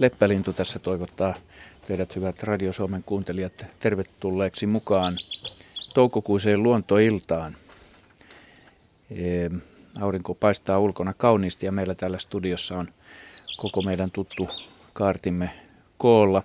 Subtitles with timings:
[0.00, 1.34] Leppälintu tässä toivottaa
[1.86, 5.18] teidät hyvät Radio Suomen kuuntelijat tervetulleeksi mukaan
[5.94, 7.56] toukokuiseen luontoiltaan.
[10.00, 12.88] Aurinko paistaa ulkona kauniisti ja meillä täällä studiossa on
[13.56, 14.48] koko meidän tuttu
[14.92, 15.50] kaartimme
[15.98, 16.42] koolla.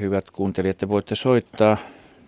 [0.00, 1.76] Hyvät kuuntelijat, te voitte soittaa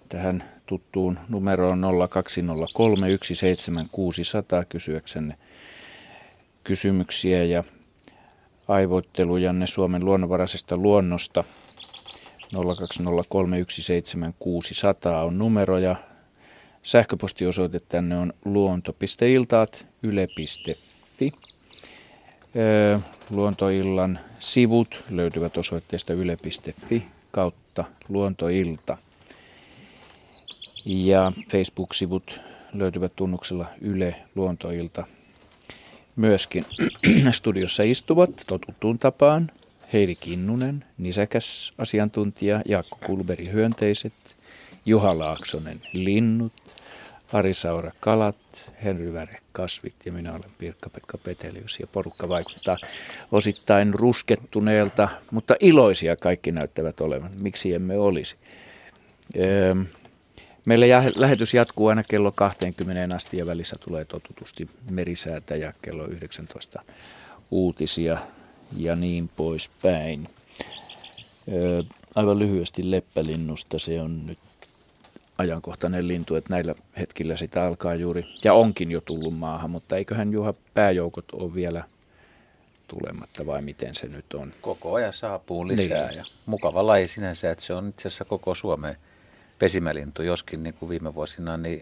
[0.09, 5.39] tähän tuttuun numeroon 0203 17600 kysyäksenne
[6.65, 7.65] kysymyksiä ja
[8.69, 11.45] aivoittelujanne Suomen luonnonvaraisesta luonnosta.
[12.55, 12.59] 020317600
[15.25, 15.97] on numero ja
[16.83, 21.33] sähköpostiosoite tänne on luonto.iltaat yle.fi.
[23.31, 28.99] Luontoillan sivut löytyvät osoitteesta yle.fi kautta luontoilta.
[30.85, 32.41] Ja Facebook-sivut
[32.73, 35.07] löytyvät tunnuksella Yle Luontoilta
[36.17, 36.65] myöskin.
[37.31, 39.51] Studiossa istuvat totuttuun tapaan
[39.93, 44.13] Heidi Kinnunen, nisäkäs asiantuntija, Jaakko Kulberi hyönteiset,
[44.87, 46.53] Juha Laaksonen linnut,
[47.33, 48.37] Ari Saura kalat,
[48.85, 52.77] Henry Väre kasvit ja minä olen Pirkka-Pekka Petelius ja porukka vaikuttaa
[53.33, 57.31] osittain ruskettuneelta, mutta iloisia kaikki näyttävät olevan.
[57.35, 58.37] Miksi emme olisi?
[59.37, 59.75] Öö,
[60.67, 60.87] Meillä
[61.17, 66.83] lähetys jatkuu aina kello 20 asti ja välissä tulee totutusti merisäätä ja kello 19
[67.51, 68.19] uutisia
[68.77, 70.29] ja niin poispäin.
[71.53, 71.83] Öö,
[72.15, 74.39] aivan lyhyesti leppälinnusta, se on nyt
[75.39, 80.33] ajankohtainen lintu, että näillä hetkillä sitä alkaa juuri, ja onkin jo tullut maahan, mutta eiköhän
[80.33, 81.85] Juha pääjoukot ole vielä
[82.89, 84.53] tulematta vai miten se nyt on?
[84.61, 86.19] Koko ajan saapuu lisää niin.
[86.19, 88.97] ja mukava laji sinänsä, että se on itse asiassa koko Suomeen
[89.59, 91.81] pesimälintu, joskin niin kuin viime vuosina, niin,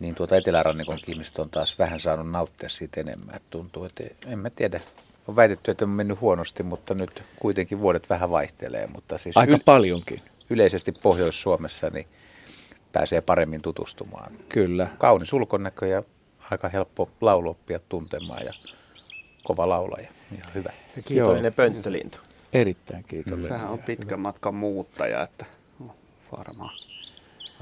[0.00, 3.34] niin tuota etelärannikon ihmiset on taas vähän saanut nauttia siitä enemmän.
[3.34, 4.80] Että tuntuu, että en mä tiedä.
[5.28, 8.86] On väitetty, että on mennyt huonosti, mutta nyt kuitenkin vuodet vähän vaihtelee.
[8.86, 10.22] Mutta siis Aika yl- paljonkin.
[10.50, 12.06] Yleisesti Pohjois-Suomessa niin
[12.92, 14.32] pääsee paremmin tutustumaan.
[14.48, 14.86] Kyllä.
[14.98, 16.02] Kaunis ulkonäkö ja
[16.50, 18.52] aika helppo laulu oppia tuntemaan ja
[19.44, 20.08] kova laulaja.
[20.36, 20.72] Ihan hyvä.
[20.96, 22.18] Ja kiitollinen pönttölintu.
[22.52, 23.52] Erittäin kiitollinen.
[23.52, 25.46] Sehän on pitkän matkan muuttaja, että
[26.38, 26.74] varmaan.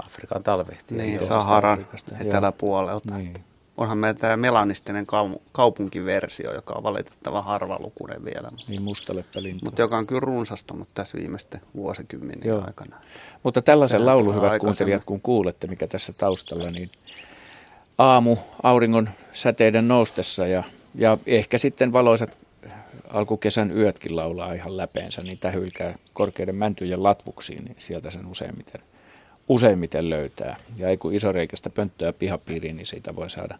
[0.05, 0.95] Afrikan talvehti.
[0.95, 1.87] Niin, Saharan
[2.21, 3.17] eteläpuolelta.
[3.17, 3.33] Niin.
[3.77, 5.07] Onhan meillä tämä melanistinen
[5.51, 8.51] kaupunkiversio, joka on valitettavan harvalukuinen vielä.
[8.67, 9.65] Niin mustaleppälintu.
[9.65, 12.63] Mutta joka on kyllä runsastunut tässä viimeisten vuosikymmenien Joo.
[12.65, 12.95] aikana.
[13.43, 16.89] Mutta tällaisen laulu, hyvät kuuntelijat, kun kuulette, mikä tässä taustalla, niin
[17.97, 20.63] aamu auringon säteiden noustessa ja,
[20.95, 22.37] ja ehkä sitten valoisat
[23.13, 28.81] alkukesän yötkin laulaa ihan läpeensä, niin tähylkää korkeiden mäntyjen latvuksiin, niin sieltä sen useimmiten,
[29.47, 30.55] useimmiten löytää.
[30.77, 33.59] Ja ei kun isoreikästä pönttöä pihapiiriin, niin siitä voi saada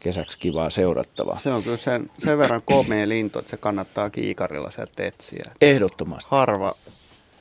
[0.00, 1.36] kesäksi kivaa seurattavaa.
[1.36, 5.52] Se on kyllä sen, sen verran komea lintu, että se kannattaa kiikarilla sieltä etsiä.
[5.60, 6.28] Ehdottomasti.
[6.30, 6.74] Harva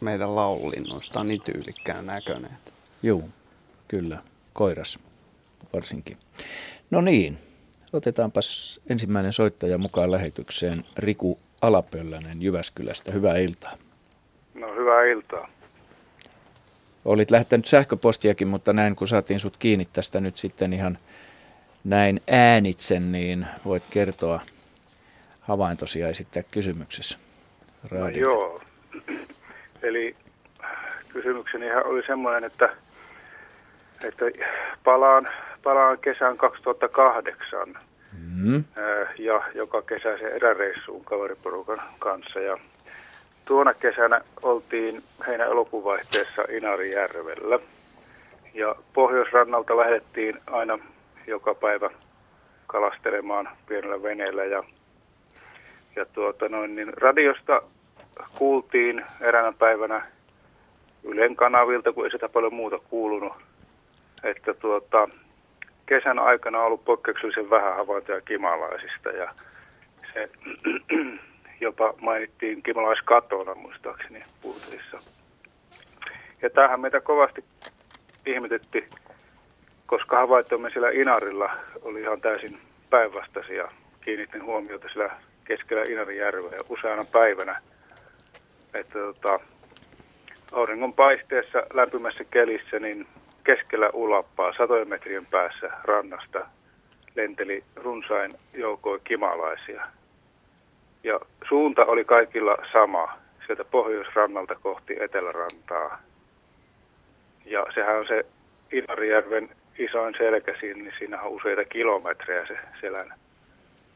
[0.02, 2.52] meidän laululinnuista on niin tyylikkään näköinen.
[3.04, 3.24] Joo,
[3.88, 4.18] kyllä.
[4.54, 5.00] Koiras
[5.74, 6.18] varsinkin.
[6.92, 7.38] No niin,
[7.94, 13.12] Otetaanpas ensimmäinen soittaja mukaan lähetykseen, Riku Alapöllänen Jyväskylästä.
[13.12, 13.78] Hyvää iltaa.
[14.54, 15.50] No hyvää iltaa.
[17.06, 20.98] Olit lähettänyt sähköpostiakin, mutta näin kun saatiin sut kiinni tästä nyt sitten ihan
[21.84, 24.42] näin äänitsen, niin voit kertoa
[25.42, 27.18] havaintosi ja esittää kysymyksessä.
[27.92, 28.62] No joo.
[29.84, 30.16] Eli
[31.10, 32.70] kysymykseni oli semmoinen, että,
[34.04, 34.26] että
[34.84, 35.28] palaan
[35.64, 37.76] palaan kesän 2008
[38.38, 38.64] mm.
[39.18, 42.40] ja joka kesä se eräreissuun kaveriporukan kanssa.
[42.40, 42.58] Ja
[43.46, 47.60] tuona kesänä oltiin heinä elokuvaihteessa Inarijärvellä.
[48.54, 50.80] Ja pohjoisrannalta lähdettiin aina
[51.28, 51.90] joka päivä
[52.68, 54.46] kalastelemaan pienellä veneellä.
[54.46, 54.64] Ja,
[55.96, 57.62] ja tuota noin, niin radiosta
[58.38, 60.06] kuultiin eräänä päivänä
[61.04, 63.34] Ylen kanavilta, kun ei sitä paljon muuta kuulunut,
[64.24, 65.10] että tuota,
[65.92, 69.32] kesän aikana on ollut poikkeuksellisen vähän havaintoja kimalaisista ja
[70.14, 70.30] se
[71.66, 75.00] jopa mainittiin kimalaiskatona muistaakseni puutteissa.
[76.42, 77.44] Ja tämähän meitä kovasti
[78.26, 78.90] ihmetytti,
[79.86, 81.50] koska havaintomme siellä Inarilla
[81.82, 82.58] oli ihan täysin
[82.90, 83.72] päinvastaisia.
[84.02, 85.10] Kiinnitin huomiota sillä
[85.44, 87.62] keskellä Inarijärveä useana päivänä,
[88.74, 89.40] että tota,
[90.52, 93.04] auringon paisteessa lämpimässä kelissä niin
[93.44, 96.48] keskellä ulappaa satojen metrien päässä rannasta
[97.16, 99.88] lenteli runsain joukoin kimalaisia.
[101.04, 106.02] Ja suunta oli kaikilla sama, sieltä pohjoisrannalta kohti etelärantaa.
[107.46, 108.26] Ja sehän on se
[108.72, 113.14] Inarijärven isoin selkä siinä, niin siinä on useita kilometrejä se selän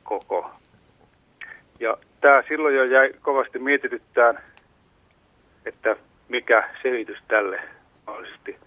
[0.03, 0.51] koko.
[1.79, 4.39] Ja tämä silloin jo jäi kovasti mietityttään,
[5.65, 5.95] että
[6.29, 7.61] mikä selitys tälle
[8.07, 8.57] mahdollisesti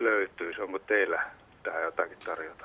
[0.00, 0.60] löytyisi.
[0.60, 1.22] Onko teillä
[1.62, 2.64] tähän jotakin tarjota?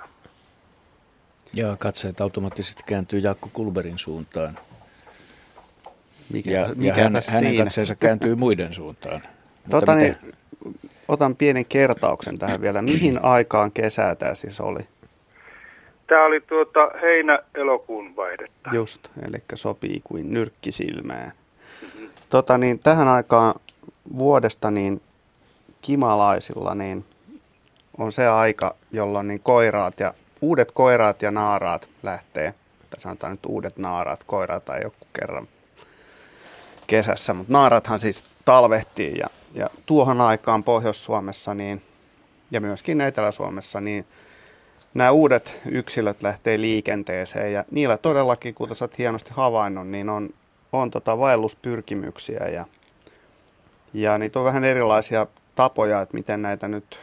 [1.53, 4.59] Joo, katseet automaattisesti kääntyy Jaakko Kulberin suuntaan.
[6.33, 9.21] Mikä, ja, mikä ja hän, hänen katseensa kääntyy muiden suuntaan.
[9.69, 10.15] Tota niin,
[11.07, 12.81] otan pienen kertauksen tähän vielä.
[12.81, 14.79] Mihin aikaan kesää tämä siis oli?
[16.07, 18.69] Tämä oli tuota heinä-elokuun vaihdetta.
[18.73, 21.31] Just, eli sopii kuin nyrkki silmään.
[21.81, 22.09] Mm-hmm.
[22.29, 23.59] Tota niin, tähän aikaan
[24.17, 25.01] vuodesta niin
[25.81, 27.05] kimalaisilla niin
[27.97, 32.53] on se aika, jolloin niin koiraat ja uudet koiraat ja naaraat lähtee,
[32.89, 35.47] tai sanotaan nyt uudet naaraat, koiraat tai joku kerran
[36.87, 41.81] kesässä, mutta naarathan siis talvehtii ja, ja tuohon aikaan Pohjois-Suomessa niin,
[42.51, 44.05] ja myöskin Etelä-Suomessa niin
[44.93, 47.53] nämä uudet yksilöt lähtee liikenteeseen.
[47.53, 50.29] Ja niillä todellakin, kuten oot hienosti havainnut, niin on,
[50.71, 52.65] on tota vaelluspyrkimyksiä ja,
[53.93, 56.99] ja niitä on vähän erilaisia tapoja, että miten näitä nyt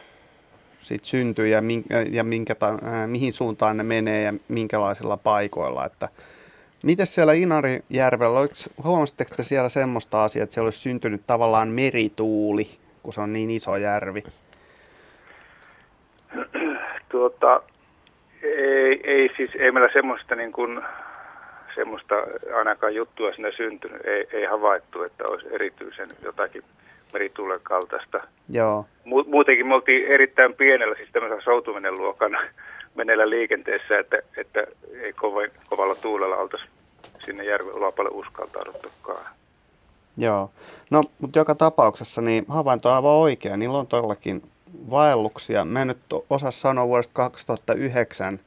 [0.83, 5.85] sit syntyy ja, minkä, ja minkä, äh, mihin suuntaan ne menee ja minkälaisilla paikoilla.
[5.85, 6.09] Että
[6.83, 8.39] Miten siellä Inarijärvellä,
[8.83, 12.67] huomasitteko te siellä semmoista asiaa, että siellä olisi syntynyt tavallaan merituuli,
[13.03, 14.23] kun se on niin iso järvi?
[17.09, 17.61] Tuota,
[18.43, 20.81] ei, ei siis, ei meillä semmoista niin kuin,
[21.75, 22.15] semmoista
[22.55, 24.05] ainakaan juttua sinne syntynyt.
[24.05, 26.63] Ei, ei havaittu, että olisi erityisen jotakin
[27.13, 28.19] merituulen kaltaista.
[28.49, 28.85] Joo.
[29.05, 32.39] Mu- muutenkin me oltiin erittäin pienellä, siis tämmöisellä soutuminen luokana
[32.95, 34.63] meneillä liikenteessä, että, että
[35.01, 36.65] ei kovin, kovalla tuulella oltaisi
[37.25, 39.25] sinne järven ulapalle uskaltauduttukaan.
[40.17, 40.51] Joo,
[40.91, 43.57] no mutta joka tapauksessa niin havainto on aivan oikea.
[43.57, 44.41] Niillä on todellakin
[44.89, 45.65] vaelluksia.
[45.65, 45.97] Mä en nyt
[46.29, 48.39] osaa sanoa vuodesta 2009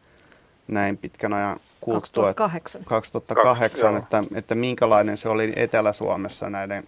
[0.69, 2.35] näin pitkän ajan kuluttua.
[2.35, 2.85] 2008.
[2.85, 6.85] 2008, että, että minkälainen se oli Etelä-Suomessa näiden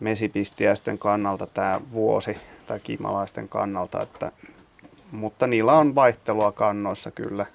[0.00, 2.36] mesipistiäisten kannalta tämä vuosi
[2.66, 4.32] tai kimalaisten kannalta, että,
[5.12, 7.46] mutta niillä on vaihtelua kannoissa kyllä,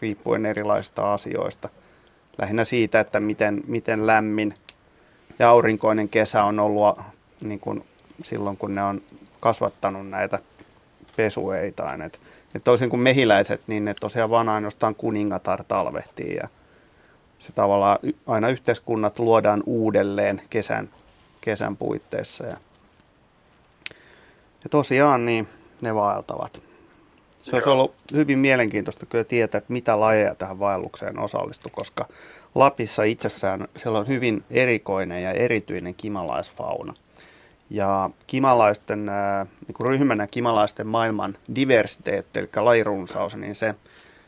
[0.00, 1.68] riippuen erilaisista asioista.
[2.38, 4.54] Lähinnä siitä, että miten, miten lämmin
[5.38, 7.00] ja aurinkoinen kesä on ollut
[7.40, 7.84] niin kuin
[8.22, 9.02] silloin, kun ne on
[9.40, 10.38] kasvattanut näitä
[11.16, 12.02] pesueitaan.
[12.02, 12.20] Et,
[12.54, 16.48] et toisin kuin mehiläiset, niin ne tosiaan vaan ainoastaan kuningatar talvehtii ja
[17.38, 20.88] se tavallaan aina yhteiskunnat luodaan uudelleen kesän
[21.46, 22.44] kesän puitteissa.
[22.44, 22.56] Ja,
[24.64, 25.48] ja tosiaan niin
[25.80, 26.62] ne vaeltavat.
[27.42, 32.08] Se olisi ollut hyvin mielenkiintoista kyllä tietää, että mitä lajeja tähän vaellukseen osallistui, koska
[32.54, 36.94] Lapissa itsessään siellä on hyvin erikoinen ja erityinen kimalaisfauna.
[37.70, 39.06] Ja kimalaisten,
[39.66, 43.74] niin kuin ryhmänä kimalaisten maailman diversiteetti, eli lajirunsaus, niin se,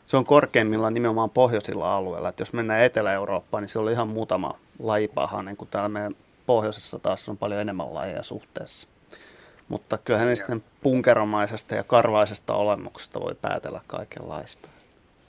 [0.05, 2.29] se on korkeimmillaan nimenomaan pohjoisilla alueilla.
[2.29, 6.15] Et jos mennään Etelä-Eurooppaan, niin se on ihan muutama lajipaha, niin kuin täällä meidän
[6.49, 8.89] pohjoisessa taas on paljon enemmän lajeja suhteessa.
[9.67, 14.69] Mutta kyllähän sitten punkeromaisesta ja karvaisesta olemuksesta voi päätellä kaikenlaista.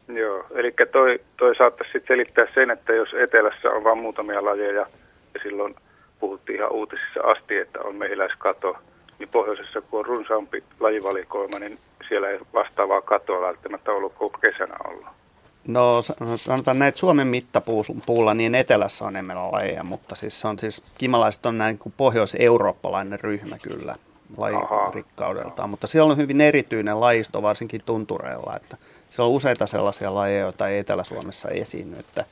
[0.08, 4.86] Joo, eli toi, toi saattaisi sitten selittää sen, että jos etelässä on vain muutamia lajeja,
[5.34, 5.74] ja silloin
[6.20, 8.76] puhuttiin ihan uutisissa asti, että on mehiläiskato,
[9.18, 14.74] niin pohjoisessa kun on runsaampi lajivalikoima, niin siellä ei vastaavaa katoa välttämättä ollut koko kesänä
[14.84, 15.19] ollut.
[15.66, 16.02] No
[16.36, 20.82] sanotaan näin, että Suomen mittapuulla niin etelässä on enemmän lajeja, mutta siis se on siis,
[20.98, 23.94] kimalaiset on näin kuin pohjois-eurooppalainen ryhmä kyllä
[24.36, 28.76] lajirikkaudeltaan, mutta siellä on hyvin erityinen lajisto, varsinkin tuntureilla, että
[29.10, 32.24] siellä on useita sellaisia lajeja, joita ei Etelä-Suomessa esiinny, että,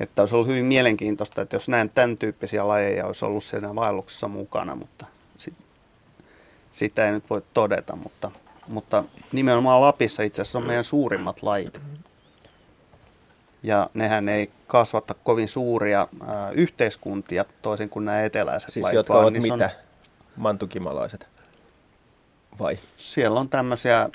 [0.00, 4.28] että olisi ollut hyvin mielenkiintoista, että jos näin tämän tyyppisiä lajeja olisi ollut siinä vaelluksessa
[4.28, 5.54] mukana, mutta sit,
[6.72, 8.30] sitä ei nyt voi todeta, mutta,
[8.68, 11.80] mutta nimenomaan Lapissa itse asiassa on meidän suurimmat lajit
[13.62, 18.94] ja nehän ei kasvatta kovin suuria ä, yhteiskuntia toisin kuin nämä eteläiset siis lajit.
[18.94, 19.52] jotka ovat mitä?
[19.54, 19.70] On,
[20.36, 21.28] Mantukimalaiset
[22.58, 22.78] vai?
[22.96, 24.08] Siellä on tämmöisiä,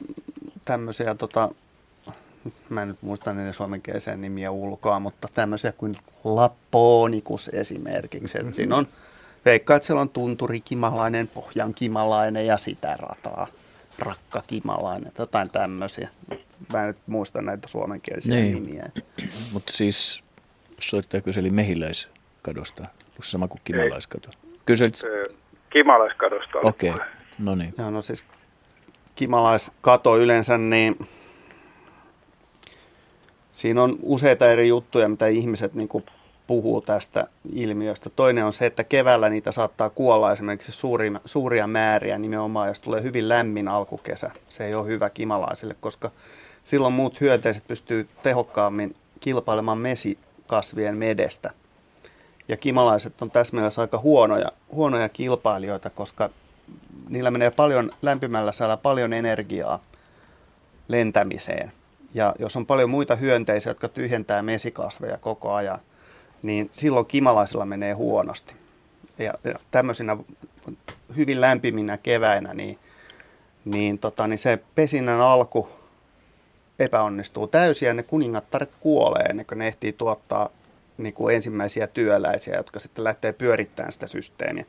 [0.66, 1.50] tämmöisiä tota,
[2.70, 8.38] mä en nyt muista niiden suomenkielisen nimiä ulkoa, mutta tämmöisiä kuin Lappoonikus esimerkiksi.
[8.38, 8.54] Mm-hmm.
[8.54, 8.88] Siinä on,
[9.46, 13.48] veikkaa, että siellä on tunturikimalainen, pohjankimalainen ja sitä rataa,
[14.00, 16.10] rakkakimalainen, jotain tämmöisiä
[16.74, 18.54] mä en nyt muista näitä suomenkielisiä niin.
[18.54, 18.84] nimiä.
[19.54, 20.24] Mutta siis
[20.80, 22.86] soittaja kyseli mehiläiskadosta,
[23.22, 24.30] sama kuin kimalaiskato.
[24.66, 24.96] Kyselit...
[25.70, 27.06] Kimalaiskadosta Okei, okay.
[27.40, 27.74] no niin.
[27.78, 28.26] Joo, no siis
[29.16, 31.08] kimalaiskato yleensä, niin
[33.52, 36.06] siinä on useita eri juttuja, mitä ihmiset niin kuin
[36.48, 38.10] puhuu tästä ilmiöstä.
[38.10, 43.04] Toinen on se, että keväällä niitä saattaa kuolla esimerkiksi suuria, suuria määriä nimenomaan, jos tulee
[43.04, 44.32] hyvin lämmin alkukesä.
[44.48, 46.12] Se ei ole hyvä kimalaisille, koska
[46.64, 51.52] silloin muut hyönteiset pystyy tehokkaammin kilpailemaan mesi, kasvien medestä.
[52.48, 56.30] Ja kimalaiset on tässä mielessä aika huonoja, huonoja kilpailijoita, koska
[57.10, 59.80] niillä menee paljon lämpimällä säällä paljon energiaa
[60.88, 61.72] lentämiseen.
[62.14, 65.80] Ja jos on paljon muita hyönteisiä, jotka tyhjentää mesikasveja koko ajan,
[66.42, 68.54] niin silloin kimalaisilla menee huonosti.
[69.18, 70.18] Ja, ja tämmöisinä
[71.16, 72.80] hyvin lämpiminä keväinä, niin,
[73.66, 75.70] niin, tota, niin se pesinnän alku
[76.80, 80.50] epäonnistuu täysin ja ne kuningattaret kuolee ennen kuin ne ehtii tuottaa
[80.98, 84.66] niin kuin ensimmäisiä työläisiä, jotka sitten lähtee pyörittämään sitä systeemiä.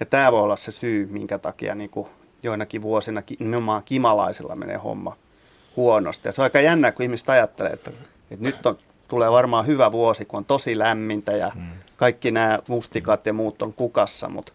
[0.00, 2.08] Ja tämä voi olla se syy, minkä takia niin kuin
[2.42, 5.16] joinakin vuosina nimenomaan kimalaisilla menee homma
[5.76, 6.28] huonosti.
[6.28, 7.90] Ja se on aika jännä, kun ihmiset ajattelee, että,
[8.30, 11.62] että nyt on, tulee varmaan hyvä vuosi, kun on tosi lämmintä ja mm.
[11.96, 14.52] kaikki nämä mustikat ja muut on kukassa, mutta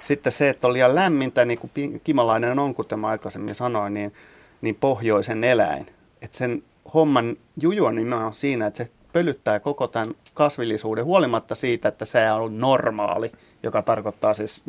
[0.00, 4.14] sitten se, että on liian lämmintä, niin kuin kimalainen on, kuten mä aikaisemmin sanoin, niin,
[4.60, 5.86] niin pohjoisen eläin.
[6.22, 6.62] Että sen
[6.94, 12.30] homman juju on nimenomaan siinä, että se pölyttää koko tämän kasvillisuuden huolimatta siitä, että se
[12.32, 13.32] on normaali,
[13.62, 14.62] joka tarkoittaa siis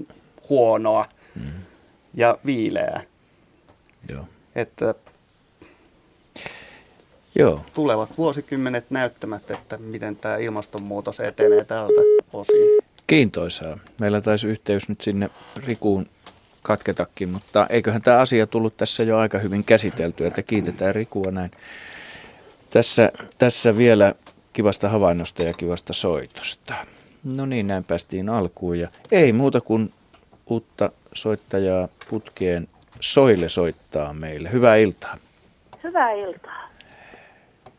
[0.49, 1.53] huonoa mm.
[2.13, 3.01] ja viileää.
[4.09, 4.25] Joo.
[4.55, 4.95] Että
[7.35, 7.61] Joo.
[7.73, 12.01] tulevat vuosikymmenet näyttämät, että miten tämä ilmastonmuutos etenee tältä
[12.33, 12.79] osin.
[13.07, 13.77] Kiintoisaa.
[13.99, 15.29] Meillä taisi yhteys nyt sinne
[15.67, 16.05] Rikuun
[16.61, 21.51] katketakin, mutta eiköhän tämä asia tullut tässä jo aika hyvin käsitelty, että kiitetään Rikua näin.
[22.69, 24.13] Tässä, tässä vielä
[24.53, 26.73] kivasta havainnosta ja kivasta soitosta.
[27.23, 29.93] No niin, näin päästiin alkuun ja ei muuta kuin
[30.45, 32.67] uutta soittajaa putkeen
[32.99, 34.51] Soile soittaa meille.
[34.51, 35.17] Hyvää iltaa.
[35.83, 36.62] Hyvää iltaa.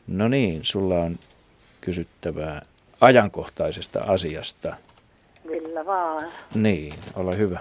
[0.06, 1.18] No niin, sulla on
[1.80, 2.62] kysyttävää
[3.00, 4.76] ajankohtaisesta asiasta.
[5.46, 6.28] Kyllä vaan.
[6.54, 7.58] Niin, ole hyvä.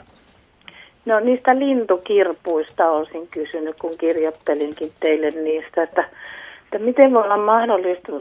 [1.05, 6.09] No niistä lintukirpuista olisin kysynyt, kun kirjoittelinkin teille niistä, että,
[6.63, 8.12] että miten voi olla mahdollista,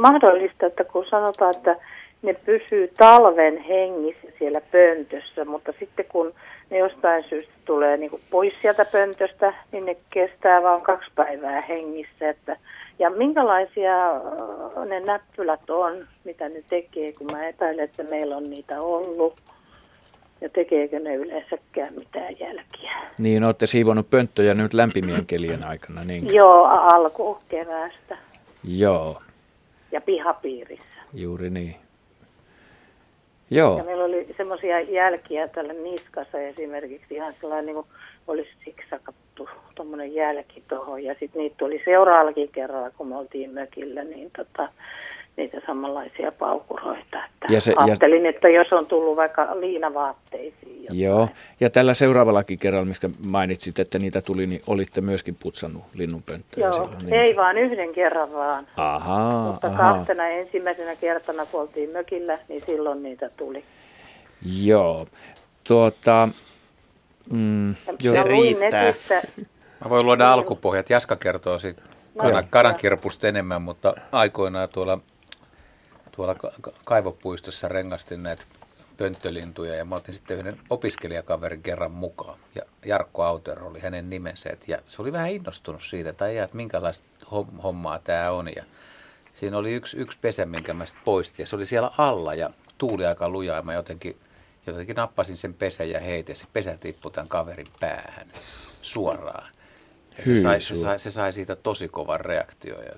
[0.00, 1.76] mahdollista, että kun sanotaan, että
[2.22, 6.34] ne pysyy talven hengissä siellä pöntössä, mutta sitten kun
[6.70, 12.30] ne jostain syystä tulee niin pois sieltä pöntöstä, niin ne kestää vain kaksi päivää hengissä.
[12.30, 12.56] Että,
[12.98, 18.50] ja minkälaisia äh, ne näppylät on, mitä ne tekee, kun mä epäilen, että meillä on
[18.50, 19.40] niitä ollut.
[20.40, 22.92] Ja tekeekö ne yleensäkään mitään jälkiä?
[23.18, 26.34] Niin, olette siivonut pönttöjä nyt lämpimien kelien aikana, niin?
[26.34, 28.18] Joo, alku keväästä.
[28.64, 29.22] Joo.
[29.92, 30.84] Ja pihapiirissä.
[31.14, 31.76] Juuri niin.
[33.50, 33.78] Joo.
[33.78, 37.86] Ja meillä oli semmoisia jälkiä tällä niskassa esimerkiksi ihan sellainen niin kuin
[38.28, 41.04] olisi siksakattu tuommoinen jälki tuohon.
[41.04, 44.68] Ja sitten niitä tuli seuraavallakin kerralla, kun me oltiin mökillä, niin tota,
[45.36, 47.24] niitä samanlaisia paukuroita.
[47.24, 48.30] Että ja se, ajattelin, ja...
[48.30, 50.82] että jos on tullut vaikka liinavaatteisiin.
[50.82, 51.00] Jotain.
[51.00, 51.28] Joo,
[51.60, 56.72] ja tällä seuraavallakin kerralla, missä mainitsit, että niitä tuli, niin olitte myöskin putsannut linnunpönttöjä Joo,
[56.72, 57.14] silloin, niin...
[57.14, 58.66] ei vaan yhden kerran vaan.
[58.76, 59.92] Ahaa, Mutta aha.
[59.92, 63.64] kahtena ensimmäisenä kertana, kun oltiin mökillä, niin silloin niitä tuli.
[64.62, 65.06] Joo,
[65.64, 66.28] tuota...
[67.30, 68.12] Mm, jo.
[68.12, 68.84] Se riittää.
[68.84, 69.22] Netistä,
[69.84, 70.90] Mä voin luoda alkupohjat.
[70.90, 71.82] Jaska kertoo siitä
[72.14, 74.98] no, kanankirpusta enemmän, mutta aikoinaan tuolla,
[76.12, 76.36] tuolla
[76.84, 78.44] kaivopuistossa rengastin näitä
[78.96, 82.38] pönttölintuja ja mä otin sitten yhden opiskelijakaverin kerran mukaan.
[82.54, 84.50] Ja Jarkko Auter oli hänen nimensä.
[84.50, 87.04] Et, ja se oli vähän innostunut siitä, että, ajat, että minkälaista
[87.62, 88.48] hommaa tämä on.
[88.56, 88.64] Ja
[89.32, 92.50] siinä oli yksi, yksi pesä, minkä mä sitten poistin ja se oli siellä alla ja
[92.78, 94.16] tuuli aika lujaa ja mä jotenkin,
[94.66, 98.32] jotenkin nappasin sen pesän ja heitin ja se pesä tippui tämän kaverin päähän
[98.82, 99.52] suoraan.
[100.18, 102.92] Ja se, sai, se, sai, se sai siitä tosi kovan reaktio ja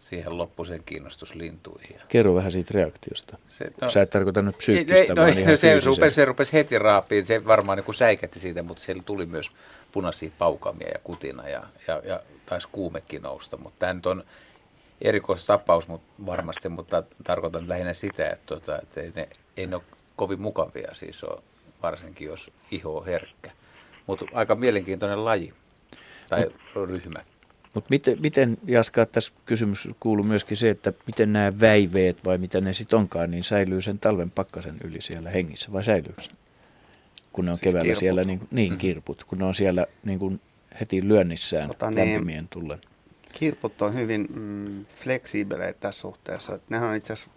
[0.00, 1.96] siihen loppui sen kiinnostus lintuihin.
[2.08, 3.38] Kerro vähän siitä reaktiosta.
[3.48, 6.78] Se, no, Sä et tarkoita nyt psyykkistä, no, vaan no, se, rupesi, se rupesi heti
[6.78, 9.50] raapiin, se varmaan niin säikätti siitä, mutta siellä tuli myös
[9.92, 13.56] punaisia paukamia ja kutina ja, ja, ja taisi kuumekin nousta.
[13.56, 14.24] Mutta tämä nyt on
[15.02, 19.82] erikoistapaus mutta varmasti, mutta tarkoitan lähinnä sitä, että, tota, että ei, ne, ei ne ole
[20.16, 21.42] kovin mukavia siis ole,
[21.82, 23.50] varsinkin jos iho on herkkä.
[24.06, 25.52] Mutta aika mielenkiintoinen laji
[26.28, 27.24] tai Mut, ryhmä.
[27.74, 32.60] Mutta miten, miten, Jaska, tässä kysymys kuuluu myöskin se, että miten nämä väiveet vai mitä
[32.60, 36.30] ne sitten onkaan, niin säilyy sen talven pakkasen yli siellä hengissä vai säilyy se?
[37.32, 38.00] Kun ne on siis keväällä kirput.
[38.00, 38.78] siellä, niin, niin mm.
[38.78, 40.40] kirput, kun ne on siellä niin kuin
[40.80, 42.80] heti lyönnissään tota, niin, lämpimien niin, tullen.
[43.32, 46.54] Kirput on hyvin mm, fleksiibeleitä tässä suhteessa.
[46.54, 47.30] Että nehän on itse asiassa,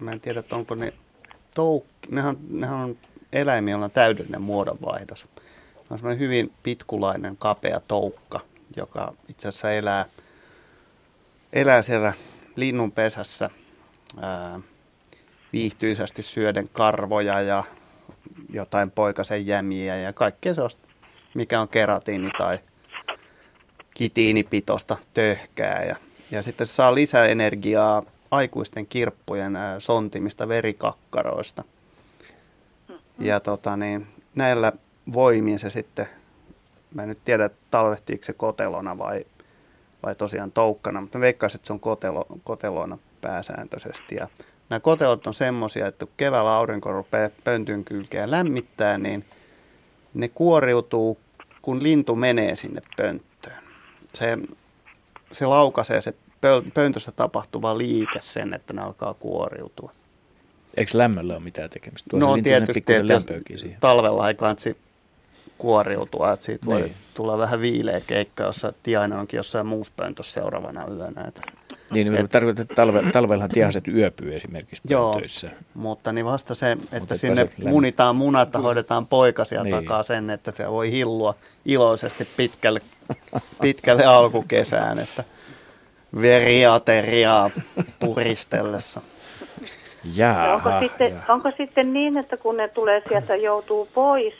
[0.00, 0.92] mä en tiedä, että onko ne
[1.60, 2.96] touk- nehän, nehän on
[3.32, 5.26] eläimiä, joilla on täydellinen muodonvaihdos
[5.90, 8.40] on semmoinen hyvin pitkulainen, kapea toukka,
[8.76, 10.06] joka itse asiassa elää,
[11.52, 12.12] elää siellä
[12.56, 13.50] linnun pesässä
[14.20, 14.60] ää,
[15.52, 17.64] viihtyisästi syöden karvoja ja
[18.52, 20.88] jotain poikasen jämiä ja kaikkea sellaista,
[21.34, 22.58] mikä on keratiini tai
[23.94, 25.84] kitiinipitoista töhkää.
[25.84, 25.96] Ja,
[26.30, 31.64] ja sitten se saa lisää energiaa aikuisten kirppujen sontimista verikakkaroista.
[33.18, 34.72] Ja tota, niin, näillä
[35.12, 36.06] voimin se sitten,
[36.94, 39.24] mä en nyt tiedä, talvehtiiko se kotelona vai,
[40.02, 44.14] vai tosiaan toukkana, mutta veikkaisin, että se on kotelo, kotelona pääsääntöisesti.
[44.14, 44.28] Ja
[44.68, 49.24] nämä kotelot on semmoisia, että kun keväällä aurinko rupeaa pöntyn kylkeä lämmittää, niin
[50.14, 51.18] ne kuoriutuu,
[51.62, 53.62] kun lintu menee sinne pönttöön.
[54.12, 54.38] Se,
[55.32, 56.14] se laukaisee se
[56.74, 59.92] pöntössä tapahtuva liike sen, että ne alkaa kuoriutua.
[60.76, 62.10] Eikö lämmöllä ole mitään tekemistä?
[62.10, 63.80] Tuo no tietysti, että siihen.
[63.80, 64.76] talvella ei kansi
[65.58, 66.94] kuoriutua, että siitä voi Niin.
[67.14, 71.24] tulla vähän viileä keikka, jossa tiaina onkin jossain muussa pöntössä seuraavana yönä.
[71.28, 71.42] Että.
[71.90, 75.12] Niin, niin Et- tarkoitan, että talve, talvellahan tiaset yöpyy esimerkiksi Joo.
[75.12, 75.50] pöntöissä.
[75.74, 79.74] Mutta niin vasta se, että että sinne se munitaan munat ja hoidetaan poikasia Niin.
[79.76, 82.80] takaa sen, että se voi hillua iloisesti pitkälle,
[83.62, 85.24] pitkälle alkukesään, että
[86.22, 87.50] veriateriaa
[88.00, 89.00] puristellessa.
[90.14, 91.32] Jaaha, No onko, sitten, jaha.
[91.34, 94.34] onko sitten niin, että kun ne tulee sieltä, joutuu pois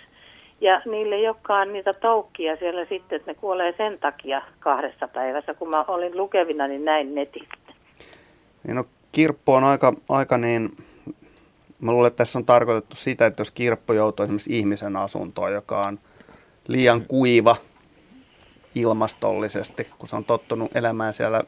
[0.60, 5.54] ja niille ei olekaan niitä toukkia siellä sitten, että ne kuolee sen takia kahdessa päivässä,
[5.54, 7.74] kun mä olin lukevina, niin näin netistä.
[8.66, 10.76] Niin no, kirppu on aika, aika niin,
[11.80, 15.82] mä luulen, että tässä on tarkoitettu sitä, että jos kirppu joutuu esimerkiksi ihmisen asuntoon, joka
[15.82, 15.98] on
[16.68, 17.56] liian kuiva
[18.74, 21.42] ilmastollisesti, kun se on tottunut elämään siellä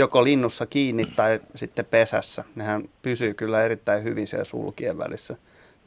[0.00, 2.44] joko linnussa kiinni tai sitten pesässä.
[2.54, 5.36] Nehän pysyy kyllä erittäin hyvin siellä sulkien välissä.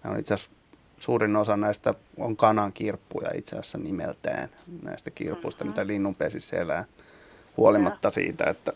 [0.03, 0.51] Ne on itse asiassa
[0.99, 4.49] suurin osa näistä on kanan kirppuja itse asiassa nimeltään,
[4.81, 6.85] näistä kirpuista, mitä linnun pesissä elää,
[7.57, 8.73] huolimatta siitä, että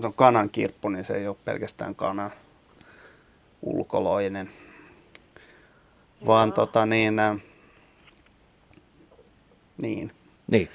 [0.00, 2.30] se on kanan kirppu, niin se ei ole pelkästään kanan
[3.62, 4.50] ulkoloinen,
[6.26, 7.36] vaan tota niin, äh,
[9.82, 10.12] niin.
[10.52, 10.68] Niin.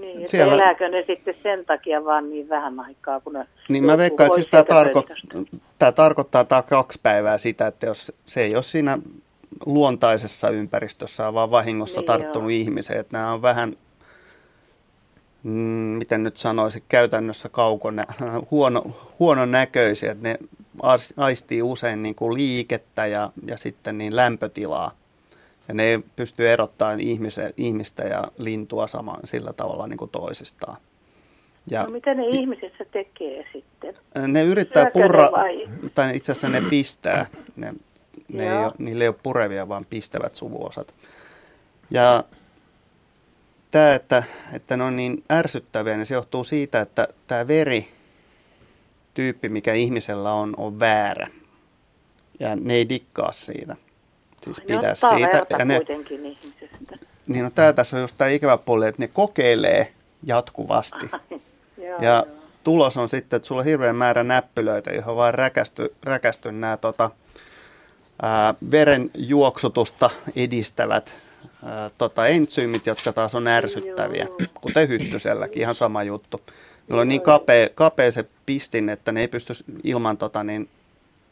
[0.00, 3.84] Niin, että Siellä- elääkö ne sitten sen takia vaan niin vähän aikaa, kun ne Niin
[3.84, 5.06] mä veikkaan, että siis tämä, tarko-
[5.78, 8.98] tämä tarkoittaa tämä kaksi päivää sitä, että jos se ei ole siinä
[9.66, 12.58] luontaisessa ympäristössä, vaan vahingossa Niin, tarttunut joo.
[12.60, 13.76] ihmiseen, että nämä on vähän,
[15.42, 15.50] mm,
[15.98, 18.04] miten nyt sanoisi, käytännössä kaukona,
[18.50, 18.82] huono,
[19.18, 20.36] huonon näköisiä, että ne
[21.16, 24.90] aistii usein niin kuin liikettä ja, ja sitten niin lämpötilaa.
[25.68, 30.76] Ja ne ei pysty erottamaan ihmisen, ihmistä ja lintua samaan sillä tavalla niin kuin toisistaan.
[31.70, 33.94] Ja No mitä ne ihmisissä tekee sitten?
[34.28, 35.68] ne yrittää Syökö purra, vai?
[35.94, 37.26] tai itse asiassa ne pistää.
[37.56, 37.74] Ne,
[38.32, 40.94] ne ei ole, niillä ei ole purevia, vaan pistävät suvuosat.
[41.90, 42.24] Ja
[43.70, 47.88] tämä, että, että ne on niin ärsyttäviä, niin se johtuu siitä, että tämä veri
[49.14, 51.28] tyyppi, mikä ihmisellä on, on väärä.
[52.40, 53.76] Ja ne ei dikkaa siitä.
[54.54, 55.46] Siis pidä ottaa siitä.
[55.58, 56.96] Ja ne, kuitenkin ihmisestä.
[57.26, 61.10] niin no, tämä tässä on just tämä ikävä puoli, että ne kokeilee jatkuvasti.
[61.78, 62.36] Joo, Ja joo.
[62.64, 67.10] tulos on sitten, että sulla on hirveän määrä näppylöitä, johon vaan räkästy, räkästy nämä tota,
[68.22, 71.14] ää, veren juoksutusta edistävät
[71.64, 74.38] ää, tota, entsyymit, jotka taas on ärsyttäviä, Joo.
[74.60, 76.40] kuten hyttyselläkin, ihan sama juttu.
[76.88, 79.52] Niillä on niin kapea, kapea se pistin, että ne ei pysty
[79.84, 80.68] ilman tota, niin,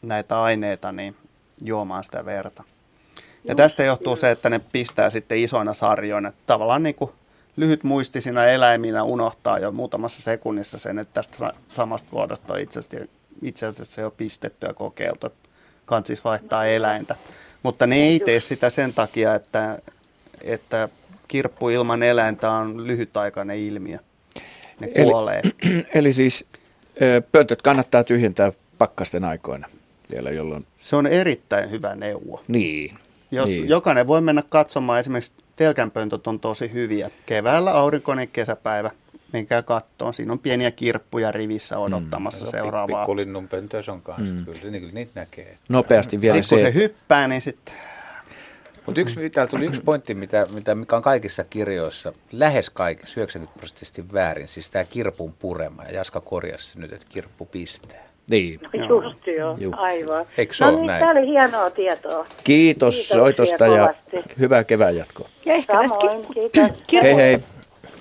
[0.01, 1.15] näitä aineita niin,
[1.61, 2.63] juomaan sitä verta.
[3.47, 6.31] Ja tästä johtuu se, että ne pistää sitten isoina sarjoina.
[6.45, 7.11] Tavallaan niin kuin
[7.55, 13.07] lyhytmuistisina eläiminä unohtaa jo muutamassa sekunnissa sen, että tästä sa- samasta vuodesta on itse asiassa,
[13.41, 15.27] itse asiassa jo pistetty ja kokeiltu.
[15.85, 17.15] Kansis vaihtaa eläintä.
[17.63, 19.79] Mutta ne ei tee sitä sen takia, että,
[20.43, 20.89] että
[21.27, 23.97] kirppu ilman eläintä on lyhytaikainen ilmiö.
[24.79, 25.41] Ne Eli- kuolee.
[25.95, 26.45] Eli siis
[27.01, 29.67] ö, pöntöt kannattaa tyhjentää pakkasten aikoina
[30.15, 30.65] vielä, jolloin...
[30.75, 32.43] Se on erittäin hyvä neuvo.
[32.47, 32.99] Niin.
[33.31, 33.69] Jos niin.
[33.69, 37.09] jokainen voi mennä katsomaan, esimerkiksi telkänpöntöt on tosi hyviä.
[37.25, 38.91] Keväällä aurinkoinen kesäpäivä,
[39.33, 40.13] menkää kattoon.
[40.13, 42.51] Siinä on pieniä kirppuja rivissä odottamassa mm.
[42.51, 43.01] seuraavaa.
[43.01, 44.33] Pikkulinnun pöntöissä on kanssa.
[44.33, 44.45] Mm.
[44.45, 45.57] Kyllä, niin, kyllä niitä näkee.
[45.69, 47.73] Nopeasti vielä Sitten kun se, se hyppää, niin sitten
[48.85, 53.59] Mutta yksi, täällä tuli yksi pointti, mitä, mitä, mikä on kaikissa kirjoissa, lähes kaikissa, 90
[53.59, 55.83] prosenttisesti väärin, siis tämä kirpun purema.
[55.83, 58.04] Ja Jaska korjasi nyt, että kirppu pistää.
[58.29, 58.59] Niin.
[58.87, 60.25] No Just joo, aivan.
[60.37, 60.99] Eikö no niin, näin?
[60.99, 62.11] tämä oli hienoa tietoa.
[62.13, 64.33] Kiitos Kiitoksia soitosta ja kovasti.
[64.39, 65.29] hyvää kevään jatkoa.
[65.45, 66.51] Ja ehkä Samoin, kiitos.
[66.87, 67.39] kirpusta, Hei hei.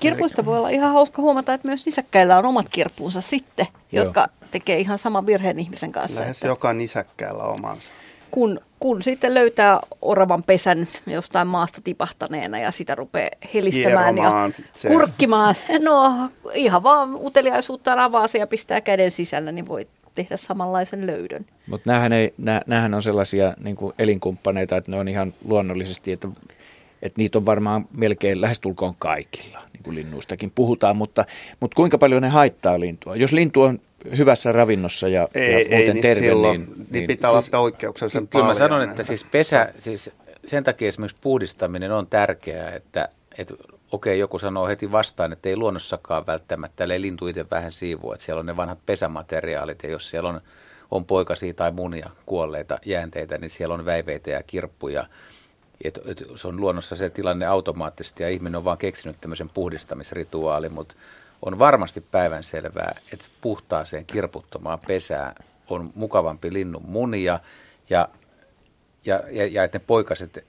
[0.00, 4.04] kirpuista voi olla ihan hauska huomata, että myös nisäkkäillä on omat kirppuunsa sitten, Joo.
[4.04, 6.20] jotka tekee ihan saman virheen ihmisen kanssa.
[6.20, 7.90] lähes Että joka nisäkkäällä omansa.
[8.30, 14.50] kun, kun sitten löytää oravan pesän jostain maasta tipahtaneena ja sitä rupeaa helistämään ja Hieromaan
[14.50, 14.88] itseänsä.
[14.88, 16.12] kurkkimaan, no
[16.54, 21.44] ihan vaan uteliaisuuttaan avaa se ja pistää käden sisällä, niin voi tehdä samanlaisen löydön.
[21.66, 26.12] Mutta näähän, ei, nää, näähän on sellaisia niin kuin elinkumppaneita, että ne on ihan luonnollisesti,
[26.12, 26.28] että
[27.04, 31.24] että niitä on varmaan melkein lähestulkoon kaikilla, niin kuin linnuistakin puhutaan, mutta,
[31.60, 33.16] mutta kuinka paljon ne haittaa lintua?
[33.16, 33.78] Jos lintu on
[34.16, 37.42] hyvässä ravinnossa ja, Ei, ja ei, muuten niin terve, silloin, niin, niin, niin pitää olla
[37.50, 38.90] poikkeuksellisen Kyllä mä sanon, näitä.
[38.90, 40.10] että siis pesä, siis
[40.46, 43.54] sen takia esimerkiksi puhdistaminen on tärkeää, että, että
[43.94, 48.24] okei, joku sanoo heti vastaan, että ei luonnossakaan välttämättä, ellei lintu itse vähän siivua, että
[48.24, 49.82] siellä on ne vanhat pesämateriaalit.
[49.82, 50.40] Ja jos siellä on,
[50.90, 55.06] on poikasia tai munia kuolleita jäänteitä, niin siellä on väiveitä ja kirppuja.
[55.84, 60.72] Et, et, se on luonnossa se tilanne automaattisesti ja ihminen on vaan keksinyt tämmöisen puhdistamisrituaalin,
[60.72, 60.94] mutta
[61.42, 65.34] on varmasti päivänselvää, että puhtaaseen kirputtomaan pesään
[65.68, 67.40] on mukavampi linnun munia.
[67.90, 68.08] Ja,
[69.04, 70.44] ja, ja, ja että ne poikaset,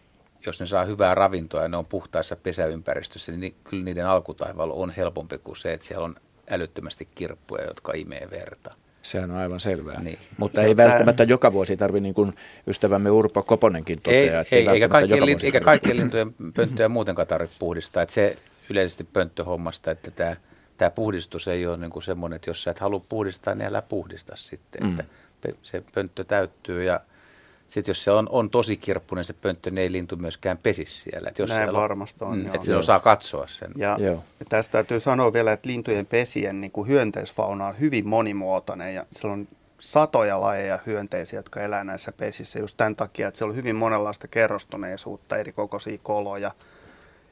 [0.45, 4.73] jos ne saa hyvää ravintoa ja ne on puhtaassa pesäympäristössä, niin ni- kyllä niiden alkutaivaalla
[4.73, 6.15] on helpompi kuin se, että siellä on
[6.49, 8.71] älyttömästi kirppuja, jotka imee verta.
[9.01, 10.01] sehän on aivan selvää.
[10.01, 10.19] Niin.
[10.37, 12.33] Mutta ei välttämättä joka vuosi tarvitse, niin kuin
[12.67, 16.33] ystävämme Urpo Koponenkin toteaa, Ei, että ei, eikä, kaikkien, joka lin, vuosi eikä kaikkien lintujen
[16.55, 18.03] pönttöjä muutenkaan tarvitse puhdistaa.
[18.03, 18.35] Että se
[18.69, 20.35] yleisesti pönttöhommasta, että tämä,
[20.77, 23.81] tämä puhdistus ei ole niin kuin semmoinen, että jos sä et halua puhdistaa, niin älä
[23.81, 24.83] puhdista sitten.
[24.83, 24.89] Mm.
[24.89, 25.03] Että
[25.63, 26.99] se pönttö täyttyy ja
[27.67, 31.29] sitten jos se on, on tosi kirppunen se pönttö, niin ei lintu myöskään pesi siellä.
[31.29, 33.71] Että jos Näin siellä varmasti on, mm, että silloin saa katsoa sen.
[33.75, 34.23] Ja, Joo.
[34.39, 39.05] ja tästä täytyy sanoa vielä, että lintujen pesien niin kuin hyönteisfauna on hyvin monimuotoinen ja
[39.11, 39.47] siellä on
[39.79, 44.27] satoja lajeja hyönteisiä, jotka elää näissä pesissä just tämän takia, että siellä on hyvin monenlaista
[44.27, 46.51] kerrostuneisuutta, eri kokoisia koloja,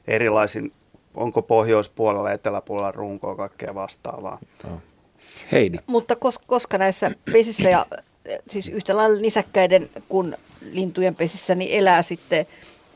[0.06, 0.72] erilaisin,
[1.14, 4.38] onko pohjoispuolella, eteläpuolella runkoa, kaikkea vastaavaa.
[5.52, 5.78] Heidi.
[5.86, 7.86] Mutta kos, koska näissä pesissä ja
[8.46, 10.36] siis yhtä lailla nisäkkäiden kuin
[10.72, 12.46] lintujen pesissä niin elää sitten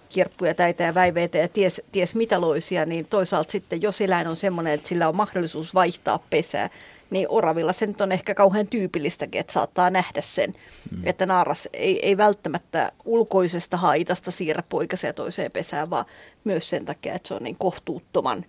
[0.09, 4.37] kirppuja, täitä ja väiveitä ja ties, ties mitä loisia, niin toisaalta sitten jos eläin on
[4.37, 6.71] semmoinen, että sillä on mahdollisuus vaihtaa pesää,
[7.11, 10.55] niin oravilla se nyt on ehkä kauhean tyypillistäkin, että saattaa nähdä sen,
[10.91, 11.07] mm.
[11.07, 16.05] että naaras ei, ei välttämättä ulkoisesta haitasta siirrä poikasia toiseen pesään, vaan
[16.45, 18.45] myös sen takia, että se on niin kohtuuttoman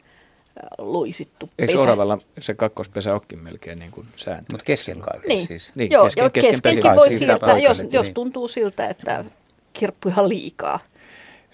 [0.78, 1.84] loisittu Eikö pesä.
[1.84, 4.46] oravalla se kakkospesä olekin melkein niin kuin sääntö?
[4.52, 5.68] Mutta kesken kaiken Niin, siis.
[5.68, 8.14] Niin, niin joo, kesken- kesken, kesken keskenkin voi siirtää, jos, poikaset, jos niin.
[8.14, 9.26] tuntuu siltä, että
[9.74, 10.80] kirppuja liikaa.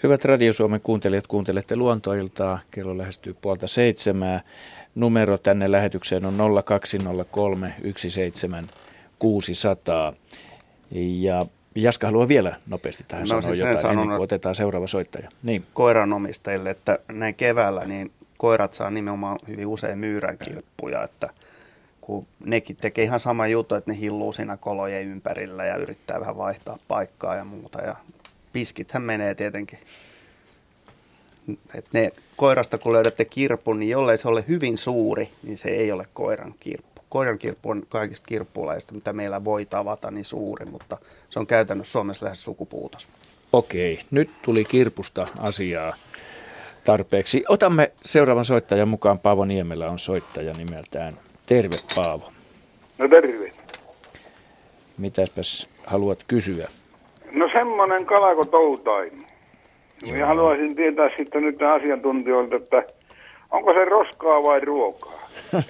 [0.03, 2.59] Hyvät Radio Suomen kuuntelijat, kuuntelette luontoiltaa.
[2.71, 4.41] Kello lähestyy puolta seitsemää.
[4.95, 10.13] Numero tänne lähetykseen on 0203 17600.
[10.91, 14.87] Ja Jaska haluaa vielä nopeasti tähän No sanoa siis jotain sanon, ennen kuin otetaan seuraava
[14.87, 15.29] soittaja.
[15.43, 21.29] Niin, koiranomistajille, että näin keväällä niin koirat saa nimenomaan hyvin usein myyränkilppuja, että
[22.01, 26.37] kun nekin tekee ihan sama juttu, että ne hilluu siinä kolojen ympärillä ja yrittää vähän
[26.37, 27.81] vaihtaa paikkaa ja muuta.
[27.81, 27.95] Ja
[28.53, 29.79] piskithän menee tietenkin.
[31.73, 35.91] Et ne, koirasta kun löydätte kirpun, niin jollei se ole hyvin suuri, niin se ei
[35.91, 37.01] ole koiran kirppu.
[37.09, 40.97] Koiran kirppu on kaikista kirppulaista, mitä meillä voi tavata, niin suuri, mutta
[41.29, 43.07] se on käytännössä Suomessa lähes sukupuutos.
[43.53, 43.99] okei.
[44.11, 45.95] Nyt tuli kirpusta asiaa
[46.85, 47.43] tarpeeksi.
[47.49, 49.19] Otamme seuraavan soittajan mukaan.
[49.19, 51.13] Paavo Niemelä on soittaja nimeltään.
[51.47, 52.31] Terve Paavo.
[52.97, 53.51] No terve.
[54.97, 56.67] Mitäspäs haluat kysyä?
[57.31, 59.25] No semmoinen kala kuin toutain.
[60.05, 62.83] Minä haluaisin tietää sitten nyt asiantuntijoilta, että
[63.51, 65.29] onko se roskaa vai ruokaa?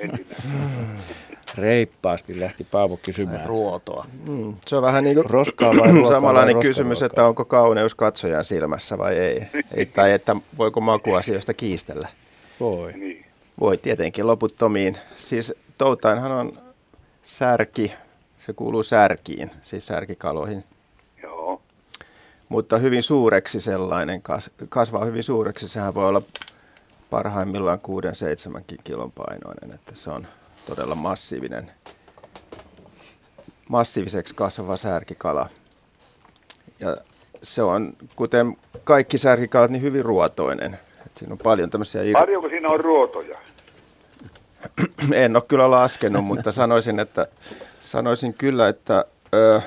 [1.56, 3.46] Reippaasti lähti Paavo kysymään.
[3.46, 4.06] Ruotoa.
[4.28, 7.06] Mm, se on vähän niin kuin Roskaa vai ruokaa samanlainen vai kysymys, roskaruokaa?
[7.06, 9.48] että onko kauneus katsojan silmässä vai ei.
[9.76, 9.86] ei.
[9.86, 12.08] Tai että voiko makuasioista kiistellä.
[12.60, 12.94] Voi.
[12.94, 13.26] Niin.
[13.60, 14.98] Voi tietenkin loputtomiin.
[15.16, 16.54] Siis toutainhan on
[17.24, 17.94] särki,
[18.46, 20.64] se kuuluu särkiin, siis särkikaloihin.
[21.24, 21.62] Joo.
[22.50, 25.68] Mutta hyvin suureksi sellainen, kas- kasvaa hyvin suureksi.
[25.68, 26.22] Sehän voi olla
[27.10, 30.28] parhaimmillaan 6-7 kilon painoinen, että se on
[30.66, 31.72] todella massiivinen,
[33.70, 35.50] massiiviseksi kasvava särkikala.
[36.80, 36.98] Ja
[37.44, 40.74] se on, kuten kaikki särkikalat, niin hyvin ruotoinen.
[41.06, 43.38] Et siinä on paljon tämmöisiä ir- Paljonko siinä on ruotoja?
[45.14, 47.28] en ole kyllä laskenut, mutta sanoisin, että,
[47.80, 49.62] sanoisin kyllä, että ö,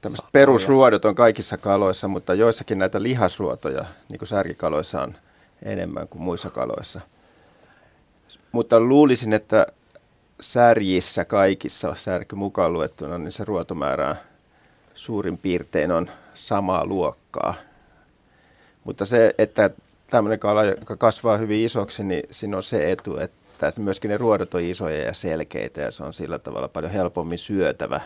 [0.00, 5.14] tämmöiset perusruodot on kaikissa kaloissa, mutta joissakin näitä lihasruotoja, niin kuin särkikaloissa on
[5.62, 7.00] enemmän kuin muissa kaloissa.
[8.52, 9.66] Mutta luulisin, että
[10.40, 14.16] särjissä kaikissa, särky mukaan luettuna, niin se ruotomäärä
[14.94, 17.54] suurin piirtein on samaa luokkaa.
[18.84, 19.70] Mutta se, että
[20.10, 24.54] tämmöinen kala, joka kasvaa hyvin isoksi, niin siinä on se etu, että myöskin ne ruodot
[24.54, 28.00] on isoja ja selkeitä ja se on sillä tavalla paljon helpommin syötävä.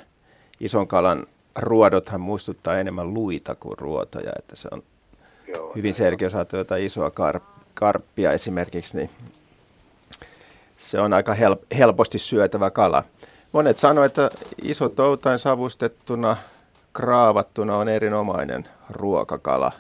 [0.61, 4.83] Ison kalan ruodothan muistuttaa enemmän luita kuin ruotoja, että se on
[5.47, 5.73] Joo.
[5.75, 7.41] hyvin selkeä, jos jotain isoa kar-
[7.75, 9.11] karppia esimerkiksi, niin
[10.79, 13.05] se on aika hel- helposti syötävä kala.
[13.53, 14.31] Monet sanoo, että
[14.63, 16.37] iso toutain savustettuna,
[16.93, 19.73] kraavattuna on erinomainen ruokakala.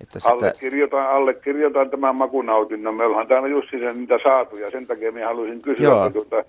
[0.00, 2.94] Että sitä, allekirjoitan, allekirjoitan tämän makunautinnon.
[2.94, 6.06] Me ollaan täällä just sen niitä saatu ja sen takia minä haluaisin kysyä, Joo.
[6.06, 6.44] että tuota,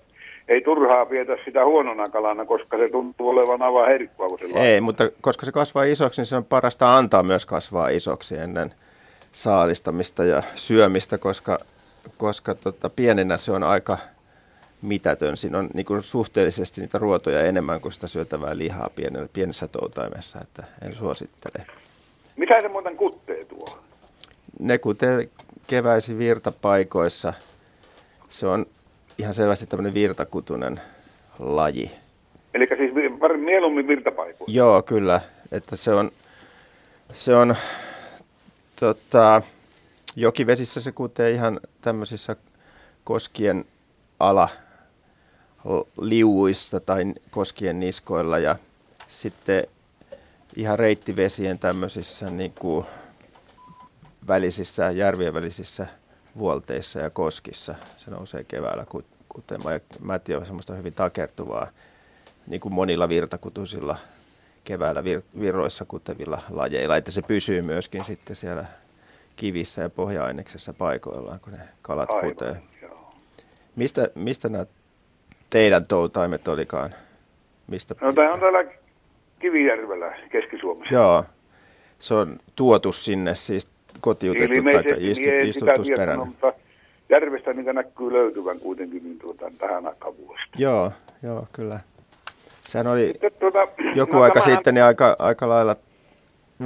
[0.48, 4.80] ei turhaa pietä sitä huonona kalana, koska se tuntuu olevan aivan herkkua, kun se ei,
[4.80, 8.74] mutta koska se kasvaa isoksi, niin se on parasta antaa myös kasvaa isoksi ennen
[9.32, 11.58] saalistamista ja syömistä, koska,
[12.16, 13.98] koska tota, pienenä se on aika
[14.82, 15.36] mitätön.
[15.36, 20.40] Siinä on niin kuin suhteellisesti niitä ruotoja enemmän kuin sitä syötävää lihaa pienellä, pienessä toutaimessa,
[20.40, 21.64] että en suosittele.
[22.36, 23.78] Mitä se muuten kuttee tuo?
[24.58, 25.28] Ne kutee
[25.66, 27.32] keväisin virtapaikoissa.
[28.28, 28.66] Se on
[29.18, 30.80] ihan selvästi tämmöinen virtakutunen
[31.38, 31.90] laji.
[32.54, 32.94] Eli siis
[33.40, 34.54] mieluummin virtapaikoilla.
[34.54, 35.20] Joo, kyllä.
[35.52, 36.10] Että se on,
[37.12, 37.56] se on
[38.80, 39.42] tota,
[40.16, 42.36] jokivesissä se kutee ihan tämmöisissä
[43.04, 43.64] koskien
[44.20, 44.48] ala
[46.00, 48.56] liuuista tai koskien niskoilla ja
[49.08, 49.66] sitten
[50.56, 52.86] ihan reittivesien tämmöisissä niin kuin
[54.28, 55.86] välisissä, järvien välisissä
[56.38, 57.74] vuolteissa ja koskissa.
[57.98, 59.74] Se nousee keväällä kut- kutemaan.
[59.74, 61.68] Ja mäti on semmoista hyvin takertuvaa,
[62.46, 63.98] niin kuin monilla virtakutuisilla
[64.64, 68.64] keväällä vir- virroissa kutevilla lajeilla, että se pysyy myöskin sitten siellä
[69.36, 72.56] kivissä ja pohja-aineksessa paikoillaan, kun ne kalat Aivan, kutee.
[72.82, 73.14] joo.
[73.76, 74.66] Mistä, mistä nämä
[75.50, 76.94] teidän toutaimet olikaan?
[77.66, 77.94] Mistä?
[78.00, 78.64] No tämä on täällä
[79.38, 80.94] Kivijärvellä Keski-Suomessa.
[80.94, 81.24] Joo,
[81.98, 83.68] se on tuotu sinne, siis
[84.00, 86.26] kotiutettu tai istu, istutusperäinen.
[86.26, 86.52] mutta
[87.08, 90.56] järvestä niitä näkyy löytyvän kuitenkin niin tuota, tähän aikaan vuodesta.
[90.58, 91.80] Joo, joo, kyllä.
[92.66, 95.76] Sehän oli Sitten tuota, joku no aika tämähän- sitten niin aika, aika lailla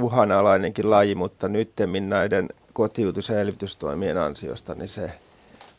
[0.01, 5.11] uhanalainenkin laji, mutta nyttemmin näiden kotiutus- ja elvytystoimien ansiosta, niin se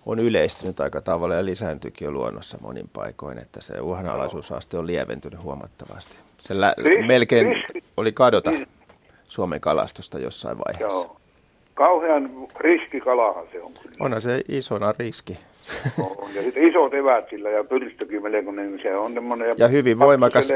[0.07, 5.43] on yleistynyt aika tavalla ja lisääntyykin jo luonnossa monin paikoin, että se uhanalaisuusaste on lieventynyt
[5.43, 6.17] huomattavasti.
[6.41, 8.67] Se lä- Ris- melkein ris- oli kadota ris-
[9.29, 10.99] Suomen kalastusta jossain vaiheessa.
[10.99, 11.17] Joo.
[11.75, 13.95] Kauhean riskikalahan se on kyllä.
[14.01, 15.39] Onhan se isona riski.
[15.99, 16.35] On.
[16.35, 19.55] Ja sitten isot evät sillä ja pyrstökin melkoinen, niin se on semmoinen.
[19.57, 20.49] Ja hyvin voimakas,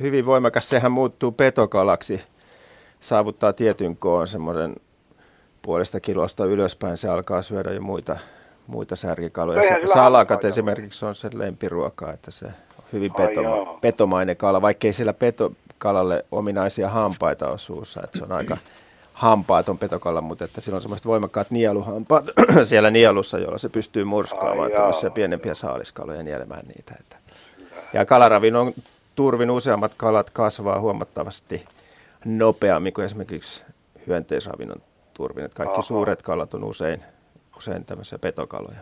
[0.00, 2.20] hyvin voimakas, sehän muuttuu petokalaksi,
[3.00, 4.74] saavuttaa tietyn koon semmoinen
[5.62, 8.16] puolesta kilosta ylöspäin, se alkaa syödä jo muita,
[8.66, 9.62] muita särkikaloja.
[9.62, 12.52] Sa- sillä Salakat esimerkiksi on sen lempiruoka, että se on
[12.92, 18.56] hyvin petoma- petomainen kala, vaikkei sillä petokalalle ominaisia hampaita ole suussa, että se on aika
[19.12, 22.24] hampaaton petokala, mutta että sillä on semmoiset voimakkaat nieluhampaat
[22.64, 26.94] siellä nielussa, jolla se pystyy murskaamaan tämmöisiä pienempiä saaliskaloja ja nielemään niitä.
[27.00, 27.16] Että.
[27.92, 28.72] Ja kalaravinnon
[29.14, 31.64] turvin useammat kalat kasvaa huomattavasti
[32.24, 33.62] nopeammin kuin esimerkiksi
[34.06, 34.82] hyönteisravinnon
[35.14, 35.44] turvin.
[35.44, 35.82] Että kaikki Aha.
[35.82, 37.02] suuret kalat on usein,
[37.56, 38.78] usein tämmöisiä petokaloja.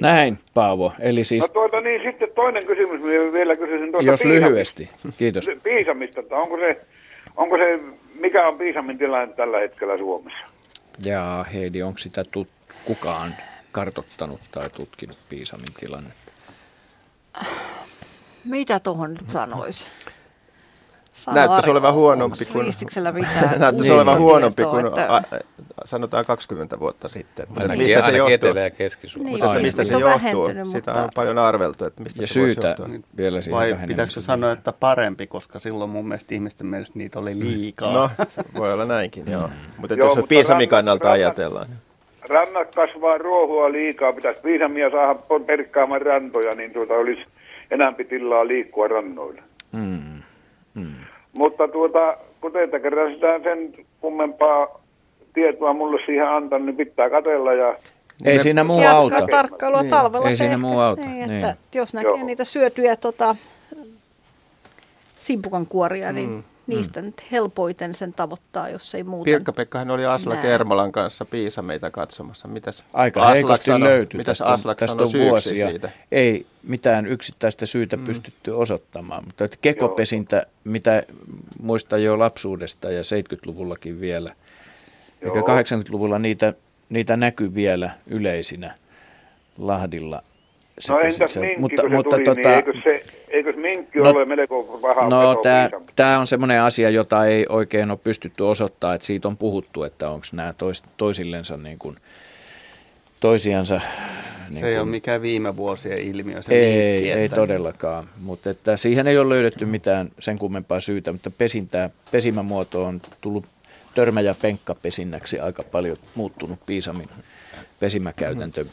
[0.00, 0.92] Näin, Paavo.
[1.00, 4.48] Eli siis, No tuota niin, sitten toinen kysymys, minä vielä kysyisin tuota jos piisamista.
[4.50, 4.90] lyhyesti.
[5.18, 5.50] Kiitos.
[5.62, 6.80] Piisamista, että onko se,
[7.36, 7.80] onko se,
[8.20, 10.38] mikä on piisamin tilanne tällä hetkellä Suomessa?
[11.04, 13.34] Ja Heidi, onko sitä tut- kukaan
[13.72, 16.32] kartottanut tai tutkinut Piisamin tilannetta?
[18.44, 19.88] Mitä tuohon nyt sanoisi?
[21.32, 22.66] Näyttäisi olevan huonompi kuin-
[23.58, 23.92] Näyttäisi Niin.
[23.92, 25.22] olevan huonompi kuin että- a,
[25.84, 27.46] sanotaan 20 vuotta sitten.
[27.48, 28.34] Mutta Ainakin, mistä se johtuu?
[28.34, 29.36] Etelä- ja Keski-Suomessa.
[29.36, 30.46] Niin, Mutta mistä se on johtuu?
[30.48, 32.88] Sitä mutta- on paljon arveltu, että mistä Ja se voisi syytä johtua.
[33.16, 37.38] vielä siihen Vai pitäisikö sanoa, että parempi, koska silloin mun mielestä ihmisten mielestä niitä oli
[37.38, 37.92] liikaa.
[37.92, 38.10] No,
[38.58, 39.50] voi olla näinkin, joo.
[39.78, 41.66] Mutta Joo, jos mutta Piisamin rannat- kannalta rannat- ajatellaan.
[42.28, 45.14] Rannat kasvaa ruohua liikaa, pitäisi piisamia saada
[45.46, 47.20] perkkaamaan rantoja, niin tuota olisi
[47.70, 49.42] enämpi tilaa liikkua rannoilla.
[49.72, 50.15] Mm.
[50.76, 50.86] Mm.
[51.32, 54.80] Mutta tuota, kun teitä kerran sitä sen kummempaa
[55.34, 57.76] tietoa mulle siihen antaa, niin pitää katella ja
[58.24, 59.26] Ei siinä muu Jatka auta.
[59.30, 59.90] tarkkailua Niin.
[59.90, 60.26] talvella.
[60.26, 61.44] Ei se siinä ehkä- muu auta, Niin, niin.
[61.44, 62.26] että jos näkee Joo.
[62.26, 63.36] niitä syötyjä tota,
[65.18, 66.42] simpukan kuoria, niin Mm.
[66.66, 69.32] Niistä nyt helpoiten sen tavoittaa, jos ei muuten.
[69.32, 70.46] Pirkka-Pekkahan oli Asla Näin.
[70.46, 72.48] Kermalan kanssa Piisameita katsomassa.
[72.48, 74.18] Mitäs Aika Aslak heikosti sanoi- löytyy.
[74.18, 75.70] Mitäs Tästä Aslak tästä sanoi on vuosia.
[75.70, 75.90] siitä?
[76.12, 81.02] Ei mitään yksittäistä syytä pystytty osoittamaan, mutta että kekopesintä, mitä
[81.62, 84.30] muistan jo lapsuudesta ja 70-luvullakin vielä,
[85.22, 85.46] eikä Joo.
[85.46, 86.54] 80-luvulla niitä,
[86.88, 88.74] niitä näkyy vielä yleisinä
[89.58, 90.22] Lahdilla.
[90.88, 93.56] No sekä entäs se- minkki, mutta, kun se mutta tuli, tota, niin eikös, se, eikös
[93.56, 95.42] minkki No- ole melko paha No
[95.96, 100.10] tämä, on semmoinen asia, jota ei oikein ole pystytty osoittamaan, että siitä on puhuttu, että
[100.10, 101.96] onko nämä tois, toisillensa niin kuin,
[103.20, 103.80] toisiansa...
[104.48, 108.08] Niin se ei kuin, ole mikään viime vuosien ilmiö, se ei, vinkki, ei että todellakaan,
[108.20, 113.44] mutta että siihen ei ole löydetty mitään sen kummempaa syytä, mutta pesintää, pesimämuoto on tullut
[113.94, 117.08] törmä- ja penkkapesinnäksi aika paljon muuttunut Piisamin
[117.80, 118.64] pesimäkäytäntö,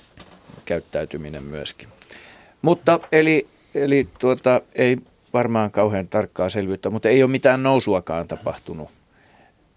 [0.66, 1.88] käyttäytyminen myöskin.
[2.62, 4.98] Mutta eli, eli tuota, ei
[5.34, 8.90] varmaan kauhean tarkkaa selvyyttä, mutta ei ole mitään nousuakaan tapahtunut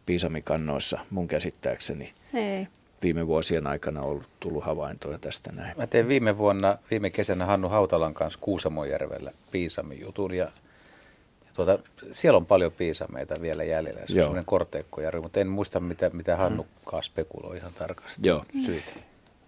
[0.07, 2.66] piisamikannoissa mun käsittääkseni Ei.
[3.03, 5.77] viime vuosien aikana ollut tullut havaintoja tästä näin.
[5.77, 11.79] Mä tein viime vuonna, viime kesänä Hannu Hautalan kanssa Kuusamojärvellä piisamijutun ja, ja tuota,
[12.12, 14.01] siellä on paljon piisameita vielä jäljellä.
[14.01, 18.29] Se on semmoinen korteikkojärvi, mutta en muista mitä, mitä Hannu kanssa spekuloi ihan tarkasti.
[18.29, 18.44] Joo.
[18.66, 18.92] Syitä.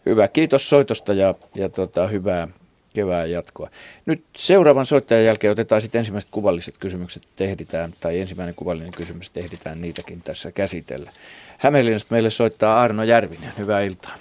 [0.06, 2.48] Hyvä, kiitos soitosta ja, ja tota, hyvää
[2.94, 3.68] kevään jatkoa.
[4.06, 9.80] Nyt seuraavan soittajan jälkeen otetaan sitten ensimmäiset kuvalliset kysymykset tehditään, tai ensimmäinen kuvallinen kysymys tehditään
[9.80, 11.10] niitäkin tässä käsitellä.
[11.58, 13.52] Hämeenlinnasta meille soittaa Arno Järvinen.
[13.58, 14.14] Hyvää iltaa.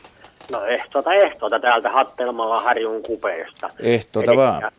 [0.51, 3.69] No ehtoota, ehtoota täältä Hattelmalla Harjun kupeesta.
[3.79, 4.71] Ehtoota Elikkä vaan.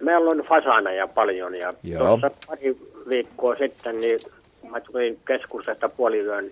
[0.00, 2.06] Meillä on fasaneja paljon ja Joo.
[2.06, 2.76] tuossa pari
[3.08, 4.20] viikkoa sitten niin
[4.70, 6.50] mä tulin keskustasta puoliyön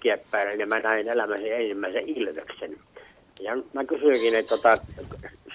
[0.00, 2.76] kieppäille, niin mä näin elämäni ensimmäisen ilveksen.
[3.40, 4.78] Ja mä kysyinkin, että tota,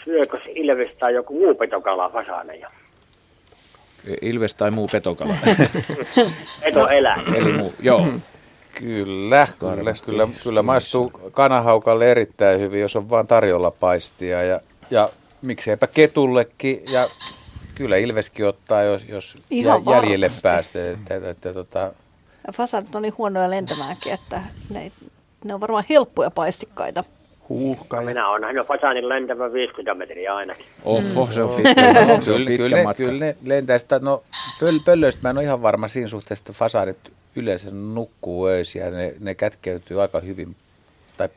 [0.04, 2.72] syökö ilves tai joku muu petokala fasaneja?
[4.22, 5.36] Ilves tai muu petokala.
[6.62, 7.22] Eto elää.
[7.36, 8.08] Eli muu, joo.
[8.80, 14.60] Kyllä, kyllä, kyllä, kyllä maistuu kanahaukalle erittäin hyvin, jos on vaan tarjolla paistia ja,
[14.92, 15.10] ja
[15.42, 17.08] mikseipä ketullekin ja
[17.76, 20.42] kyllä Ilveskin ottaa, jos, jos Ihan jä- jäljelle varmasti.
[20.42, 20.92] pääsee.
[20.92, 21.92] Että, että, että, tota,
[22.54, 24.92] fasanit on niin huonoja lentämäänkin, että ne,
[25.44, 27.04] ne on varmaan helppoja paistikkaita.
[27.50, 30.66] Huuhka ja Minä olen nähnyt fasanin lentävän 50 metriä ainakin.
[30.86, 33.04] Oho, se on pitkä, se on pitkä kyllä, matka.
[33.04, 34.24] kyllä ne lentää sitä, no
[34.60, 36.98] pöl, pöllöistä mä en ole ihan varma siinä suhteessa, että fasaanit
[37.36, 40.56] yleensä nukkuu öisin ja ne, ne kätkeytyy aika hyvin,
[41.18, 41.30] tai,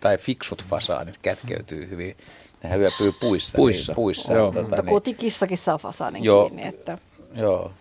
[0.00, 2.16] tai fiksut fasaanit kätkeytyy hyvin.
[2.62, 3.56] Nehän yöpyy puissa.
[3.56, 4.46] Puissa, Niin, puissa joo.
[4.46, 6.48] Tota, Mutta niin, kotikissakin saa fasanin Joo.
[6.48, 6.68] kiinni.
[6.68, 6.98] Että
[7.34, 7.72] joo.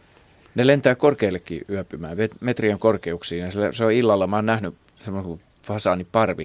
[0.56, 3.41] Ne lentää korkeillekin yöpymään, metrien korkeuksiin.
[3.43, 6.43] Ja se- se on illalla, mä oon nähnyt semmoinen fasaaniparvi,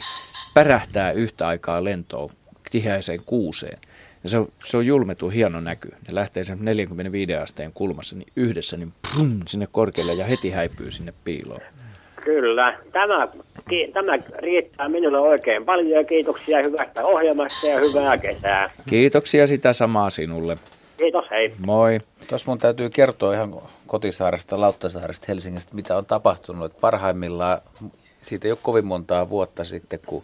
[0.54, 2.30] pärähtää yhtä aikaa lentoon
[2.70, 3.78] tiheäiseen kuuseen.
[4.22, 5.88] Ja se on, se on julmetu hieno näky.
[5.88, 10.90] Ne lähtee sen 45 asteen kulmassa niin yhdessä niin prum, sinne korkealle ja heti häipyy
[10.90, 11.60] sinne piiloon.
[12.24, 12.78] Kyllä.
[12.92, 13.28] Tämä,
[13.68, 18.70] ki, tämä riittää minulle oikein paljon ja kiitoksia hyvästä ohjelmasta ja hyvää kesää.
[18.88, 20.56] Kiitoksia sitä samaa sinulle.
[20.96, 21.52] Kiitos, hei.
[21.58, 22.00] Moi.
[22.28, 23.54] Tuossa mun täytyy kertoa ihan
[23.86, 26.80] kotisaaresta, Lauttasaaresta, Helsingistä, mitä on tapahtunut.
[26.80, 27.60] Parhaimmillaan,
[28.22, 30.22] siitä ei ole kovin montaa vuotta sitten, kun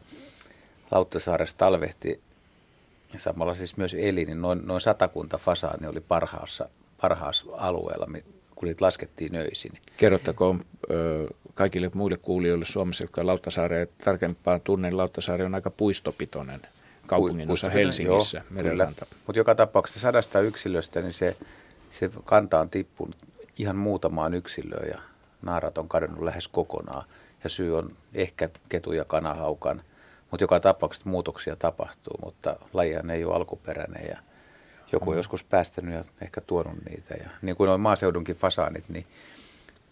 [0.90, 2.20] Lauttasaaressa talvehti
[3.12, 6.68] ja samalla siis myös eli, niin noin, noin satakunta fasaani oli parhaassa,
[7.00, 8.06] parhaassa alueella,
[8.54, 9.72] kun niitä laskettiin öisin.
[9.96, 16.60] Kerrottakoon ö, kaikille muille kuulijoille Suomessa, jotka Lauttasaarea tarkempaa tunnen, Lauttasaari on aika puistopitoinen
[17.06, 18.42] kaupungin osa Helsingissä.
[19.26, 21.36] Mutta joka tapauksessa sadasta yksilöstä, niin se,
[21.90, 23.16] se kanta on tippunut
[23.58, 24.98] ihan muutamaan yksilöön ja
[25.42, 27.04] naarat on kadonnut lähes kokonaan.
[27.44, 29.82] Ja syy on ehkä ketu ja kanahaukan,
[30.30, 34.18] mutta joka tapauksessa muutoksia tapahtuu, mutta lajihan ei ole alkuperäinen ja
[34.92, 37.14] joku on joskus päästänyt ja ehkä tuonut niitä.
[37.14, 39.06] Ja niin kuin noin maaseudunkin fasaanit, niin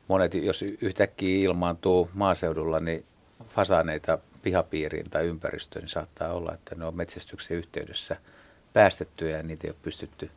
[0.09, 3.05] monet, jos yhtäkkiä ilmaantuu maaseudulla, niin
[3.49, 8.17] fasaaneita pihapiiriin tai ympäristöön, niin saattaa olla, että ne on metsästyksen yhteydessä
[8.73, 10.31] päästettyjä ja niitä ei ole pystytty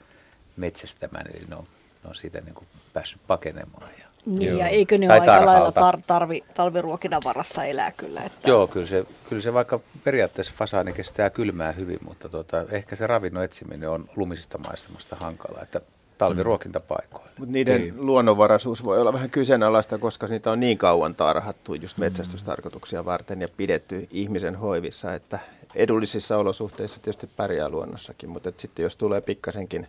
[0.57, 1.67] metsästämään, eli ne on,
[2.03, 3.89] ne on siitä niin kuin päässyt pakenemaan.
[3.99, 4.59] Ja, niin, Joo.
[4.59, 8.21] ja eikö ne Tai ole aika lailla tar- tarvi, talviruokinnan varassa elää kyllä.
[8.21, 12.95] Että Joo, kyllä se, kyllä se vaikka periaatteessa fasaani kestää kylmää hyvin, mutta tota, ehkä
[12.95, 15.81] se ravinnon etsiminen on lumisista maisemasta hankalaa, että
[16.17, 17.29] talviruokintapaikoilla.
[17.37, 18.05] Mutta niiden Niin.
[18.05, 23.47] luonnonvaraisuus voi olla vähän kyseenalaista, koska niitä on niin kauan tarhattu just metsästystarkoituksia varten ja
[23.57, 25.39] pidetty ihmisen hoivissa, että
[25.75, 29.87] edullisissa olosuhteissa tietysti pärjää luonnossakin, mutta et sitten jos tulee pikkasenkin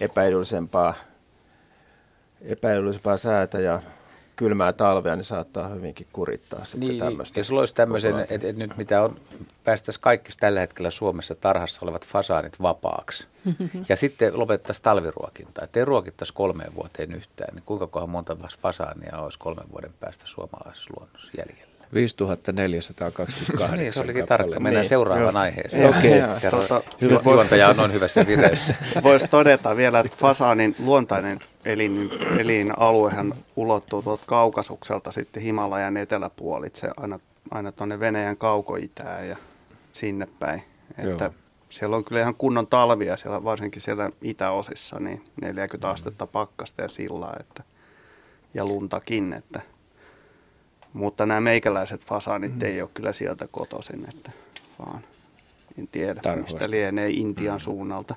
[0.00, 0.94] epäedullisempaa,
[2.42, 3.82] epäedullisempaa säätä ja
[4.36, 7.40] kylmää talvea, niin saattaa hyvinkin kurittaa sitten Niin, tämmöistä.
[7.40, 9.20] jos loisi tämmöisen, että et nyt mitä on,
[9.64, 13.26] päästäisiin kaikki tällä hetkellä Suomessa tarhassa olevat fasaanit vapaaksi.
[13.88, 19.38] ja sitten lopettaisiin talviruokintaa, ettei ruokittaisi kolmeen vuoteen yhtään, niin kuinka kohan monta fasaania olisi
[19.38, 21.69] kolmen vuoden päästä suomalaisessa luonnossa jäljellä?
[21.94, 24.60] 5428 niin, se olikin tarkka.
[24.60, 24.88] Mennään Niin.
[24.88, 25.40] seuraavaan Joo.
[25.42, 25.88] aiheeseen.
[25.98, 26.18] Okei.
[26.18, 27.20] Joo, Kerro, tota, Hyvä.
[27.24, 28.74] Juontaja on noin hyvässä vireessä.
[29.02, 37.20] Voisi todeta vielä, että fasaanin luontainen elin, elinaluehan ulottuu tuolta kaukasukselta sitten Himalajan eteläpuolitse aina,
[37.50, 39.36] aina tuonne Venäjän kaukoitään ja
[39.92, 40.62] sinne päin.
[40.98, 41.34] Että Joo.
[41.68, 46.88] siellä on kyllä ihan kunnon talvia siellä, varsinkin siellä itäosissa, niin 40 astetta pakkasta ja
[46.88, 47.62] sillaa, että,
[48.54, 49.32] ja luntakin.
[49.32, 49.60] Että,
[50.92, 52.62] mutta nämä meikäläiset fasaanit mm.
[52.62, 54.30] ei ole kyllä sieltä kotoisin, että
[54.78, 55.04] vaan
[55.78, 56.52] en tiedä, Tarhoista.
[56.52, 58.14] mistä lienee Intian suunnalta.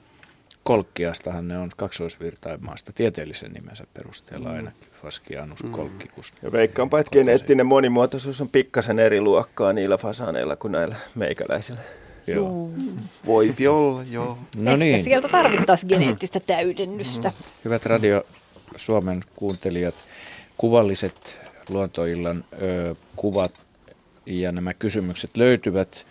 [0.64, 4.88] Kolkkiastahan ne on kaksoisvirtaimaasta tieteellisen nimensä perusteella ainakin.
[5.02, 6.34] Faskianus kolkkikus.
[6.42, 11.82] Ja veikkaanpa, että geneettinen monimuotoisuus on pikkasen eri luokkaa niillä fasaaneilla kuin näillä meikäläisillä.
[12.28, 12.70] Joo.
[13.26, 14.38] Voi olla, joo.
[14.58, 17.32] No Ehkä niin, sieltä tarvittaisiin geneettistä täydennystä.
[17.66, 18.24] hyvät Radio
[18.76, 19.96] Suomen kuuntelijat,
[20.58, 23.52] kuvalliset luontoillan ö, kuvat
[24.26, 26.06] ja nämä kysymykset löytyvät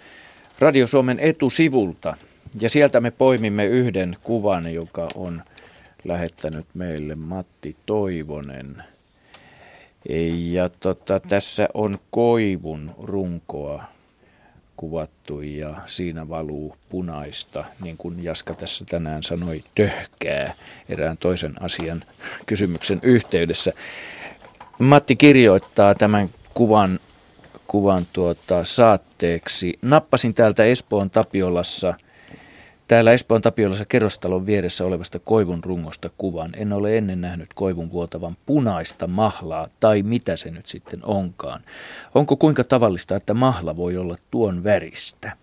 [0.59, 2.17] Radio Suomen etusivulta.
[2.61, 5.43] Ja sieltä me poimimme yhden kuvan, joka on
[6.05, 8.83] lähettänyt meille Matti Toivonen.
[10.35, 13.85] Ja tota, tässä on koivun runkoa
[14.77, 20.55] kuvattu ja siinä valuu punaista, niin kuin Jaska tässä tänään sanoi, töhkää
[20.89, 22.05] erään toisen asian
[22.47, 23.73] kysymyksen yhteydessä.
[24.83, 26.99] Matti kirjoittaa tämän kuvan,
[27.67, 29.79] kuvan tuota, saatteeksi.
[29.83, 31.95] Nappasin täältä Espoon Tapiolassa–
[32.89, 36.51] Täällä Espoon Tapiolassa kerrostalon vieressä olevasta koivun rungosta kuvan.
[36.57, 41.63] En ole ennen nähnyt koivun vuotavan punaista mahlaa, tai mitä se nyt sitten onkaan.
[42.15, 45.37] Onko kuinka tavallista, että mahla voi olla tuon väristä?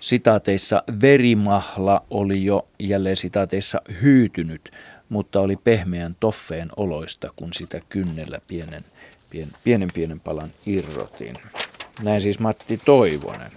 [0.00, 4.70] Sitaateissa verimahla oli jo jälleen sitaateissa hyytynyt,
[5.12, 8.84] mutta oli pehmeän toffeen oloista, kun sitä kynnellä pienen,
[9.30, 11.36] pien, pienen pienen palan irrotin.
[12.02, 13.52] Näin siis Matti Toivonen.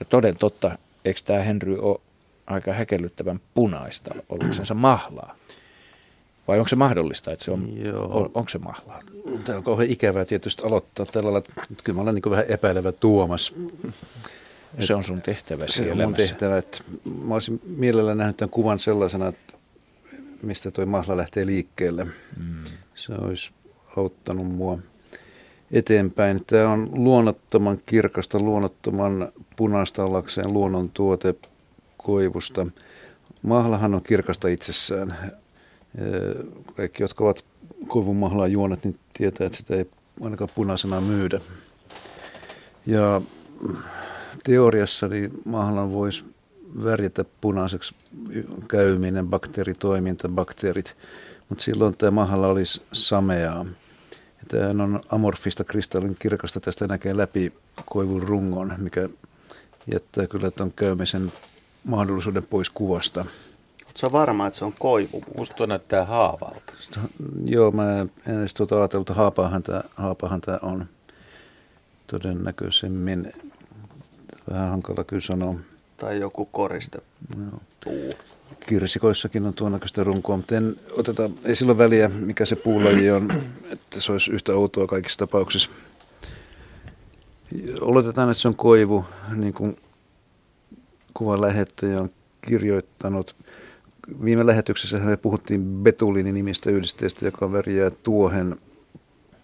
[0.00, 2.00] Ja toden totta, eikö tämä Henry ole
[2.46, 5.36] aika häkellyttävän punaista oluksensa mahlaa?
[6.48, 8.04] Vai onko se mahdollista, että se on, Joo.
[8.04, 9.02] on onko se mahlaa?
[9.44, 11.48] Tämä on kauhean ikävää tietysti aloittaa tällä lailla.
[11.84, 13.54] Kyllä mä olen niin vähän epäilevä Tuomas.
[14.80, 16.58] Se on sun tehtävä Se on mun tehtävä.
[16.58, 16.78] Että
[17.24, 19.59] mä olisin mielellään nähnyt tämän kuvan sellaisena, että
[20.42, 22.04] mistä tuo mahla lähtee liikkeelle.
[22.04, 22.64] Mm.
[22.94, 23.50] Se olisi
[23.96, 24.78] auttanut mua
[25.72, 26.44] eteenpäin.
[26.46, 31.34] Tämä on luonnottoman kirkasta, luonnottoman punaista ollakseen luonnon tuote
[31.96, 32.66] koivusta.
[33.42, 35.16] Mahlahan on kirkasta itsessään.
[36.76, 37.44] Kaikki, jotka ovat
[37.88, 41.40] koivun mahlaa juonet, niin tietää, että sitä ei ainakaan punaisena myydä.
[42.86, 43.22] Ja
[44.44, 46.24] teoriassa niin mahlan voisi
[46.84, 47.94] värjätä punaiseksi
[48.68, 50.96] käyminen, bakteeritoiminta, bakteerit,
[51.48, 53.64] mutta silloin tämä mahla olisi sameaa.
[54.48, 57.52] Tämä on amorfista kristallin kirkasta, tästä näkee läpi
[57.86, 59.08] koivun rungon, mikä
[59.92, 61.32] jättää kyllä tuon käymisen
[61.84, 63.24] mahdollisuuden pois kuvasta.
[63.94, 65.24] Se on varma, että se on koivu.
[65.36, 66.72] Musta näyttää haavalta.
[67.44, 70.86] Joo, mä en edes tuota ajatellut, että haapaahan tämä, haapaahan tämä on
[72.06, 73.32] todennäköisemmin.
[74.50, 75.54] Vähän hankala kyllä sanoa.
[76.00, 76.98] Tai joku koriste.
[77.38, 77.60] Joo.
[77.84, 78.14] Puu.
[78.66, 83.28] Kirsikoissakin on tuon näköistä runkoa, mutta en oteta, ei silloin väliä, mikä se puulaji on,
[83.72, 85.70] että se olisi yhtä outoa kaikissa tapauksissa.
[87.80, 89.04] Oletetaan, että se on koivu,
[89.36, 89.76] niin kuin
[91.14, 92.10] kuvan lähettäjä on
[92.42, 93.36] kirjoittanut.
[94.24, 98.56] Viime lähetyksessä me puhuttiin betulinin nimistä yhdisteestä, joka värjää tuohen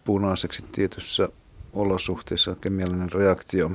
[0.04, 1.28] punaiseksi tietyssä
[1.72, 3.70] olosuhteissa, kemiallinen reaktio.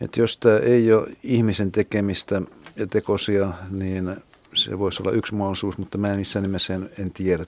[0.00, 2.42] Että jos tämä ei ole ihmisen tekemistä
[2.76, 4.16] ja tekosia, niin
[4.54, 7.46] se voisi olla yksi mahdollisuus, mutta mä en missään nimessä en, en tiedä,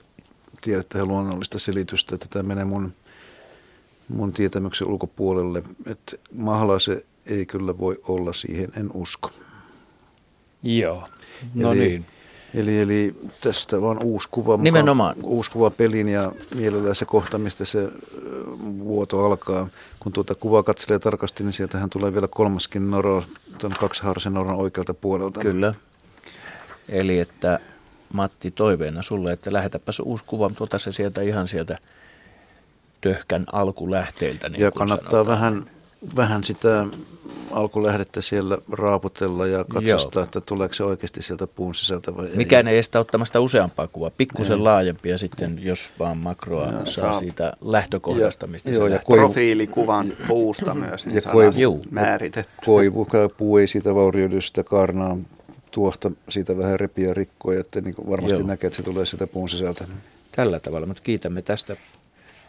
[0.61, 2.93] tiedä tähän luonnollista selitystä, että tämä menee mun,
[4.07, 5.63] mun tietämyksen ulkopuolelle.
[5.85, 9.31] Että mahla se ei kyllä voi olla siihen, en usko.
[10.63, 11.07] Joo,
[11.55, 12.05] no eli, niin.
[12.53, 15.15] Eli, eli tästä vaan uusi kuva, mukaan, Nimenomaan.
[15.23, 17.89] uusi kuva pelin ja mielellään se kohta, mistä se
[18.79, 19.67] vuoto alkaa.
[19.99, 23.23] Kun tuota kuvaa katselee tarkasti, niin sieltähän tulee vielä kolmaskin noro,
[23.57, 25.39] tuon kaksihaarisen noron oikealta puolelta.
[25.39, 25.73] Kyllä.
[26.89, 27.59] Eli että
[28.13, 31.77] Matti toiveena sulle, että lähetäpäs uusi kuva, tuota se sieltä ihan sieltä
[33.01, 34.49] töhkän alkulähteiltä.
[34.49, 35.27] Niin ja kannattaa sanotaan.
[35.27, 35.65] vähän,
[36.15, 36.85] vähän sitä
[37.51, 40.23] alkulähdettä siellä raaputella ja katsostaa, Joo.
[40.23, 44.57] että tuleeko se oikeasti sieltä puun sisältä vai Mikään ei estä ottamasta useampaa kuvaa, pikkusen
[44.57, 44.63] ei.
[44.63, 48.99] laajempi ja sitten jos vaan makroa ja, saa, saa siitä lähtökohdasta, mistä ja, se ja
[48.99, 52.51] koivu, profiilikuvan puusta myös, niin ja koivu, määritetty.
[52.65, 55.17] Koivu, puu ei siitä vaurioidu sitä karnaa
[55.71, 58.47] tuohta siitä vähän repiä rikkoa, että niin varmasti Joo.
[58.47, 59.85] näkee, että se tulee sitä puun sisältä.
[60.35, 61.75] Tällä tavalla, mutta kiitämme tästä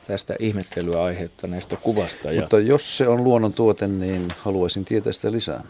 [0.07, 2.29] tästä ihmettelyä aiheuttaneesta kuvasta.
[2.41, 2.67] Mutta ja...
[2.67, 5.65] jos se on luonnon tuote, niin haluaisin tietää sitä lisää.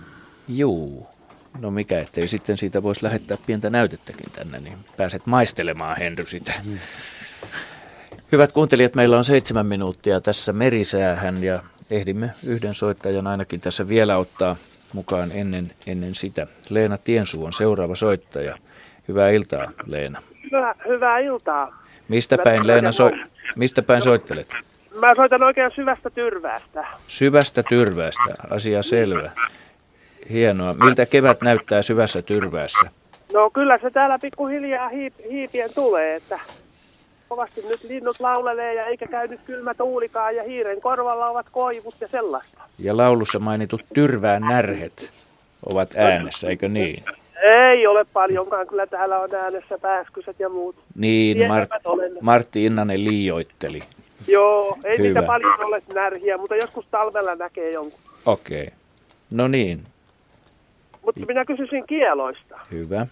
[0.48, 1.06] Juu.
[1.60, 6.52] No mikä, ettei sitten siitä voisi lähettää pientä näytettäkin tänne, niin pääset maistelemaan Henry sitä.
[6.66, 6.78] Mm.
[8.32, 14.16] Hyvät kuuntelijat, meillä on seitsemän minuuttia tässä merisäähän ja ehdimme yhden soittajan ainakin tässä vielä
[14.16, 14.56] ottaa
[14.92, 16.46] mukaan ennen, ennen sitä.
[16.70, 18.58] Leena Tiensu on seuraava soittaja.
[19.08, 20.22] Hyvää iltaa, Leena.
[20.44, 21.84] Hyvää, hyvää iltaa.
[22.08, 23.10] Mistä päin, Leena, so,
[23.56, 24.48] mistä päin soittelet?
[25.00, 26.86] Mä soitan oikein syvästä tyrväästä.
[27.08, 29.30] Syvästä tyrväästä, asia selvä.
[30.30, 30.74] Hienoa.
[30.74, 32.86] Miltä kevät näyttää syvässä tyrväässä?
[33.32, 36.40] No kyllä se täällä pikkuhiljaa hiip, hiipien tulee, että
[37.28, 42.08] kovasti nyt linnut laulelee ja eikä käynyt kylmä tuulikaan ja hiiren korvalla ovat koivut ja
[42.08, 42.60] sellaista.
[42.78, 45.10] Ja laulussa mainitut tyrvään närhet
[45.66, 47.04] ovat äänessä, eikö niin?
[47.42, 50.76] Ei ole paljonkaan, kyllä täällä on äänessä pääskyset ja muut.
[50.94, 53.78] Niin, Mart- Martti Innanen liioitteli.
[54.28, 55.08] Joo, ei Hyvä.
[55.08, 58.00] niitä paljon ole närhiä, mutta joskus talvella näkee jonkun.
[58.26, 58.62] Okei.
[58.62, 58.74] Okay.
[59.30, 59.84] No niin,
[61.04, 62.60] Mutta minä kysyisin kieloista.
[62.70, 63.06] hyvä.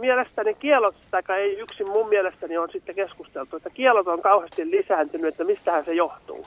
[0.00, 5.28] Mielestäni kielot, tai ei yksin mun mielestäni on sitten keskusteltu, että kielot on kauheasti lisääntynyt,
[5.28, 6.46] että mistähän se johtuu.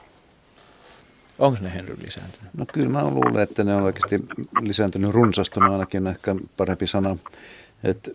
[1.38, 2.54] Onko ne Henry lisääntynyt?
[2.54, 4.24] No kyllä mä luulen, että ne on oikeasti
[4.60, 7.16] lisääntynyt runsastumaan ainakin ehkä parempi sana.
[7.84, 8.10] Et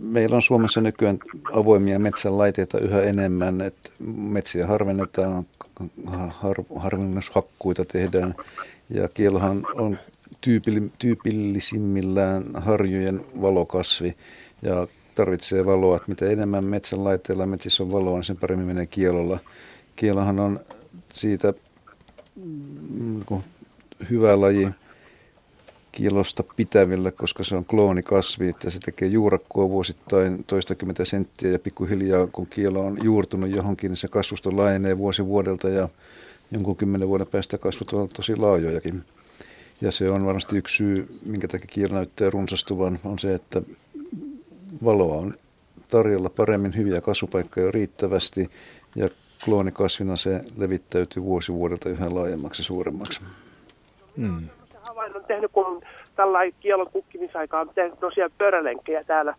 [0.00, 1.18] meillä on Suomessa nykyään
[1.52, 5.46] avoimia metsänlaiteita yhä enemmän, että metsiä harvennetaan,
[6.28, 8.34] har, harvennushakkuita tehdään
[8.90, 9.98] ja kiellohan on
[10.40, 14.16] tyypilli, tyypillisimmillään harjujen valokasvi
[14.62, 15.96] ja tarvitsee valoa.
[15.96, 19.38] Että mitä enemmän metsänlaitteilla metsissä on valoa, niin sen paremmin menee kielolla.
[19.96, 20.60] Kielohan on
[21.12, 21.54] siitä
[24.10, 24.68] hyvä laji
[25.92, 32.26] kielosta pitäville, koska se on kloonikasvi, että se tekee juurakkoa vuosittain toistakymmentä senttiä ja pikkuhiljaa
[32.26, 35.88] kun kielo on juurtunut johonkin, niin se kasvusto laajenee vuosi vuodelta ja
[36.50, 39.04] jonkun kymmenen vuoden päästä kasvut ovat tosi laajojakin.
[39.80, 43.62] Ja se on varmasti yksi syy, minkä takia kielo näyttää runsastuvan, on se, että
[44.84, 45.34] valoa on
[45.90, 48.50] tarjolla paremmin, hyviä kasvupaikkoja riittävästi
[48.96, 49.08] ja
[49.44, 53.20] kloonikasvina se levittäytyy vuosi vuodelta yhä laajemmaksi ja suuremmaksi.
[54.16, 54.48] Mm.
[54.82, 55.82] havainnon tehnyt, kun
[56.16, 59.34] tällä kielon kukkimisaikaa on tehnyt tosiaan pörälenkkejä täällä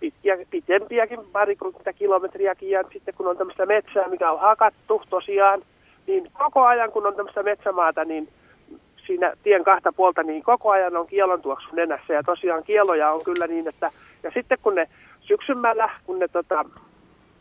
[0.00, 5.62] pitkiä, pitempiäkin, parikymmentä kilometriäkin, ja sitten kun on tämmöistä metsää, mikä on hakattu tosiaan,
[6.06, 8.28] niin koko ajan kun on tämmöistä metsämaata, niin
[9.06, 13.24] siinä tien kahta puolta, niin koko ajan on kielon tuoksu nenässä, ja tosiaan kieloja on
[13.24, 13.90] kyllä niin, että,
[14.22, 14.88] ja sitten kun ne
[15.20, 16.64] syksymällä, kun ne, tota,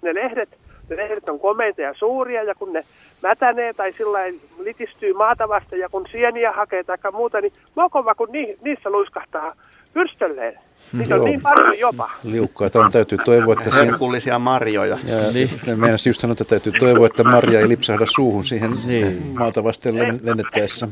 [0.01, 0.49] ne lehdet,
[0.89, 2.83] lehdet on komeita ja suuria, ja kun ne
[3.23, 4.19] mätänee tai sillä
[4.59, 9.51] litistyy maata vasten, ja kun sieniä hakee tai muuta, niin mokoma, kun ni, niissä luiskahtaa
[9.93, 10.59] pyrstölleen.
[10.93, 11.27] Niitä on Joo.
[11.27, 12.09] niin paljon jopa.
[12.23, 13.85] Liukkaita on, täytyy toivoa, että siinä...
[13.85, 14.97] Herkullisia marjoja.
[15.07, 15.49] Ja niin.
[15.75, 19.23] Meidän just sanoa, että täytyy toivoa, että Marja ei lipsahda suuhun siihen Niin.
[19.39, 20.87] maata vasten len- lennettäessä.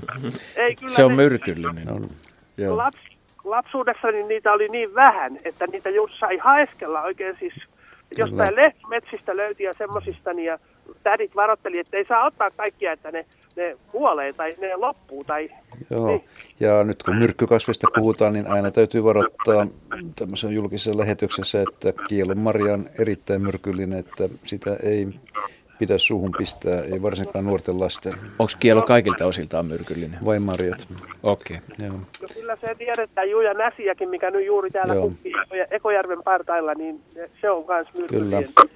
[0.55, 1.85] Ei, kyllä Se on ne- myrkyllinen.
[1.85, 1.99] No,
[2.57, 2.77] Joo.
[2.77, 2.99] Laps,
[3.43, 7.53] lapsuudessani niitä oli niin vähän, että niitä just sai haeskella oikein siis
[8.17, 10.59] jostain lehtimetsistä löyti ja semmosista, niin ja
[11.03, 13.25] tädit varotteli, että ei saa ottaa kaikkia, että ne,
[13.55, 15.23] ne kuolee tai ne loppuu.
[15.23, 15.49] Tai,
[15.89, 16.07] Joo.
[16.07, 16.23] Niin.
[16.59, 19.67] Ja nyt kun myrkkykasvista puhutaan, niin aina täytyy varoittaa
[20.15, 25.07] tämmöisen julkisessa lähetyksessä, että kielon marja on erittäin myrkyllinen, että sitä ei
[25.79, 30.19] pidä suuhun pistää, ei varsinkaan nuorten lasten, Onko kielo kaikilta osiltaan myrkyllinen?
[30.25, 30.87] vain marjat.
[31.23, 31.57] Okei.
[31.79, 31.93] Joo.
[32.21, 35.03] no kyllä se tiedetään, Juja Näsiäkin, mikä nyt juuri täällä Joo.
[35.09, 37.01] kukkii Eko- Ekojärven partailla, niin
[37.41, 38.43] se on myös myrkyllinen.
[38.55, 38.69] Kyllä.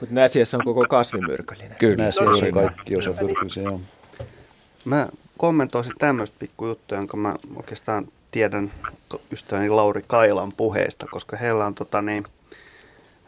[0.00, 1.76] Mutta näsiessä on koko kasvi myrkyllinen.
[1.78, 1.96] Kyllä.
[1.96, 2.74] Nämä juuri siellä näin.
[2.74, 3.80] kaikki osa myrkyllisiä, joo.
[4.84, 8.70] Mä kommentoisin tämmöistä pikkujuttua, jonka mä oikeastaan tiedän
[9.32, 12.24] ystäväni Lauri Kailan puheesta, koska heillä on tota niin,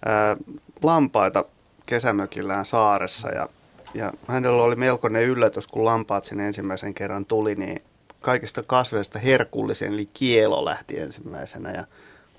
[0.04, 0.36] ää,
[0.82, 1.44] lampaita
[1.86, 3.48] kesämökillään saaressa ja,
[3.94, 7.82] ja hänellä oli melkoinen yllätys, kun lampaat sinne ensimmäisen kerran tuli, niin
[8.20, 11.84] kaikista kasveista herkullisen, eli kielo lähti ensimmäisenä ja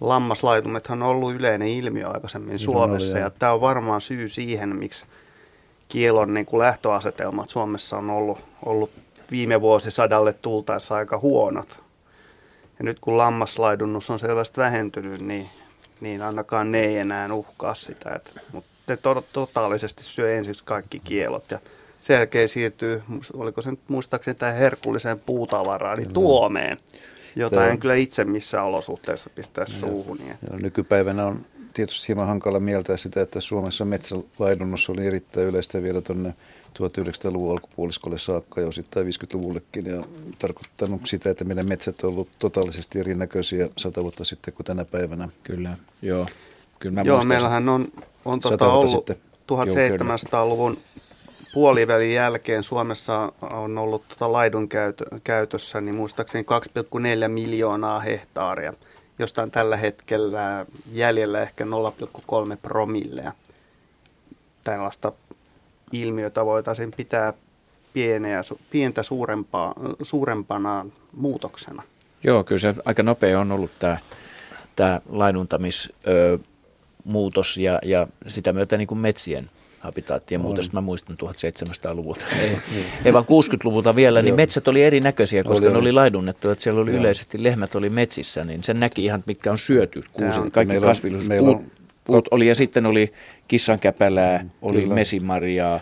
[0.01, 5.05] lammaslaitumethan on ollut yleinen ilmiö aikaisemmin Niin Suomessa ja tämä on varmaan syy siihen, miksi
[5.89, 8.91] kielon niin kuin lähtöasetelmat Suomessa on ollut, ollut
[9.31, 11.83] viime vuosisadalle tultaessa aika huonot.
[12.79, 15.49] Ja nyt kun lammaslaidunnus on selvästi vähentynyt, niin,
[16.01, 18.09] niin ainakaan ne ei enää uhkaa sitä.
[18.15, 21.59] Et, mutta ne to- totaalisesti syö ensiksi kaikki kielot ja
[22.01, 26.77] sen jälkeen siirtyy, oliko se nyt muistaakseni tähän herkulliseen puutavaraan, niin tuomeen,
[27.35, 30.17] jota Tämä- en kyllä itse missään olosuhteissa pistää suuhun.
[30.17, 30.37] Niin.
[30.51, 36.01] Ja nykypäivänä on tietysti hieman hankala mieltää sitä, että Suomessa metsälaidunnus oli erittäin yleistä vielä
[36.01, 36.33] tuonne
[36.79, 40.03] 1900-luvun alkupuoliskolle saakka ja osittain 50-luvullekin ja
[40.39, 45.29] tarkoittanut sitä, että meidän metsät on ollut totaalisesti erinäköisiä sata vuotta sitten kuin tänä päivänä.
[45.43, 46.25] Kyllä, joo.
[46.79, 47.87] Kyllä mä Joo, meillähän on,
[48.25, 49.15] on tota ollut sitten.
[49.51, 50.77] 1700-luvun
[51.53, 56.45] puolivälin jälkeen Suomessa on ollut tota laidun käytö, käytössä, niin muistaakseni
[57.23, 58.73] 2,4 miljoonaa hehtaaria,
[59.19, 63.31] josta on tällä hetkellä jäljellä ehkä 0,3 promillea.
[64.63, 65.11] Tällaista
[65.91, 67.33] ilmiötä voitaisiin pitää
[67.93, 70.85] pieniä, su- pientä suurempaa, suurempana
[71.17, 71.83] muutoksena.
[72.23, 73.97] Joo, kyllä se aika nopea on ollut tämä,
[74.75, 80.73] tämä lainuntamismuutos ja, ja sitä myötä niin kuin metsien habitaattien muutos.
[80.73, 82.57] Mä muistan 1700-luvulta, ei,
[83.05, 85.91] ei vaan 60-luvulta vielä, niin metsät oli erinäköisiä, koska Oli, ne oli.
[85.91, 86.99] laidunnettu, että siellä oli Joo.
[86.99, 91.49] yleisesti lehmät oli metsissä, niin sen näki ihan, mitkä on syöty, kuusit, kaikki kasvillisuus, meillä
[91.49, 91.71] on-
[92.05, 93.13] puut oli ja sitten oli
[93.47, 94.95] kissankäpälää, oli Kyllä.
[94.95, 95.79] mesimarjaa,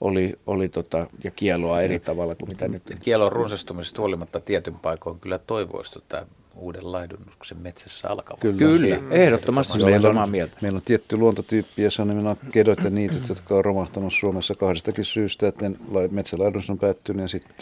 [0.00, 2.82] oli, oli tota, ja kieloa eri tavalla kuin mitä nyt.
[3.02, 8.40] Kielon runsastumisesta huolimatta tietyn paikoin kyllä toivoisi tota uuden laidunnuksen metsässä alkavat.
[8.40, 10.56] Kyllä, Kyllä ehdottomasti meillä on, samaa mieltä.
[10.62, 14.54] Meillä on tietty luontotyyppi, ja se on nimenomaan kedot ja niityt, jotka on romahtanut Suomessa
[14.54, 15.70] kahdestakin syystä, että
[16.10, 17.54] metsälaidunnos on päättynyt ja sitten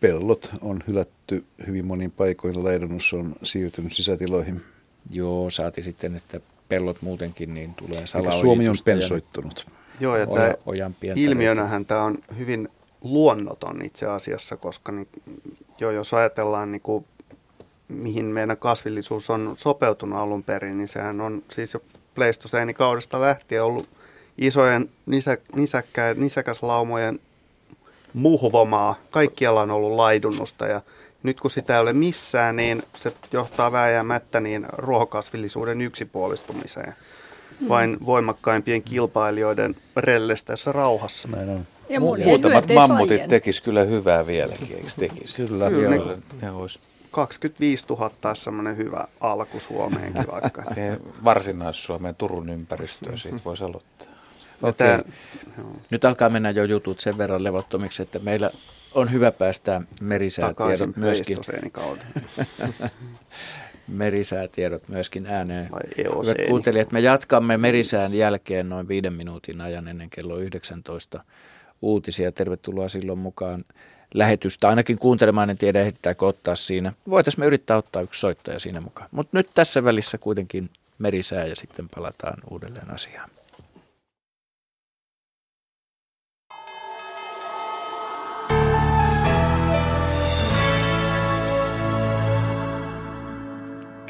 [0.00, 4.62] pellot on hylätty hyvin monin paikoin, laidunnus on siirtynyt sisätiloihin.
[5.10, 6.40] Joo, saati sitten, että
[6.70, 8.40] pellot muutenkin niin tulee salaojitusta.
[8.40, 9.66] Suomi on pensoittunut.
[10.00, 10.54] Joo, ja tämä
[11.16, 12.68] ilmiönähän tämä on hyvin
[13.00, 15.08] luonnoton itse asiassa, koska niin,
[15.80, 17.04] jo jos ajatellaan niin kuin,
[17.88, 21.80] mihin meidän kasvillisuus on sopeutunut alun perin, niin sehän on siis jo
[22.14, 23.88] Pleistoseenikaudesta lähtien ollut
[24.38, 27.20] isojen nisä, nisäkkä, nisäkäslaumojen
[28.14, 28.94] muhvomaa.
[29.10, 30.80] Kaikkialla on ollut laidunnusta ja
[31.22, 36.94] nyt kun sitä ei ole missään, niin se johtaa vääjäämättä niin ruohokasvillisuuden yksipuolistumiseen.
[37.60, 37.68] Hmm.
[37.68, 41.28] Vain voimakkaimpien kilpailijoiden rellestäessä rauhassa.
[41.28, 41.66] Näin on.
[41.88, 45.46] Ja Mu- muutamat mammutit tekis kyllä hyvää vieläkin, eikö tekisi?
[45.46, 50.62] Kyllä, kyllä ne, ne olisi 25 000 olisi semmoinen hyvä alku Suomeenkin vaikka.
[50.74, 54.08] Se varsinais-Suomeen Turun ympäristöä siitä voisi aloittaa.
[54.62, 54.72] Okay.
[54.72, 55.02] Tämä,
[55.90, 58.50] Nyt alkaa mennä jo jutut sen verran levottomiksi, että meillä
[58.94, 61.38] on hyvä päästä merisäätiedot myöskin.
[63.88, 65.70] merisäätiedot myöskin ääneen.
[65.96, 71.24] Hyvät kuuntelijat, me jatkamme merisään jälkeen noin viiden minuutin ajan ennen kello 19
[71.82, 72.32] uutisia.
[72.32, 73.64] Tervetuloa silloin mukaan
[74.14, 74.68] lähetystä.
[74.68, 76.92] Ainakin kuuntelemaan en tiedä, ehditäänkö ottaa siinä.
[77.10, 79.08] Voitaisiin me yrittää ottaa yksi soittaja siinä mukaan.
[79.10, 83.30] Mutta nyt tässä välissä kuitenkin merisää ja sitten palataan uudelleen asiaan.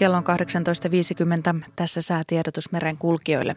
[0.01, 0.25] Kello on
[1.63, 1.67] 18.50.
[1.77, 3.57] Tässä säätiedotus meren kulkijoille.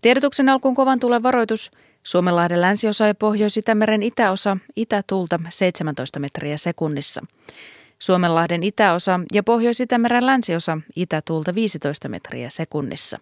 [0.00, 1.70] Tiedotuksen alkuun kovan tulee varoitus.
[2.02, 7.26] Suomenlahden länsiosa ja Pohjois-Itämeren itäosa itätulta 17 metriä sekunnissa.
[7.98, 13.18] Suomenlahden itäosa ja Pohjois-Itämeren länsiosa itätulta 15 metriä sekunnissa.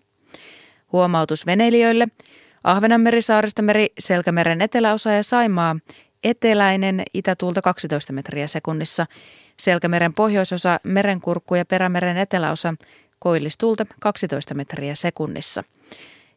[0.93, 2.07] Huomautus veneilijöille.
[2.65, 5.77] Ahvenanmeri, Saaristomeri, Selkämeren eteläosa ja Saimaa
[6.25, 9.07] eteläinen itätuulta 12 metriä sekunnissa–
[9.61, 12.75] Selkämeren pohjoisosa, merenkurkku ja perämeren eteläosa
[13.19, 15.65] koillistulta 12 metriä sekunnissa.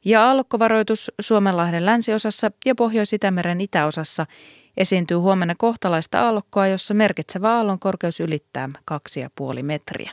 [0.06, 4.26] Ja aallokkovaroitus Suomenlahden länsiosassa ja Pohjois-Itämeren itäosassa
[4.78, 8.70] esiintyy huomenna kohtalaista aallokkoa, jossa merkitsevä aallon korkeus ylittää
[9.58, 10.12] 2,5 metriä.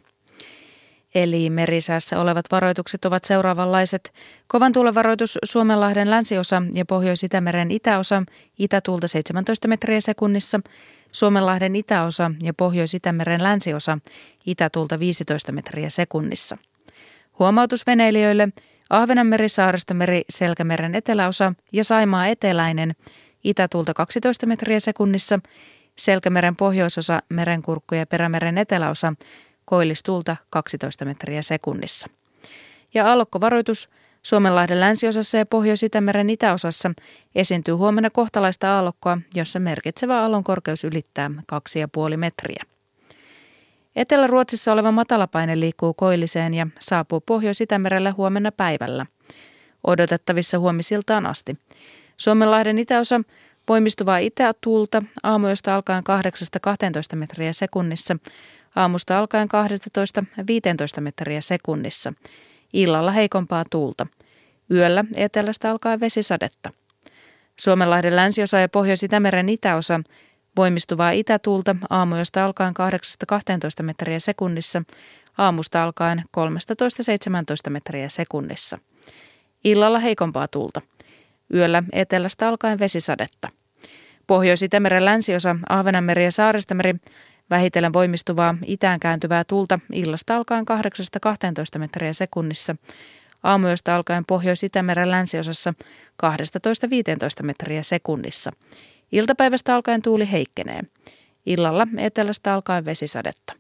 [1.15, 4.13] Eli merisäässä olevat varoitukset ovat seuraavanlaiset.
[4.47, 8.23] Kovan tuulen varoitus Suomenlahden länsiosa ja Pohjois-Itämeren itäosa,
[8.59, 10.61] itätuulta 17 metriä sekunnissa–
[11.15, 13.99] Suomenlahden itäosa ja Pohjois-Itämeren länsiosa
[14.47, 16.59] itätulta 15 metriä sekunnissa.
[17.39, 18.49] Huomautus veneilijöille
[18.91, 22.95] Ahvenanmeri, Saaristomeri, Selkämeren eteläosa ja Saimaa eteläinen
[23.45, 25.41] itätulta 12 metriä sekunnissa,
[25.97, 29.15] Selkämeren pohjoisosa, merenkurkku ja perämeren eteläosa
[29.65, 32.09] koillistulta 12 metriä sekunnissa.
[32.95, 33.89] Ja aallokkovaroitus
[34.27, 36.91] Suomenlahden länsiosassa ja Pohjois-Itämeren itäosassa
[37.35, 41.31] esiintyy huomenna kohtalaista aallokkoa, jossa merkitsevä aallon korkeus ylittää
[42.11, 42.65] 2,5 metriä.
[43.97, 49.07] Etelä-Ruotsissa oleva matalapaine liikkuu koilliseen ja saapuu Pohjois-Itämerelle huomenna päivällä.
[49.87, 51.57] Odotettavissa huomisiltaan asti.
[52.17, 53.21] Suomenlahden itäosa
[53.69, 56.05] voimistuvaa itätuulta aamuista alkaen
[57.15, 58.17] 8-12 metriä sekunnissa,
[58.77, 59.49] aamusta alkaen
[60.99, 62.13] 12-15 metriä sekunnissa–
[62.75, 64.07] Illalla heikompaa tuulta.
[64.71, 66.71] Yöllä etelästä alkaa vesisadetta.
[67.57, 70.01] Suomenlahden länsiosa ja Pohjois-Itämeren itäosa
[70.57, 72.75] voimistuvaa itätuulta aamuista alkaen
[73.81, 74.83] 8-12 metriä sekunnissa,
[75.39, 76.23] aamusta alkaen
[77.69, 78.79] 13-17 metriä sekunnissa.
[79.65, 80.81] Illalla heikompaa tuulta.
[81.55, 83.49] Yöllä etelästä alkaen vesisadetta.
[84.27, 86.95] Pohjois-Itämeren länsiosa, Ahvenanmeri ja Saaristomeri
[87.51, 90.65] Vähitellen voimistuvaa itään kääntyvää tulta illasta alkaen
[91.77, 92.77] 8-12 metriä sekunnissa,
[93.43, 95.75] aamuyöstä alkaen Pohjois-Itämeren länsiosassa
[97.41, 98.51] 12-15 metriä sekunnissa.
[99.13, 100.81] Iltapäivästä alkaen tuuli heikkenee.
[101.47, 103.53] Illalla etelästä alkaen vesisadetta.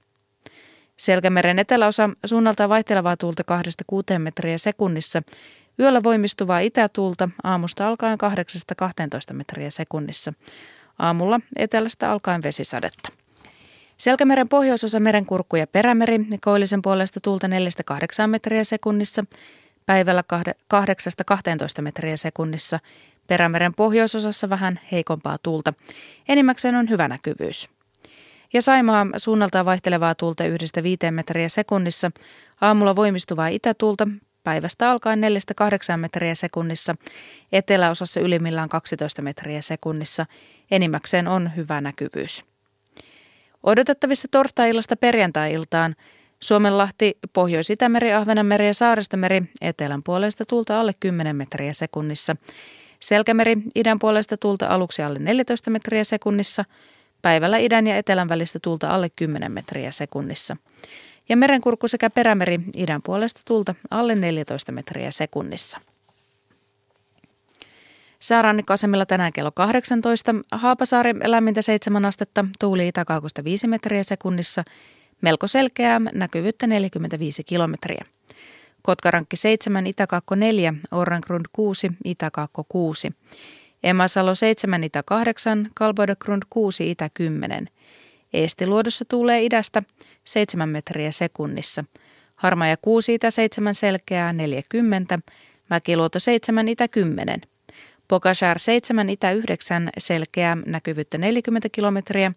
[0.97, 3.43] Selkämeren eteläosa suunnalta vaihtelevaa tuulta
[4.14, 5.22] 2-6 metriä sekunnissa,
[5.80, 8.18] yöllä voimistuvaa itätuulta aamusta alkaen
[9.30, 10.32] 8-12 metriä sekunnissa.
[10.99, 13.24] Aamulla etelästä alkaen vesisadetta.
[13.97, 17.51] Selkämeren pohjoisosa merenkurkku ja perämeri, koillisen puolesta tulta 4-8
[18.26, 19.24] metriä sekunnissa,
[19.86, 20.22] päivällä
[20.74, 22.80] 8-12 metriä sekunnissa,
[23.26, 25.72] perämeren pohjoisosassa vähän heikompaa tuulta.
[26.28, 27.68] Enimmäkseen on hyvä näkyvyys.
[28.53, 32.11] Ja Saimaa suunnaltaan vaihtelevaa tuulta 1-5 metriä sekunnissa,
[32.61, 34.09] aamulla voimistuvaa itätuulta,
[34.45, 35.20] päivästä alkaen
[35.95, 36.95] 4-8 metriä sekunnissa,
[37.53, 40.26] eteläosassa ylimmillään 12 metriä sekunnissa,
[40.70, 42.54] enimmäkseen on hyvä näkyvyys.
[43.65, 45.95] Odotettavissa torstai-illasta perjantai-iltaan
[46.43, 52.37] Suomenlahti, Pohjois-Itämeri, Ahvenanmeri ja Saaristomeri etelän puolesta tulta alle 10 metriä sekunnissa.
[53.01, 56.65] Selkämeri, idän puolesta tulta aluksi alle 14 metriä sekunnissa.
[57.23, 60.57] Päivällä idän ja etelän välistä tulta alle 10 metriä sekunnissa.
[61.29, 65.79] Ja merenkurkku sekä perämeri idän puolesta tulta alle 14 metriä sekunnissa.
[68.25, 70.35] Säärannikkoasemilla tänään kello 18.
[70.53, 74.64] Haapasaari lämmintä 7 astetta, tuuli itäkaukosta 5 metriä sekunnissa.
[75.20, 78.05] Melko selkeää, näkyvyyttä 45 kilometriä.
[78.83, 83.12] Kotkarankki 7, Itäkaakko 4, Orrangrund 6, Itäkaakko 6.
[83.83, 87.68] Emasalo 7, Itä 8, Kalbodegrund 6, Itä 10.
[88.33, 89.83] Eestiluodossa tuulee idästä
[90.25, 91.85] 7 metriä sekunnissa.
[92.35, 95.18] Harmaja 6, Itä 7 selkeää 40,
[95.70, 97.41] Mäkiluoto 7, Itä 10.
[98.09, 102.33] Pokashar 7 itä 9 selkeää näkyvyyttä 40 kilometriä,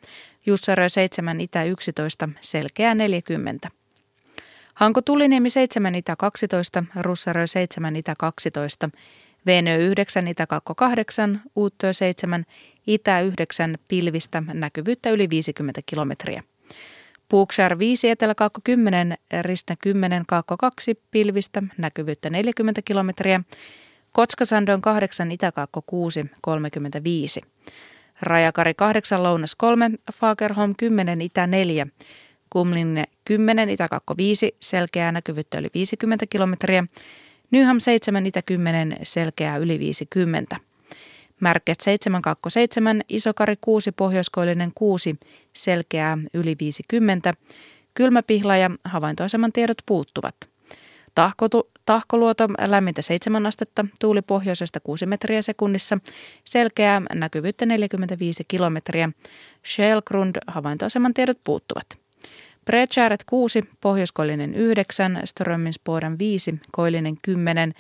[0.46, 3.70] Jussarö 7 itä 11 selkeää 40.
[4.74, 8.90] Hanko Tuliniemi 7 itä 12, Russarö 7 itä 12,
[9.46, 12.46] Venö 9 itä 8, Uuttöö 7
[12.88, 16.44] itä 9 pilvistä näkyvyyttä yli 50 kilometriä.
[17.30, 20.24] Puukshar 5 etelä 10, Ristna 10
[20.58, 23.42] 2 pilvistä näkyvyyttä 40 kilometriä.
[24.14, 27.42] Kotskasandon 8, Itäkaakko 6, 35.
[28.22, 31.88] Rajakari 8, Lounas 3, Fagerholm 10, Itä 4.
[32.50, 36.84] Kumlinne 10, Itäkaakko 5, selkeää näkyvyyttä yli 50 kilometriä.
[37.52, 40.58] Nyham 7, Itä 10, selkeää yli 50.
[41.40, 45.16] Märket 727, Isokari 6, Pohjoiskoillinen 6,
[45.54, 47.34] selkeää yli 50.
[47.94, 50.36] Kylmäpihla ja havaintoaseman tiedot puuttuvat.
[51.16, 55.98] Tahkotu, tahkoluoto lämmintä 7 astetta, tuuli pohjoisesta 6 metriä sekunnissa,
[56.44, 59.10] selkeää näkyvyyttä 45 kilometriä.
[59.66, 61.86] Shellgrund havaintoaseman tiedot puuttuvat.
[62.66, 67.74] Breckäret 6, pohjoiskoillinen 9, Strömmingsboden 5, koillinen 10,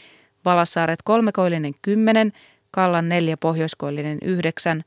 [0.45, 2.31] Valassaaret 3, koillinen 10,
[2.71, 4.83] Kallan 4, pohjoiskoillinen 9,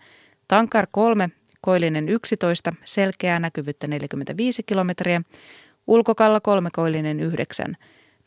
[0.49, 5.23] Tankar 3, koillinen 11, selkeää näkyvyyttä 45 kilometriä,
[5.87, 7.77] Ulkokalla 3, koillinen 9,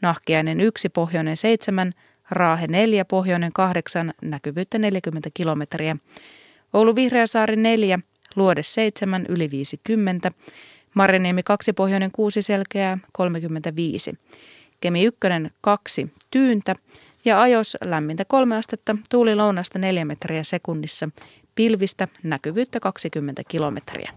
[0.04, 1.94] Nahkiainen 1, pohjoinen 7,
[2.30, 5.96] Raahe 4, pohjoinen 8, näkyvyyttä 40 kilometriä.
[6.74, 8.00] Oulu Vihreäsaari 4,
[8.36, 10.32] Luode 7, yli 50.
[10.94, 14.14] Marjaniemi 2, pohjoinen 6, selkeää 35.
[14.82, 15.20] Kemi 1,
[15.62, 16.76] 2, tyyntä.
[17.26, 21.10] Ja ajos lämmintä 3 astetta, tuuli lounasta 4 metriä sekunnissa.
[21.56, 24.12] Pilvistä näkyvyyttä 20 kilometriä.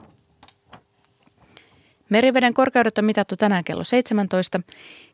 [2.08, 4.60] Meriveden korkeudet on mitattu tänään kello 17.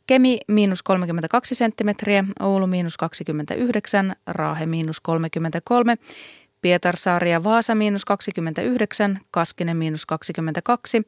[0.07, 5.97] Kemi miinus 32 senttimetriä, Oulu miinus 29, Raahe miinus 33,
[6.63, 11.03] Pietarsaari ja Vaasa miinus 29, Kaskinen miinus 22,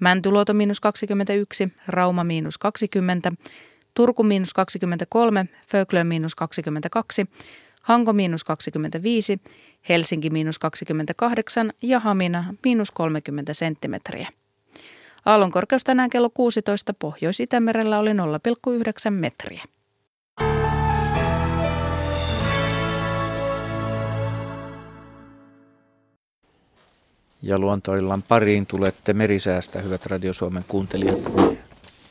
[0.00, 3.32] Mäntyluoto miinus 21, Rauma miinus 20,
[3.94, 7.26] Turku miinus 23, Föglö miinus 22,
[7.82, 9.40] Hanko miinus 25,
[9.88, 14.28] Helsinki miinus 28 ja Hamina miinus 30 senttimetriä.
[15.26, 19.62] Aallon korkeus tänään kello 16 Pohjois-Itämerellä oli 0,9 metriä.
[27.42, 31.18] Ja luontoillan pariin tulette merisäästä, hyvät Radio Suomen kuuntelijat,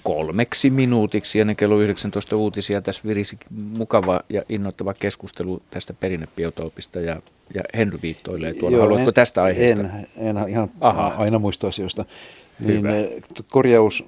[0.03, 2.82] kolmeksi minuutiksi ennen kello 19 uutisia.
[2.82, 3.38] Tässä virisi
[3.78, 7.22] mukava ja innoittava keskustelu tästä perinnebiotoopista ja,
[7.53, 8.78] ja Henry viittoilee tuolla.
[8.78, 9.82] Joo, Haluatko en, tästä aiheesta?
[9.82, 11.14] En, en ihan Aha.
[11.18, 12.05] aina muista asioista.
[12.68, 12.84] Niin,
[13.49, 14.03] korjaus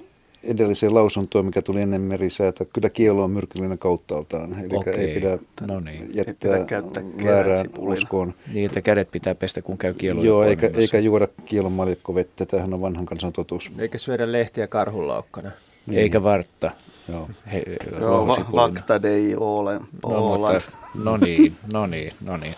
[0.46, 4.64] edelliseen lausuntoon, mikä tuli ennen merisäätä, kyllä kielo on myrkyllinen kauttaaltaan.
[4.64, 4.94] Eli Okei.
[4.94, 6.10] ei pidä no niin.
[6.14, 8.34] jättää Ei pidä käyttää väärään uskoon.
[8.52, 12.46] Niin, että kädet pitää pestä, kun käy kieloja Joo, eikä, eikä juoda kielon maljakkovettä.
[12.46, 13.70] Tämähän on vanhan kansan totuus.
[13.78, 15.50] Eikä syödä lehtiä karhunlaukkana.
[15.86, 16.00] Niin.
[16.00, 16.70] Eikä vartta.
[17.08, 17.30] Joo.
[17.52, 17.62] He,
[18.00, 20.60] Joo, vakta dei ole No, mutta,
[21.04, 22.54] no niin, no niin, no niin.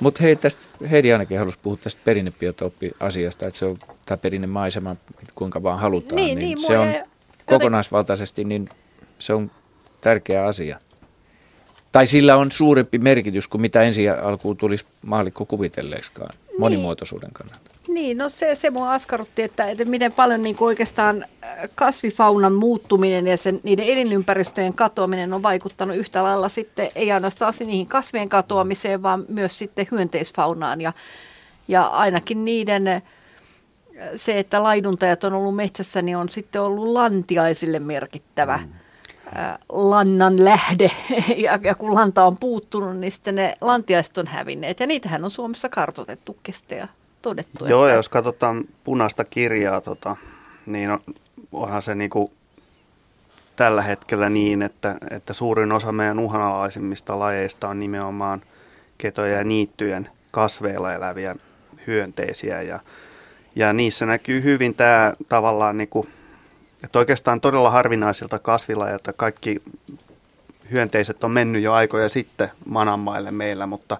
[0.00, 3.76] Mutta hei, tästä, Heidi ainakin halusi puhua tästä perinnebiotooppi-asiasta, että se on
[4.06, 4.96] tämä perinnemaisema,
[5.34, 6.16] kuinka vaan halutaan.
[6.16, 7.02] Niin, niin, se mua on jäi
[7.46, 8.68] kokonaisvaltaisesti, niin
[9.18, 9.50] se on
[10.00, 10.78] tärkeä asia.
[11.92, 17.65] Tai sillä on suurempi merkitys kuin mitä ensi alkuun tulisi maalikko kuvitelleeksikaan monimuotoisuuden kannalta.
[17.88, 23.26] Niin, no se, se mua askarrutti, että, että miten paljon niin oikeastaan äh, kasvifaunan muuttuminen
[23.26, 29.02] ja sen, niiden elinympäristöjen katoaminen on vaikuttanut yhtä lailla sitten, ei ainoastaan niihin kasvien katoamiseen,
[29.02, 30.80] vaan myös sitten hyönteisfaunaan.
[30.80, 30.92] Ja,
[31.68, 33.02] ja ainakin niiden, äh,
[34.14, 38.72] se, että laiduntajat on ollut metsässä, niin on sitten ollut lantiaisille merkittävä mm.
[39.68, 40.90] lannan lähde.
[41.36, 44.80] Ja, ja kun lanta on puuttunut, niin sitten ne lantiaiset on hävinneet.
[44.80, 46.88] Ja niitähän on Suomessa kartoitettu kesteä
[47.26, 47.66] todettu.
[47.66, 50.16] Joo, ja että, jos katsotaan punaista kirjaa, tota,
[50.66, 51.00] niin on,
[51.52, 52.32] onhan se niinku
[53.56, 58.42] tällä hetkellä niin, että, että suurin osa meidän uhanalaisimmista lajeista on nimenomaan
[58.98, 61.36] ketoja ja niittyjen kasveilla eläviä
[61.86, 62.80] hyönteisiä ja,
[63.56, 66.08] ja niissä näkyy hyvin tämä tavallaan niin kuin,
[66.84, 69.62] että oikeastaan todella harvinaisilta kasvilajilta kaikki
[70.70, 73.98] hyönteiset on mennyt jo aikoja sitten mananmaille meillä, mutta,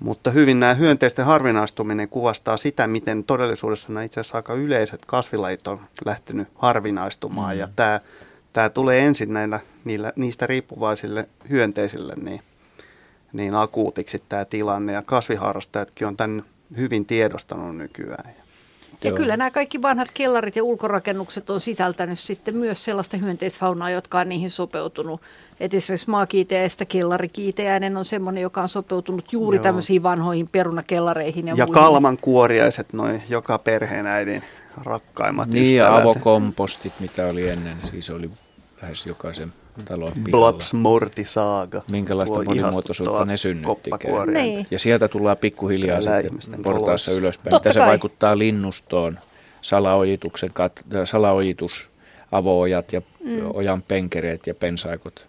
[0.00, 5.68] mutta hyvin nämä hyönteisten harvinaistuminen kuvastaa sitä, miten todellisuudessa nämä itse asiassa aika yleiset kasvilajit
[5.68, 7.60] on lähtenyt harvinaistumaan mm.
[7.60, 8.00] ja tämä,
[8.52, 12.40] tämä tulee ensin näillä, niillä, niistä riippuvaisille hyönteisille niin,
[13.32, 16.42] niin akuutiksi tämä tilanne ja kasviharrastajatkin on tämän
[16.76, 18.45] hyvin tiedostanut nykyään.
[19.04, 19.16] Ja Joo.
[19.16, 24.28] kyllä nämä kaikki vanhat kellarit ja ulkorakennukset on sisältänyt sitten myös sellaista hyönteisfaunaa, jotka on
[24.28, 25.20] niihin sopeutunut.
[25.60, 29.62] Et esimerkiksi maakiiteäistä kellarikiiteäinen on semmoinen, joka on sopeutunut juuri Joo.
[29.62, 31.46] tämmöisiin vanhoihin perunakellareihin.
[31.46, 34.42] Ja, ja kalmankuoriaiset, noin joka perheen äidin
[34.84, 35.92] rakkaimmat niin, ystävät.
[35.92, 38.30] ja avokompostit, mitä oli ennen, siis oli
[38.82, 39.52] lähes jokaisen
[39.84, 40.30] talon pihalla.
[40.30, 41.82] Blaps Morti Saaga.
[41.90, 44.32] Minkälaista monimuotoisuutta ne synnyttikään.
[44.32, 44.66] Niin.
[44.70, 47.50] Ja sieltä tullaan pikkuhiljaa Kyllä sitten portaassa ylöspäin.
[47.50, 47.84] Totta Mitä kai.
[47.84, 49.18] se vaikuttaa linnustoon,
[49.62, 50.50] salaojituksen,
[51.04, 51.88] salaojitus,
[52.32, 53.50] avoojat ja mm.
[53.54, 55.26] ojan penkereet ja pensaikot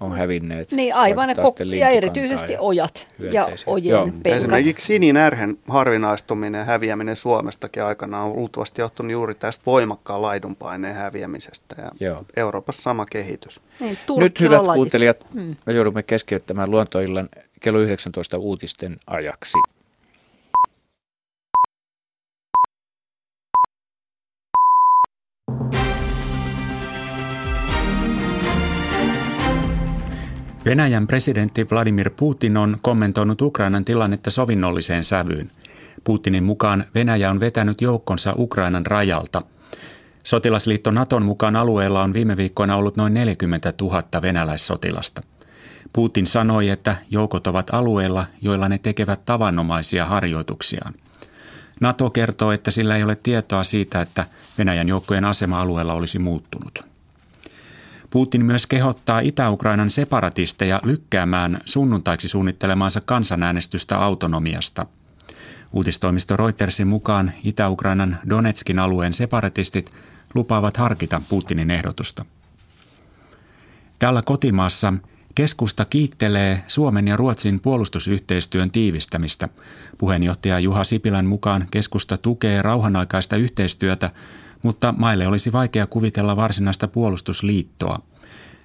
[0.00, 0.72] on hävinneet.
[0.72, 4.04] Niin aivan, ne kok- ja erityisesti ja ojat ja ojien Joo.
[4.04, 4.32] penkat.
[4.32, 11.76] Esimerkiksi sininärhen harvinaistuminen ja häviäminen Suomestakin aikana on luultavasti johtunut juuri tästä voimakkaan laidunpaineen häviämisestä
[11.82, 12.24] ja Joo.
[12.36, 13.60] Euroopassa sama kehitys.
[13.80, 15.56] Niin, Nyt hyvät kuuntelijat, hmm.
[15.66, 17.28] me joudumme keskeyttämään luontoillan
[17.60, 19.58] kello 19 uutisten ajaksi.
[30.70, 35.50] Venäjän presidentti Vladimir Putin on kommentoinut Ukrainan tilannetta sovinnolliseen sävyyn.
[36.04, 39.42] Putinin mukaan Venäjä on vetänyt joukkonsa Ukrainan rajalta.
[40.24, 45.22] Sotilasliitto Naton mukaan alueella on viime viikkoina ollut noin 40 000 venäläissotilasta.
[45.92, 50.94] Putin sanoi, että joukot ovat alueella, joilla ne tekevät tavanomaisia harjoituksiaan.
[51.80, 54.24] NATO kertoo, että sillä ei ole tietoa siitä, että
[54.58, 56.89] Venäjän joukkojen asema alueella olisi muuttunut.
[58.10, 64.86] Putin myös kehottaa Itä-Ukrainan separatisteja lykkäämään sunnuntaiksi suunnittelemaansa kansanäänestystä autonomiasta.
[65.72, 69.92] Uutistoimisto Reutersin mukaan Itä-Ukrainan Donetskin alueen separatistit
[70.34, 72.24] lupaavat harkita Putinin ehdotusta.
[73.98, 74.92] Tällä kotimaassa
[75.34, 79.48] keskusta kiittelee Suomen ja Ruotsin puolustusyhteistyön tiivistämistä.
[79.98, 84.10] Puheenjohtaja Juha Sipilän mukaan keskusta tukee rauhanaikaista yhteistyötä,
[84.62, 87.98] mutta maille olisi vaikea kuvitella varsinaista puolustusliittoa.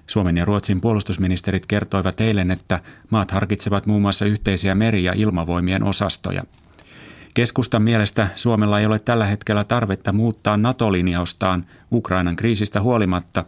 [0.06, 2.80] Suomen ja Ruotsin puolustusministerit kertoivat eilen, että
[3.10, 6.42] maat harkitsevat muun muassa yhteisiä meri- ja ilmavoimien osastoja.
[7.34, 13.44] Keskustan mielestä Suomella ei ole tällä hetkellä tarvetta muuttaa NATO-linjaustaan Ukrainan kriisistä huolimatta,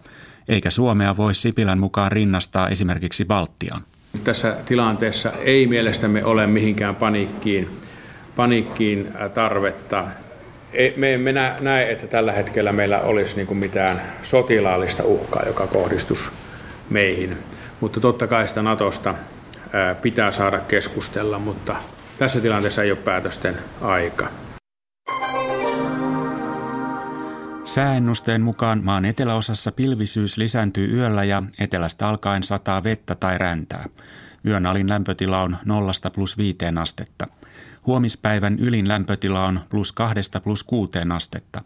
[0.48, 3.82] eikä Suomea voi Sipilän mukaan rinnastaa esimerkiksi Baltiaan.
[4.24, 7.68] Tässä tilanteessa ei mielestämme ole mihinkään paniikkiin,
[8.36, 10.04] paniikkiin tarvetta
[10.96, 16.32] me emme näe, että tällä hetkellä meillä olisi niin kuin mitään sotilaallista uhkaa, joka kohdistus
[16.90, 17.38] meihin.
[17.80, 19.14] Mutta totta kai sitä Natosta
[20.02, 21.76] pitää saada keskustella, mutta
[22.18, 24.28] tässä tilanteessa ei ole päätösten aika.
[27.64, 33.84] Sääennusteen mukaan maan eteläosassa pilvisyys lisääntyy yöllä ja etelästä alkaen sataa vettä tai räntää.
[34.46, 37.26] Yön alin lämpötila on nollasta plus viiteen astetta.
[37.88, 41.62] Huomispäivän ylin lämpötila on plus kahdesta plus kuuteen astetta.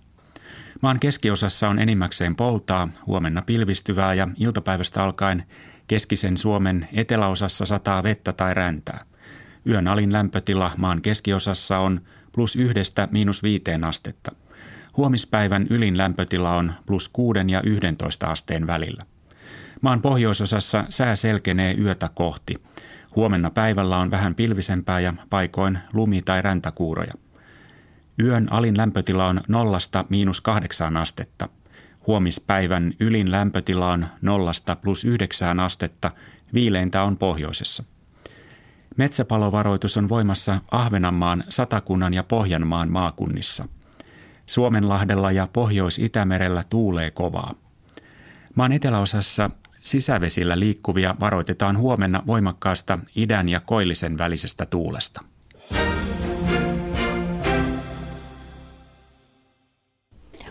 [0.81, 5.45] Maan keskiosassa on enimmäkseen poutaa, huomenna pilvistyvää ja iltapäivästä alkaen
[5.87, 9.05] keskisen Suomen eteläosassa sataa vettä tai räntää.
[9.67, 12.01] Yön alin lämpötila maan keskiosassa on
[12.35, 14.33] plus yhdestä miinus viiteen astetta.
[14.97, 19.03] Huomispäivän ylin lämpötila on plus kuuden ja yhdentoista asteen välillä.
[19.81, 22.55] Maan pohjoisosassa sää selkenee yötä kohti.
[23.17, 27.15] Huomenna päivällä on vähän pilvisempää ja paikoin lumi- tai räntäkuuroja.
[28.23, 31.49] Yön alin lämpötila on nollasta miinus kahdeksaan astetta.
[32.07, 36.11] Huomispäivän ylin lämpötila on nollasta plus yhdeksään astetta,
[36.55, 37.85] viileintä on pohjoisessa.
[38.97, 43.69] Metsäpalovaroitus on voimassa Ahvenanmaan, Satakunnan ja Pohjanmaan maakunnissa.
[44.47, 47.55] Suomenlahdella ja Pohjois-Itämerellä tuulee kovaa.
[48.55, 49.51] Maan eteläosassa
[49.83, 55.21] Sisävesillä liikkuvia varoitetaan huomenna voimakkaasta idän ja koillisen välisestä tuulesta.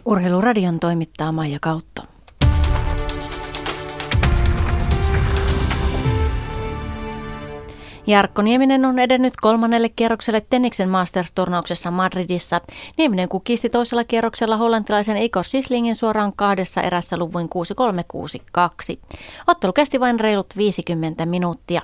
[0.06, 2.04] Urheiluradion toimittaa Maija Kautto.
[8.12, 12.62] Jarkko Nieminen on edennyt kolmannelle kierrokselle Tenniksen Masters-turnauksessa Madridissa.
[12.97, 17.49] Nieminen kukisti toisella kierroksella hollantilaisen Igor Sislingin suoraan kahdessa erässä luvuin
[18.95, 18.99] 6-3-6-2.
[19.47, 21.82] Ottelu kesti vain reilut 50 minuuttia.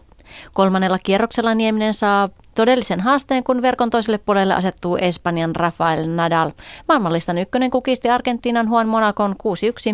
[0.54, 6.52] Kolmannella kierroksella Nieminen saa todellisen haasteen, kun verkon toiselle puolelle asettuu Espanjan Rafael Nadal.
[6.88, 9.36] Maailmanlistan ykkönen kukisti Argentiinan Juan Monacon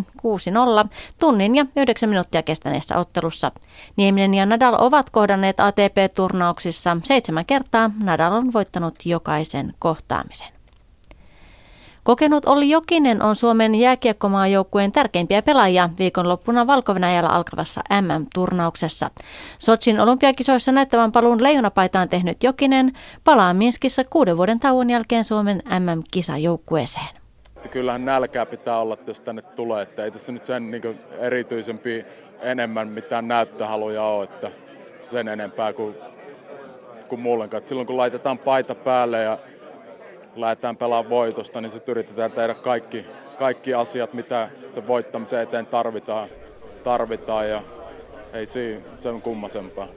[0.02, 0.04] 6-1,
[0.86, 0.90] 6-0
[1.20, 3.52] tunnin ja 9 minuuttia kestäneessä ottelussa.
[3.96, 7.92] Nieminen ja Nadal ovat kohdanneet ATP-turnauksissa seitsemän kertaa.
[8.04, 10.53] Nadal on voittanut jokaisen kohtaamisen.
[12.04, 16.96] Kokenut Olli Jokinen on Suomen jääkiekkomaajoukkueen tärkeimpiä pelaajia viikonloppuna valko
[17.30, 19.10] alkavassa MM-turnauksessa.
[19.60, 22.94] Sotsin olympiakisoissa näyttävän paluun leijonapaitaan tehnyt Jokinen
[23.24, 27.08] palaa Minskissä kuuden vuoden tauon jälkeen Suomen MM-kisajoukkueeseen.
[27.72, 29.82] Kyllähän nälkää pitää olla, jos tänne tulee.
[29.82, 32.06] Että ei tässä nyt sen niin erityisempi
[32.42, 34.52] enemmän mitään näyttöhaluja ole, että
[35.02, 35.96] sen enempää kuin,
[37.08, 37.68] kuin mullenkaan.
[37.68, 39.38] Silloin kun laitetaan paita päälle ja
[40.36, 43.06] lähdetään pelaamaan voitosta, niin sitten yritetään tehdä kaikki,
[43.38, 46.30] kaikki asiat, mitä se voittamisen eteen tarvitaan,
[46.84, 47.62] tarvitaan ja
[48.34, 49.88] ei siinä sen kummasempaa.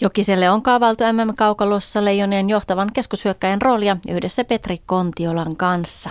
[0.00, 6.10] Jokiselle on kaavailtu MM-kaukalossa leijonien johtavan keskushyökkäjän roolia yhdessä Petri Kontiolan kanssa.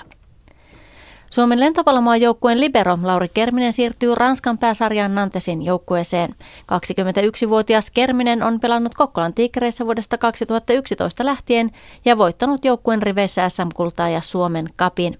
[1.30, 6.36] Suomen lentopallomaajoukkueen libero Lauri Kerminen siirtyy Ranskan pääsarjan Nantesin joukkueeseen.
[6.62, 11.72] 21-vuotias Kerminen on pelannut Kokkolan tiikereissä vuodesta 2011 lähtien
[12.06, 15.20] ja voittanut joukkueen riveissä SM-kultaa ja Suomen kapin.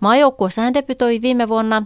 [0.00, 1.82] Maajoukkueessa hän debytoi viime vuonna.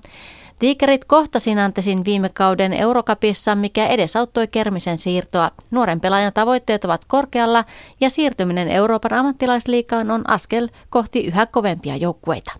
[0.58, 5.50] Tiikerit kohtasi Nantesin viime kauden Eurokapissa, mikä edesauttoi Kermisen siirtoa.
[5.70, 7.64] Nuoren pelaajan tavoitteet ovat korkealla
[8.00, 12.52] ja siirtyminen Euroopan ammattilaisliikaan on askel kohti yhä kovempia joukkueita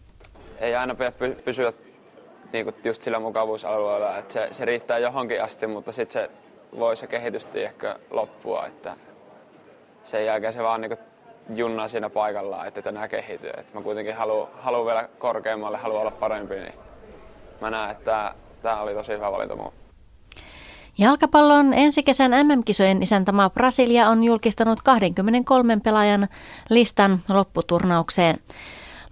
[0.61, 1.13] ei aina pidä
[1.45, 1.73] pysyä
[2.53, 6.31] niin kuin just sillä mukavuusalueella, että se, se riittää johonkin asti, mutta sitten se
[6.79, 8.97] voi se kehitys ehkä loppua, että
[10.05, 11.11] sen jälkeen se vaan niin kuin
[11.59, 13.51] junnaa siinä paikallaan, että enää kehity.
[13.57, 16.75] Et mä kuitenkin haluan halu vielä korkeammalle, haluan olla parempi, niin
[17.61, 19.73] mä näen, että tämä oli tosi hyvä valinta mun.
[20.99, 26.29] Jalkapallon ensi kesän MM-kisojen isäntämaa Brasilia on julkistanut 23 pelaajan
[26.71, 28.39] listan lopputurnaukseen.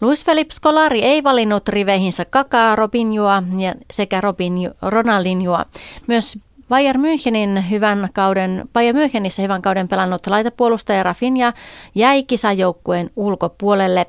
[0.01, 5.64] Luis Felipe Scolari ei valinnut riveihinsä Kakaa, Robinjoa ja sekä Robin, Ronaldinjoa.
[6.07, 6.38] Myös
[6.68, 11.53] Bayern Münchenin hyvän kauden, Bayern Münchenissä hyvän kauden pelannut laitapuolustaja Rafinha
[11.94, 14.07] jäi kisajoukkueen ulkopuolelle.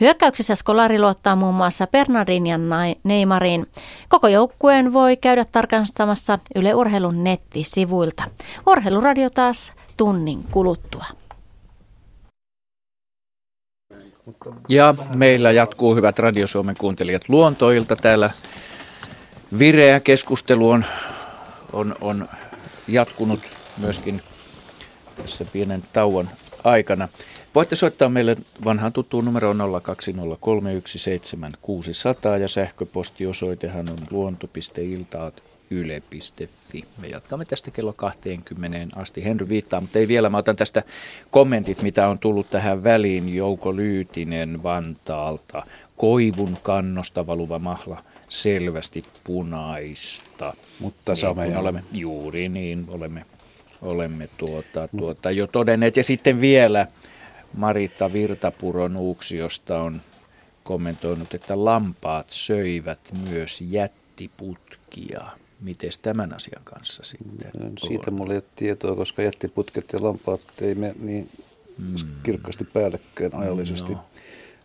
[0.00, 2.58] Hyökkäyksessä Skolari luottaa muun muassa Bernardin ja
[3.04, 3.66] Neymarin.
[4.08, 8.24] Koko joukkueen voi käydä tarkastamassa Yle Urheilun nettisivuilta.
[8.66, 11.04] Urheiluradio taas tunnin kuluttua.
[14.68, 17.96] Ja meillä jatkuu hyvät Radio Suomen kuuntelijat luontoilta.
[17.96, 18.30] Täällä
[19.58, 20.84] vireä keskustelu on,
[21.72, 22.28] on, on
[22.88, 23.40] jatkunut
[23.78, 24.22] myöskin
[25.16, 26.28] tässä pienen tauon
[26.64, 27.08] aikana.
[27.54, 29.64] Voitte soittaa meille vanhaan tuttuun numeroon 020317600
[32.40, 35.42] ja sähköpostiosoitehan on luonto.iltaat
[35.72, 36.84] yle.fi.
[36.98, 39.24] Me jatkamme tästä kello 20 asti.
[39.24, 40.30] Henry viittaa, mutta ei vielä.
[40.30, 40.82] Mä otan tästä
[41.30, 43.34] kommentit, mitä on tullut tähän väliin.
[43.34, 45.66] Jouko Lyytinen Vantaalta.
[45.96, 50.54] Koivun kannosta valuva mahla selvästi punaista.
[50.78, 51.12] Mutta
[51.44, 53.24] niin, olemme, juuri niin, olemme,
[53.82, 55.96] olemme tuota, tuota, jo todenneet.
[55.96, 56.86] Ja sitten vielä
[57.56, 60.00] Marita Virtapuron Uuksiosta on
[60.64, 63.00] kommentoinut, että lampaat söivät
[63.30, 65.41] myös jättiputkia.
[65.62, 67.52] Miten tämän asian kanssa sitten?
[67.78, 68.14] Siitä on?
[68.14, 71.28] mulla ei ole tietoa, koska jättiputket ja lampaat ei mene niin
[71.78, 71.96] mm.
[72.22, 73.92] kirkkaasti päällekkäin ajallisesti.
[73.92, 73.98] No.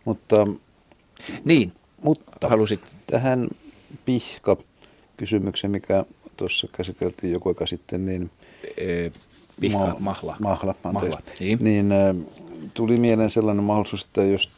[0.04, 0.46] Mutta,
[1.44, 1.72] niin,
[2.02, 3.48] mutta halusit tähän
[4.04, 6.04] pihka-kysymykseen, mikä
[6.36, 8.30] tuossa käsiteltiin joku aika sitten, niin
[8.76, 9.10] e,
[9.60, 10.36] pihka, ma- mahla.
[10.40, 11.22] Mahla, mahla.
[11.40, 11.58] Niin.
[11.60, 11.92] niin
[12.74, 14.50] tuli mieleen sellainen mahdollisuus, että jos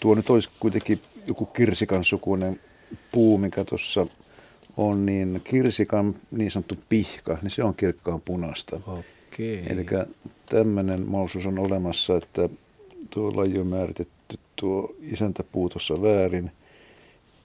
[0.00, 2.60] tuo nyt olisi kuitenkin joku kirsikan sukuinen
[3.12, 4.06] puu, mikä tuossa
[4.78, 8.80] on niin kirsikan niin sanottu pihka, niin se on kirkkaan punaista.
[9.66, 9.86] Eli
[10.46, 12.48] tämmöinen mahdollisuus on olemassa, että
[13.10, 16.50] tuo laji on määritetty tuo isäntäpuu tuossa väärin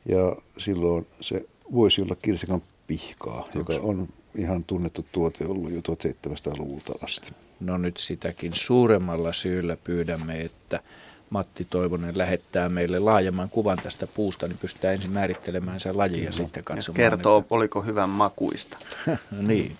[0.05, 3.55] ja silloin se voisi olla kirsikan pihkaa, Onks?
[3.55, 7.31] joka on ihan tunnettu tuote ollut jo 1700-luvulta asti.
[7.59, 10.79] No nyt sitäkin suuremmalla syyllä pyydämme, että
[11.33, 16.29] Matti Toivonen lähettää meille laajemman kuvan tästä puusta, niin pystytään ensin määrittelemään sen lajin ja
[16.29, 17.03] no, sitten katsomaan.
[17.03, 17.55] Ja kertoo, että...
[17.55, 18.77] oliko hyvän makuista.
[19.47, 19.77] niin.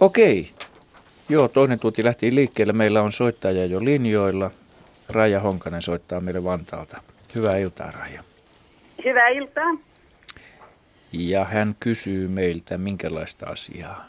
[0.00, 0.50] Okei.
[1.28, 2.72] Joo, toinen tuuti lähti liikkeelle.
[2.72, 4.50] Meillä on soittaja jo linjoilla.
[5.08, 7.02] Raija Honkanen soittaa meille Vantaalta.
[7.34, 8.24] Hyvää iltaa, Raija.
[9.04, 9.78] Hyvää iltaa.
[11.12, 14.06] Ja hän kysyy meiltä, minkälaista asiaa?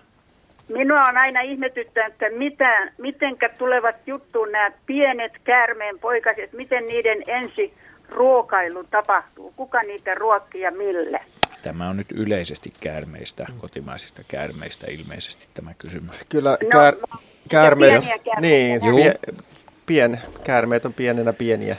[0.70, 7.24] Minua on aina ihmetyttänyt, että mitä, mitenkä tulevat juttuun nämä pienet käärmeen poikaset, miten niiden
[7.28, 7.74] ensi
[8.09, 11.20] ruokailu tapahtuu, kuka niitä ruokkii ja millä.
[11.63, 16.15] Tämä on nyt yleisesti käärmeistä, kotimaisista käärmeistä ilmeisesti tämä kysymys.
[16.30, 16.95] Kyllä No, käär,
[17.49, 18.95] käärmeet, on, pieniä käärmeitä niin, Juu.
[18.95, 19.15] pie,
[19.86, 21.76] pien, käärmeet on pienenä pieniä.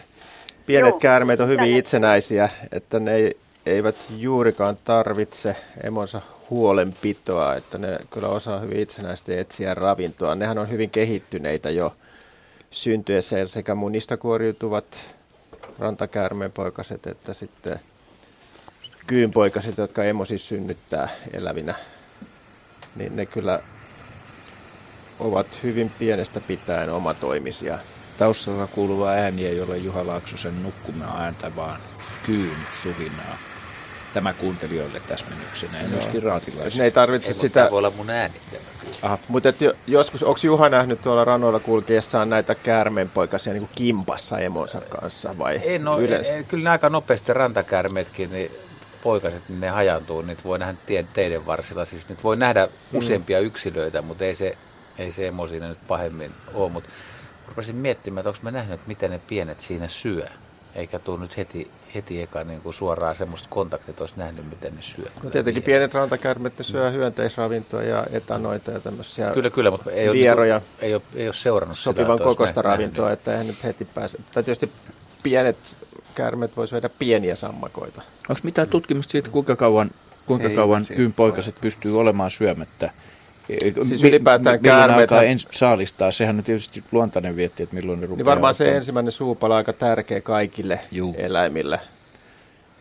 [0.66, 3.36] Pienet Joo, käärmeet on hyvin itsenäisiä, että ne ei,
[3.66, 6.20] eivät juurikaan tarvitse emonsa
[6.50, 10.34] huolenpitoa, että ne kyllä osaa hyvin itsenäisesti etsiä ravintoa.
[10.34, 11.96] Nehän on hyvin kehittyneitä jo
[12.70, 14.84] syntyessä ja sekä munista kuoriutuvat
[15.78, 17.80] rantakäärmeen poikaset että sitten
[19.06, 21.74] kyynpoikaset, jotka emo siis synnyttää elävinä,
[22.96, 23.60] niin ne kyllä
[25.20, 27.78] ovat hyvin pienestä pitäen omatoimisia.
[28.18, 31.80] Taustalla kuuluva ääni ei ole Juha Laaksosen nukkumaa ääntä, vaan
[32.26, 33.36] kyyn suhinaa.
[34.14, 36.82] Tämä kuuntelijoille täsmennyksenä ja myöskin raatilaisille.
[36.82, 37.54] Ne ei tarvitse Ei, sitä...
[37.60, 38.34] tämä voi olla mun ääni.
[39.02, 43.70] Aha, mutta et jo, joskus, onko Juha nähnyt tuolla ranoilla kulkiessaan näitä käärmeenpoikasia niin kuin
[43.74, 46.32] kimpassa emonsa kanssa vai Ei, no, yleensä?
[46.32, 48.50] ei, kyllä ne aika nopeasti rantakäärmeetkin, niin
[49.02, 51.84] poikaset, niin ne hajantuu, niitä voi nähdä tien, teiden varsilla.
[51.84, 54.56] Siis niitä voi nähdä useampia yksilöitä, mutta ei se,
[54.98, 56.70] ei se emo siinä nyt pahemmin ole.
[56.70, 56.90] Mutta
[57.48, 60.26] rupesin miettimään, että onko mä nähnyt, että miten ne pienet siinä syö.
[60.74, 64.74] Eikä tule nyt heti, heti eka niin kuin suoraan semmoista kontaktia, että olisi nähnyt, miten
[64.74, 65.04] ne syö.
[65.22, 70.08] No tietenkin pienet rantakäärmeet ne syö hyönteisravintoa ja etanoita ja tämmöisiä Kyllä, kyllä, mutta ei
[70.08, 70.54] ole, vieroja.
[70.58, 73.18] niinku- ei ole, ei ole seurannut sitä, sopivan kokoista nä- ravintoa, nähnyt.
[73.18, 74.18] että eihän nyt heti pääse.
[74.32, 74.70] Tai tietysti
[75.22, 75.76] pienet
[76.14, 78.02] käärmeet voi syödä pieniä sammakoita.
[78.28, 79.90] Onko mitään tutkimusta siitä, kuinka kauan,
[80.26, 82.90] kuinka Ei kauan kyynpoikaset pystyy olemaan syömättä?
[83.88, 84.58] Siis ylipäätään
[84.94, 86.10] alkaa ens saalistaa?
[86.10, 88.16] Sehän on tietysti luontainen vietti, että milloin ne rupeaa.
[88.16, 91.14] Niin varmaan se alkaa- ensimmäinen suupala on aika tärkeä kaikille Juu.
[91.18, 91.80] eläimille.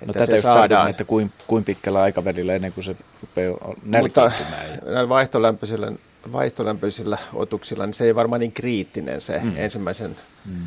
[0.05, 0.89] No tätä just saadaan.
[0.89, 4.69] että kuin, kuin pitkällä aikavälillä ennen kuin se rupeaa Mutta nälkiintymään.
[4.69, 5.91] ja- näillä vaihtolämpöisillä,
[6.31, 9.45] vaihtolämpöisillä otuksilla, niin se ei varmaan niin kriittinen se Mm.
[9.49, 9.53] mm.
[9.57, 10.15] ensimmäisen,
[10.45, 10.51] Mm.
[10.53, 10.65] mm.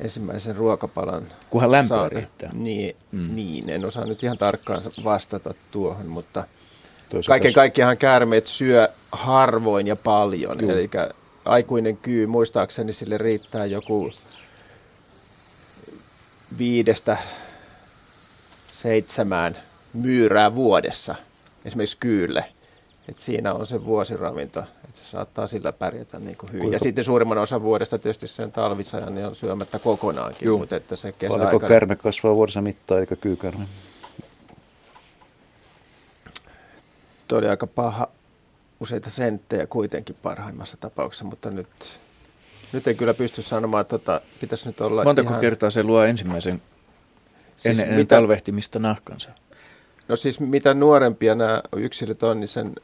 [0.00, 2.16] ensimmäisen ruokapalan Kunhan lämpöä saada.
[2.18, 2.50] riittää.
[2.52, 3.34] Niin, mm.
[3.36, 6.44] niin, en osaa nyt ihan tarkkaan vastata tuohon, mutta
[7.12, 10.60] Toisaalta kaiken kaikkiaan käärmeet syö harvoin ja paljon.
[10.60, 10.70] Juu.
[10.70, 10.90] Eli
[11.44, 14.12] aikuinen kyy, muistaakseni sille riittää joku
[16.58, 17.16] viidestä
[18.72, 19.56] seitsemään
[19.92, 21.14] myyrää vuodessa,
[21.64, 22.44] esimerkiksi kyylle.
[23.08, 26.60] Et siinä on se vuosiravinto, että se saattaa sillä pärjätä niin kuin hyvin.
[26.60, 30.58] Kuinka- Ja sitten suurimman osan vuodesta tietysti sen talvisajan niin on syömättä kokonaankin, Juu.
[30.58, 31.68] mutta että se Paljonko kesäaikana...
[31.68, 33.64] kärme kasvaa vuodessa mittaan eikä kyykärme?
[37.32, 38.08] Tuo oli aika paha,
[38.80, 41.68] useita senttejä kuitenkin parhaimmassa tapauksessa, mutta nyt,
[42.72, 45.40] nyt en kyllä pysty sanomaan, että tota, pitäisi nyt olla Montako ihan...
[45.40, 46.62] kertaa se luo ensimmäisen
[47.56, 49.30] Siis ennen, ennen mitä- talvehtimista nahkansa?
[50.08, 52.74] No siis mitä nuorempia nämä yksilöt on, niin sen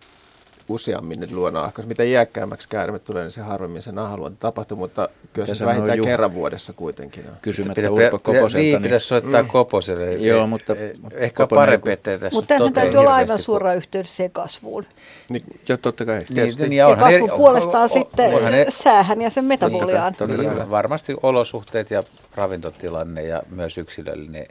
[0.68, 1.86] useammin ne luo nahkas.
[1.86, 5.98] Mitä iäkkäämmäksi käärme tulee, niin se harvemmin se nahaluonti tapahtuu, mutta kyllä Mitä se vähintään
[5.98, 6.06] Juha?
[6.10, 7.34] kerran vuodessa kuitenkin on.
[7.42, 8.58] Kysymättä Pitä- Urpo pitä- Koposelta.
[8.58, 10.12] Niin, pitäisi soittaa Koposelle.
[10.14, 13.38] Joo, mutta, Eh, mutta ehkä Koponen parempi, ettei tässä Mutta tämähän toteen täytyy olla aivan
[13.38, 14.84] suoraan yhteydessä siihen kasvuun.
[15.30, 16.24] Niin, joo, totta kai.
[16.30, 20.14] Niin, niin, Ja onhan kasvu eri- puolestaan on- sitten onhan ne- säähän ja sen metaboliaan.
[20.28, 22.02] Niin, varmasti olosuhteet ja
[22.34, 24.46] ravintotilanne ja myös yksilöllinen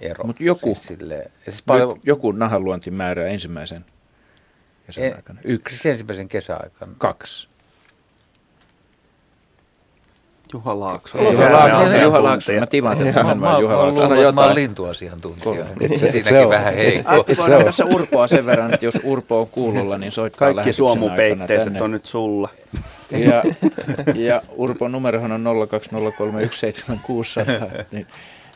[0.00, 0.24] ero.
[0.26, 3.84] Mutta joku, Siis silleen, ja siis paljon, joku nahanluonti määrää ensimmäisen
[4.88, 5.40] kesän En- aikana.
[5.44, 5.74] Yksi.
[5.76, 6.92] Siis ensimmäisen kesäaikana.
[6.98, 7.48] Kaksi.
[10.52, 11.18] Juha Laakso.
[11.32, 12.52] Juha Laakso, Juha Laakso.
[12.52, 14.00] Mä tivaan tätä Mä, mä, Juha Laakso.
[14.00, 14.54] Sano että mä oon jotain.
[14.54, 15.66] lintuasiantuntija.
[15.80, 17.10] Itse- Siinäkin vähän heikko.
[17.20, 21.00] Aktivoidaan tässä Urpoa sen verran, että jos Urpo on kuulolla, niin soittaa Kaikki lähetyksen aikana
[21.00, 22.48] suomupeitteiset on nyt sulla.
[23.10, 23.42] Ja,
[24.14, 25.48] ja Urpon numerohan on 020317600.
[27.92, 28.06] niin,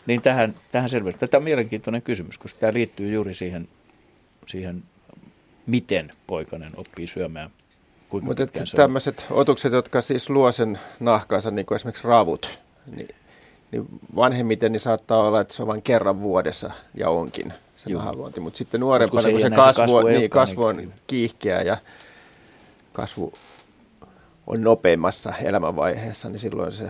[0.07, 1.29] niin tähän, tähän selvästi.
[1.29, 3.69] Tämä on mielenkiintoinen kysymys, koska tämä liittyy juuri siihen,
[4.47, 4.83] siihen
[5.67, 7.51] miten poikainen oppii syömään.
[8.23, 12.61] Mutta tämmöiset otukset, jotka siis luo sen nahkansa, niin kuin esimerkiksi ravut,
[12.97, 13.09] niin,
[13.71, 13.87] niin
[14.17, 18.41] vanhemmiten niin saattaa olla, että se on vain kerran vuodessa ja onkin se nahaluonti.
[18.41, 20.93] Mutta sitten nuorempana, kun kun se enää se kasvu, kasvu ei niin, kasvu on niin-
[21.07, 21.77] kiihkeä ja
[22.93, 23.33] kasvu
[24.47, 26.89] on nopeimmassa elämänvaiheessa, niin silloin se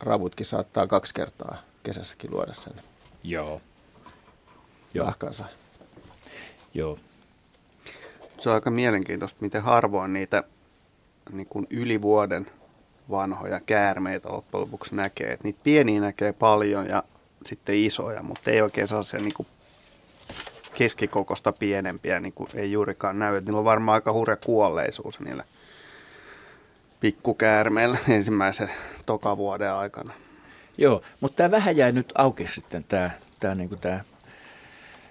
[0.00, 2.72] ravutkin saattaa kaksi kertaa kesässäkin luoda sen
[3.22, 3.60] Joo.
[4.94, 5.06] Joo.
[5.06, 5.44] nahkansa.
[6.74, 6.98] Joo.
[8.42, 10.42] Se on aika mielenkiintoista, miten harvoin niitä
[11.32, 12.46] niin kuin yli vuoden
[13.10, 15.32] vanhoja käärmeitä loppujen lopuksi näkee.
[15.32, 17.02] Et niitä pieniä näkee paljon ja
[17.46, 19.46] sitten isoja, mutta ei oikein sellaisia niin kuin
[20.74, 23.36] keskikokosta pienempiä niin kuin ei juurikaan näy.
[23.36, 25.44] Et niillä on varmaan aika hurja kuolleisuus niillä
[27.00, 28.70] pikkukäärmeillä ensimmäisen
[29.06, 30.14] toka vuoden aikana.
[30.78, 33.10] Joo, mutta tämä vähän jäi nyt auki sitten tämä,
[33.40, 34.04] tämä, niin tämä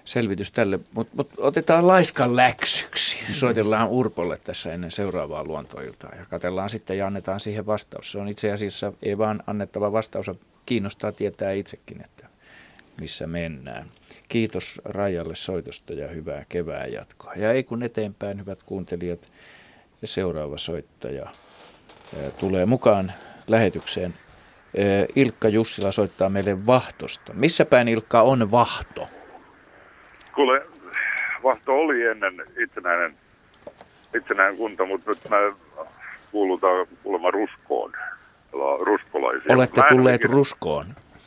[0.04, 3.01] selvitys tälle, mutta mut otetaan laiskan läksyksi.
[3.30, 8.12] Soitellaan Urpolle tässä ennen seuraavaa luontoiltaa ja katellaan sitten ja annetaan siihen vastaus.
[8.12, 10.30] Se on itse asiassa ei vaan annettava vastaus,
[10.66, 12.26] kiinnostaa tietää itsekin, että
[13.00, 13.86] missä mennään.
[14.28, 17.32] Kiitos Rajalle soitosta ja hyvää kevään jatkoa.
[17.36, 19.28] Ja ei kun eteenpäin, hyvät kuuntelijat,
[20.02, 21.26] ja seuraava soittaja
[22.38, 23.12] tulee mukaan
[23.48, 24.14] lähetykseen.
[25.16, 27.32] Ilkka Jussila soittaa meille Vahtosta.
[27.32, 29.08] Missä päin Ilkka on Vahto?
[30.34, 30.66] Kuule,
[31.42, 33.14] Vahto oli ennen itsenäinen,
[34.14, 35.36] itsenäinen kunta, mutta nyt mä
[36.32, 37.92] kuulutaan kuulemma Ruskoon,
[38.80, 39.54] ruskolaisia.
[39.54, 40.86] Olette tulleet Ruskoon?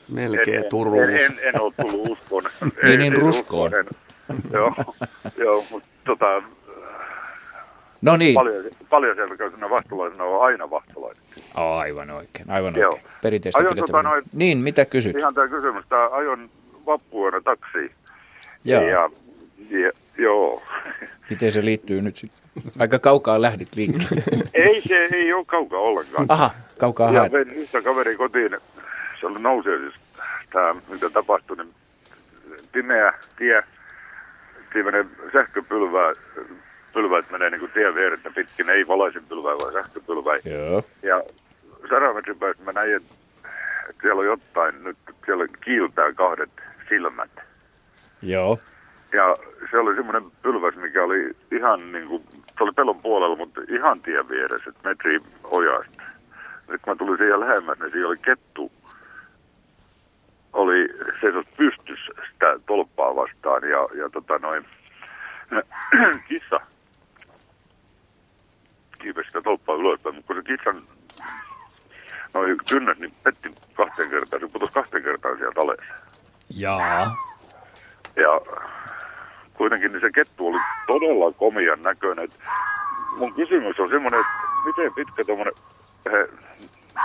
[0.10, 1.10] Melkein Turuus.
[1.10, 2.44] En, en, en ole tullut uskoon.
[2.84, 3.72] niin, niin Ruskoon.
[4.54, 4.74] joo,
[5.38, 6.44] joo mutta tota,
[8.02, 8.34] No niin.
[8.34, 11.24] Paljon, paljon selkäisenä vastulaisena on aina vahtulainen.
[11.56, 12.92] Aivan oikein, aivan Joo.
[12.92, 13.12] oikein.
[13.22, 15.16] Perinteistä ajon, tota noin, Niin, mitä kysyt?
[15.16, 15.86] Ihan tämä kysymys.
[15.90, 16.50] Tämä ajon
[16.86, 17.92] vappuona taksiin.
[18.64, 18.82] Joo.
[18.82, 19.10] Ja,
[19.70, 20.64] ja, joo.
[21.30, 22.46] Miten se liittyy nyt sitten?
[22.80, 24.24] Aika kaukaa lähdit liikkeelle.
[24.54, 26.26] ei se ei ole kaukaa ollenkaan.
[26.30, 28.58] Aha, kaukaa Ja vein yhtä kaveri kotiin.
[29.20, 29.94] Se oli nousee siis
[30.54, 31.74] tämä, mitä tapahtui, niin
[32.72, 33.64] pimeä tie,
[34.74, 34.92] siinä
[35.34, 36.14] sähköpylvää,
[36.94, 40.36] pylväät menee niin kuin tien vierettä pitkin, ei valaisinpylvää, vaan sähköpylvää.
[40.46, 40.84] Joo.
[41.04, 41.24] Ja
[41.90, 43.14] sadan metrin päästä mä näin, että
[44.02, 46.50] siellä on jotain, nyt siellä kiiltää kahdet
[46.90, 47.32] silmät.
[48.22, 48.60] Joo.
[49.16, 49.38] Ja
[49.72, 52.24] se oli semmoinen pylväs, mikä oli ihan niin kuin,
[52.58, 56.04] se oli pelon puolella, mutta ihan tien vieressä, että metri ojasta.
[56.68, 58.72] Nyt kun mä tulin siihen lähemmäs, niin siellä oli kettu,
[60.54, 60.90] oli
[61.22, 64.66] seisot pystyssä sitä tolppaa vastaan ja, ja tota noin,
[66.30, 66.60] kissa
[69.00, 70.84] kiipesi sitä tolppaa ylöspäin, mutta kun se kissan
[72.34, 75.78] noin kynnät, niin petti kahteen kertaan, se putosi kahteen kertaan sieltä alas.
[76.50, 77.16] Jaa.
[78.16, 78.42] Ja
[79.58, 82.30] kuitenkin niin se kettu oli todella komian näköinen.
[83.18, 84.34] Mun kysymys on semmoinen, että
[84.66, 85.54] miten pitkä tuommoinen,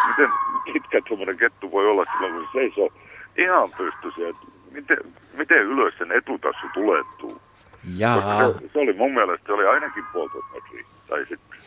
[0.08, 0.30] miten
[0.72, 2.88] pitkä tuommoinen kettu voi olla silloin, kun se seisoo
[3.38, 4.38] ihan pystyssä.
[4.70, 4.98] Miten,
[5.32, 7.40] miten ylös sen etutassu tulettuu?
[7.96, 8.52] Jaa.
[8.52, 10.84] Se, se, oli mun mielestä, se oli ainakin puolitoista metriä.
[11.08, 11.58] Tai sitten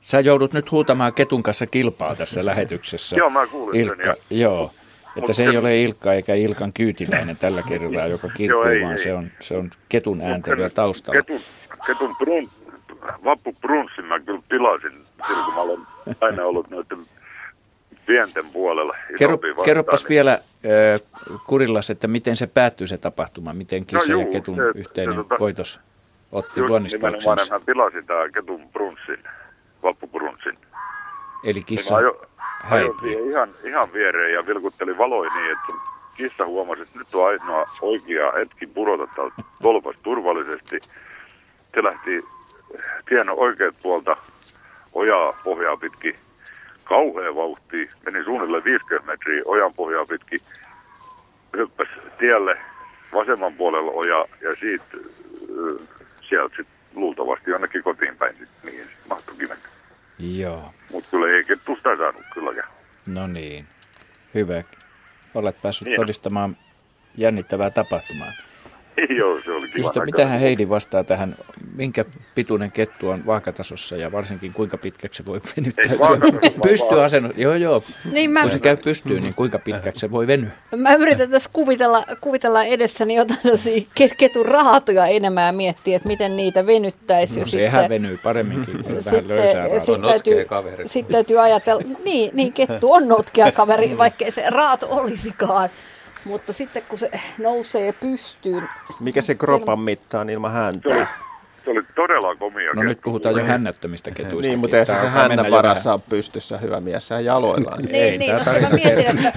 [0.00, 3.16] Sä joudut nyt huutamaan ketun kanssa kilpaa tässä lähetyksessä.
[3.16, 4.06] Joo, mä kuulin Ilkka, sen.
[4.06, 4.38] Ja...
[4.38, 4.70] Joo,
[5.20, 8.92] että se ei ole Ilkka eikä Ilkan kyytiläinen tällä kertaa, joka kirkkuu, Joo, ei, vaan
[8.92, 8.98] ei.
[8.98, 11.22] Se, on, se on ketun ääntelyä taustalla.
[11.22, 11.40] Ketun,
[11.86, 12.48] ketun brun,
[13.24, 14.92] vappu brunssin mä kyllä tilasin,
[15.26, 15.80] silloin kun mä olen
[16.20, 16.98] aina ollut noiden
[18.06, 18.96] pienten puolella.
[19.18, 21.00] Kerro, vastaan, kerropas niin- vielä äh,
[21.46, 25.14] Kurillas, että miten se päättyi se tapahtuma, miten kissa No ja juu, ketun se- yhteinen
[25.14, 25.80] se tota- koitos
[26.32, 27.30] otti Just luonnispauksensa.
[27.34, 29.18] nimenomaan mä tilasin tää ketun brunssin,
[29.82, 30.58] vappubrunssin.
[31.44, 32.22] Eli Niin kissa ajo,
[32.70, 35.72] ajoin ihan, ihan viereen ja vilkuttelin valoi niin, että
[36.16, 39.06] kissa huomasi, että nyt on ainoa oikea hetki pudota
[39.62, 40.80] tolpasta turvallisesti.
[41.74, 42.24] Se lähti
[43.08, 44.16] tien oikeat puolta
[44.92, 46.14] ojaa pohjaa pitkin
[46.84, 47.90] kauhea vauhti.
[48.04, 50.40] Meni suunnilleen 50 metriä ojan pohjaa pitkin.
[51.56, 52.58] Hyppäsi tielle
[53.12, 54.84] vasemman puolella oja ja siitä
[56.28, 59.79] sieltä sitten luultavasti jonnekin kotiin päin mihin sit mahtuikin mennä.
[60.20, 62.68] Joo, Mutta kyllä ei kettusta saanut kylläkään.
[63.06, 63.66] no niin.
[64.34, 64.62] Hyvä.
[65.34, 65.96] Olet päässyt Niin.
[65.96, 66.56] todistamaan
[67.16, 68.32] jännittävää tapahtumaa.
[69.18, 70.06] Joo, se oli kiva näköinen.
[70.06, 71.36] mitähän Heidi vastaa tähän,
[71.76, 72.04] minkä
[72.34, 75.98] pituinen kettu on vaakatasossa ja varsinkin kuinka pitkäksi se voi venyttää.
[75.98, 76.20] Vaan
[76.62, 77.82] Pystyasennut, joo joo.
[78.12, 80.50] Niin mä- Kun se käy pystyyn, niin kuinka pitkäksi se voi venyä?
[80.76, 83.38] Mä yritän tässä kuvitella, kuvitella edessäni jotain
[84.16, 87.34] ketun raatoja enemmän ja miettiä, että miten niitä venyttäisi.
[87.34, 90.46] No ja sehän venyy paremminkin kuin vähän löysää sitten, täytyy,
[90.86, 95.68] sit täytyy ajatella, niin, niin kettu on notkea kaveri, vaikkei se raato olisikaan.
[96.24, 98.68] Mutta sitten kun se nousee pystyyn,
[99.00, 101.16] Mikä se kropan mitta on ilman Se oli, häntää?
[101.64, 104.48] se oli todella komia No nyt puhutaan jo hännättömistä ketuista.
[104.48, 107.82] Niin, mutta ei se, se hännän varassa on pystyssä hyvä mies, sehän jaloillaan.
[107.92, 109.32] Niin, niin, no mä mietin, että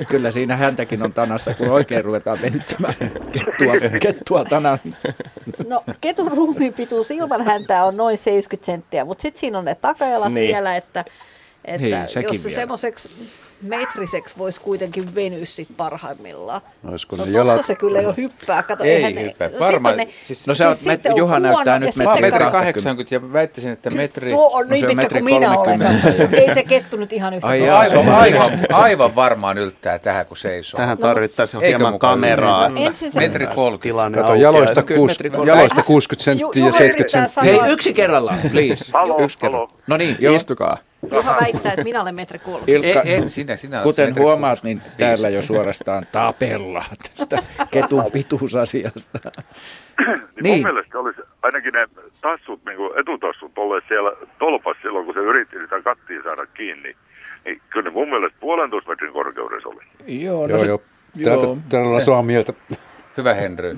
[0.10, 2.94] Kyllä siinä häntäkin on tanassa, kun oikein ruvetaan venyttämään
[3.32, 4.78] kettua, kettua tanan.
[5.68, 9.74] no, ketun ruumiin pituus ilman häntää on noin 70 senttiä, mutta sitten siinä on ne
[9.74, 10.48] takajalat Niin.
[10.54, 11.04] vielä, että,
[11.64, 13.10] että Niin, sekin jos se semmoiseksi
[13.62, 16.60] metriseksi voisi kuitenkin venyä sit parhaimmillaan.
[16.88, 17.66] Olisiko No ne jalat?
[17.66, 18.62] se kyllä jo hyppää.
[18.62, 19.48] Kato, Ei eihän ne- hyppää.
[19.48, 21.96] no Varmaan- sitten ne- siis- No se on, siis met, Juha huono näyttää ja nyt
[21.96, 22.50] metri Metri 80.
[22.50, 24.30] 80 ja väittäisin, että metri...
[24.30, 25.78] Tuo on No niin on pitkä kuin minä olen.
[25.80, 30.26] 30 Ei se kettu nyt ihan yhtä Ai Aivan, on aivan, aivan varmaan yltää tähän,
[30.26, 30.78] kun seisoo.
[30.78, 32.70] Tähän tarvittaisiin Eikö hieman kameraa.
[32.92, 33.82] se- Metri 30.
[33.82, 35.50] Tilanne Kato, jaloista, Kyllä kuus, metri kolme.
[35.52, 37.62] jaloista 60 Ju- senttiä ja Juha 70 yrittää senttiä.
[37.62, 38.84] Hei, yksi kerrallaan, please.
[38.92, 39.70] Halo, halo.
[39.86, 40.16] No niin.
[40.36, 40.78] Istukaa.
[41.12, 42.64] Juha väittää, että minä olen metri kolme.
[42.66, 47.38] Ilkka, En- en, sinä- sinä kuten metri huomaat, niin täällä jo suorastaan tapellaan tästä
[47.70, 49.18] ketun pituusasiasta.
[49.98, 50.54] Niin, Niin.
[50.54, 51.80] mun mielestä olisi ainakin ne
[52.20, 56.96] tassut, niin kuin etutassut olleet siellä tolpas silloin, kun se yritti sitä kattia saada kiinni.
[57.44, 59.82] Niin kyllä ne mun mielestä puolentoista metrin korkeudessa oli.
[60.22, 60.80] Joo, no Joo, se- joo.
[61.16, 61.58] joo.
[61.68, 62.52] Täällä, samaa mieltä.
[63.16, 63.76] Hyvä Henry.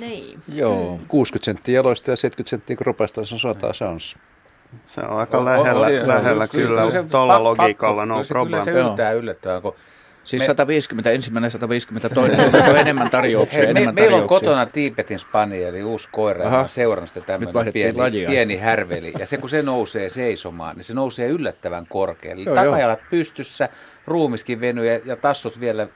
[0.00, 0.38] Niin.
[0.54, 1.00] Joo.
[1.08, 3.98] 60 senttiä jaloista ja 70 senttiä kropasta, se on sata, se on...
[4.86, 8.62] Se on aika lähellä, lähellä kyllä, tuolla logiikalla, no problem.
[8.62, 9.74] Kyllä se yltää yllättävää, kun
[10.24, 12.40] Siis me- 150 ensimmäinen, 150 toinen.
[12.76, 13.58] Enemmän tarjouksia?
[13.58, 16.58] Hei, me, enemmän meillä on kotona Tiibetin spanieli, uusi koira, Aha.
[16.58, 18.28] oon seurannut sitä tämmöinen pieni, lajia.
[18.28, 19.12] pieni härveli.
[19.18, 22.42] Ja se kun se nousee seisomaan, niin se nousee yllättävän korkealle.
[22.42, 23.68] Eli Joo, takajalat pystyssä,
[24.06, 25.86] ruumiskin venyy ja, ja tassut vielä.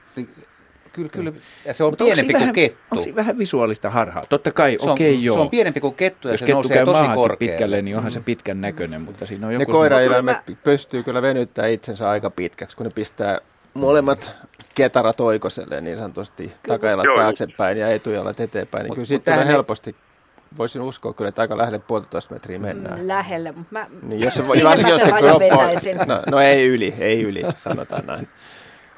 [0.93, 1.31] Kyllä, kyllä.
[1.65, 2.79] Ja se on Mutta pienempi kuin vähän- kettu.
[2.91, 4.23] Onko siinä vähän visuaalista harhaa?
[4.29, 5.33] Totta kai, Se on- okei joo.
[5.35, 7.37] se on pienempi kuin kettu ja Jos se kettu nousee tosi korkealle.
[7.37, 9.71] pitkälle, niin onhan se pitkän näköinen, mutta siinä on Ne joku...
[9.71, 13.39] koiraeläimet pystyy kyllä venyttämään itsensä aika pitkäksi, kun ne pistää
[13.73, 14.31] molemmat
[14.75, 17.15] ketarat oikoselle niin sanotusti takajalat joo.
[17.15, 18.83] taaksepäin ja etujalat eteenpäin.
[18.83, 19.95] Niin Mut- kyllä siitä tulee helposti,
[20.57, 22.99] voisin uskoa kyllä, että aika lähelle puolitoista metriä mennään.
[22.99, 25.97] Mm, Lähelle, mutta mä, Niin jos se voi, mä jos se vetäisin.
[25.97, 28.27] no, no ei yli, ei yli, sanotaan näin.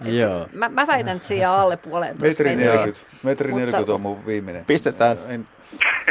[0.05, 0.47] Joo.
[0.53, 2.71] Mä, mä väitän, että jää alle puolentoista Metri metriä.
[2.71, 3.05] 40.
[3.23, 4.65] Metri Mutta- 40 on mun viimeinen.
[4.65, 5.17] Pistetään.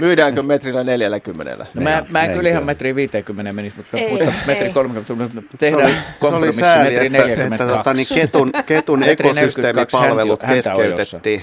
[0.01, 1.67] Myydäänkö metrillä 40?
[1.75, 4.73] No mä, mä en kyllä ihan metri 50 menisi, mutta, Ei, mutta metri ei.
[4.73, 7.55] 30, Se oli, tehdään se oli kompromissi sääli, metri että, 42.
[7.65, 11.43] että tota, niin ketun, ketun Metri 42 ekosysteemipalvelut keskeytettiin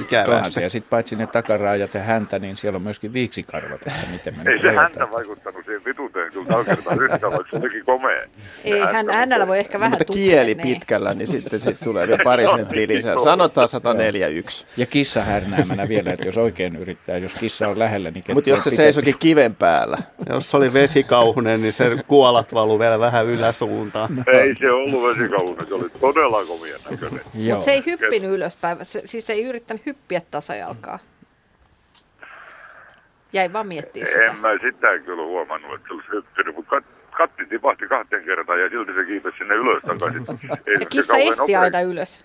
[0.00, 0.62] Ikävästi.
[0.62, 4.50] Ja sitten paitsi ne takaraajat ja häntä, niin siellä on myöskin viiksikarvat, että miten me
[4.50, 8.22] Ei se häntä vaikuttanut siihen vituuteen kyllä tällä kertaa yhtään, vaikka se olikin komea.
[8.64, 10.68] Ei, hän, hänellä voi ehkä vähän Mutta kieli niin.
[10.68, 13.18] pitkällä, niin sitten sit tulee vielä pari senttiä lisää.
[13.24, 14.66] Sanotaan 141.
[14.76, 18.64] Ja kissa härnäämänä vielä, että jos oikein yrittää, jos kissa on lähellä, niin Mutta jos
[18.64, 19.98] se seisokin kiven päällä.
[20.28, 24.24] Jos oli vesikauhunen, niin se kuolat valu vielä vähän yläsuuntaan.
[24.26, 27.20] Ei se ollut vesikauhunen, se oli todella komia näköinen.
[27.34, 30.98] Mutta se ei hyppinyt ylöspäin, se, siis ei yrittänyt hyppiä tasajalkaa.
[33.32, 34.24] Jäi vaan miettiä sitä.
[34.24, 38.60] En mä sitä kyllä huomannut, että se olisi hyppinyt, mutta kat- katti tipahti kahteen kertaan
[38.60, 40.26] ja silti se kiipesi sinne ylös takaisin.
[40.66, 42.24] Ei Ja se kissa ehti aina ylös.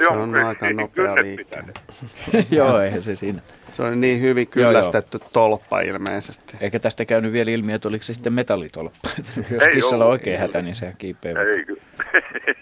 [0.00, 1.72] Se Joo, on ei- aika nopea liikkeelle.
[2.50, 3.40] Joo, eihän se siinä.
[3.70, 4.70] Se on niin hyvin Joo, joo.
[4.72, 6.56] kyllästetty tolppa ilmeisesti.
[6.60, 9.08] Eikä tästä käynyt vielä ilmi, että oliko se sitten metallitolppa.
[9.50, 11.64] Jos Ei kissalla on oikein hätä, niin se kiipee Ei,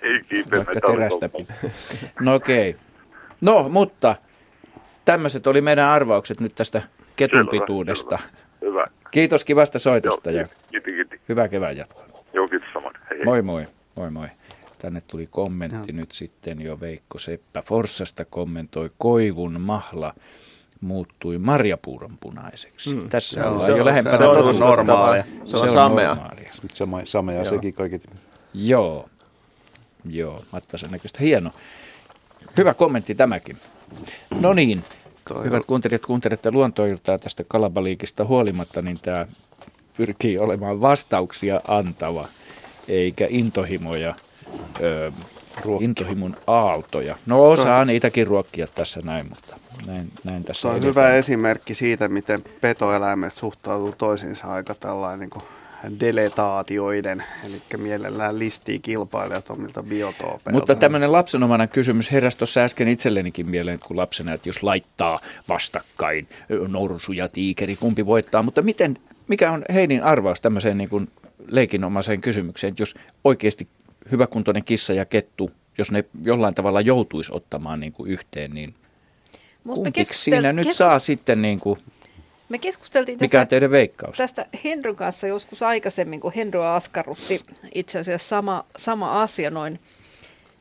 [0.12, 1.30] ei kiipeä vaikka terästä.
[2.20, 2.76] No okei.
[3.44, 4.16] No, mutta
[5.04, 6.82] tämmöiset oli meidän arvaukset nyt tästä
[7.16, 8.18] ketun Selvä, pituudesta.
[8.60, 8.86] Hyvä.
[9.10, 11.20] Kiitos kivasta soitosta ja Kiti, kiti.
[11.28, 12.04] hyvää kevään jatkoa.
[12.32, 12.94] Joo, kiitos samoin.
[13.10, 13.24] Hei, hei.
[13.24, 13.66] Moi moi.
[13.94, 14.26] Moi moi.
[14.78, 20.14] Tänne tuli kommentti nyt sitten jo Veikko Seppä Forssasta kommentoi Koivun mahla
[20.80, 22.94] muuttui marjapuuron punaiseksi.
[22.94, 23.08] Mm.
[23.08, 24.64] Tässä Se on- se jo on- lähempänä se on totuutta.
[24.64, 25.24] normaalia.
[25.44, 26.08] Se on samea.
[26.08, 26.50] normaalia.
[26.62, 27.44] Nyt sama, samea Joo.
[27.44, 28.10] sekin kaiket.
[28.54, 29.08] Joo,
[30.08, 31.18] joo, Mattasen näköistä.
[31.22, 31.50] Hieno.
[32.56, 33.56] Hyvä kommentti tämäkin.
[34.40, 34.84] No niin,
[35.44, 39.26] hyvät kuuntelijat, kuuntelette luontoiltaa tästä kalabaliikista huolimatta, niin tämä
[39.96, 42.28] pyrkii olemaan vastauksia antava,
[42.88, 44.14] eikä intohimoja,
[44.80, 45.12] ö,
[45.80, 47.16] intohimon aaltoja.
[47.26, 49.56] No osaa niitäkin ruokkia tässä näin, mutta
[49.86, 50.90] näin, näin tässä Se on edetään.
[50.90, 55.42] hyvä esimerkki siitä, miten petoeläimet suhtautuu toisiinsa aika tällainen niin kuin
[56.00, 60.50] deletaatioiden, eli mielellään listii kilpailijat omilta biotoopeilta.
[60.52, 65.18] Mutta tämmöinen lapsenomainen kysymys heräsi tuossa äsken itsellenikin mieleen, kun lapsena, että jos laittaa
[65.48, 66.28] vastakkain
[66.68, 68.42] norsu ja tiikeri, kumpi voittaa.
[68.42, 68.98] Mutta miten,
[69.28, 71.08] mikä on Heinin arvaus tämmöiseen niin kuin
[71.50, 72.94] leikinomaiseen kysymykseen, että jos
[73.24, 73.68] oikeasti
[74.12, 78.74] hyväkuntoinen kissa ja kettu, jos ne jollain tavalla joutuisi ottamaan niin kuin yhteen, niin
[79.64, 81.80] Mut me kumpiksi keskustel- siinä nyt keskus- saa sitten, niin kuin,
[82.48, 84.16] Me keskusteltiin mikä tästä, teidän veikkaus?
[84.16, 87.40] tästä Henryn kanssa joskus aikaisemmin, kun Henry askarrutti
[87.74, 89.80] itse asiassa sama, sama asia noin.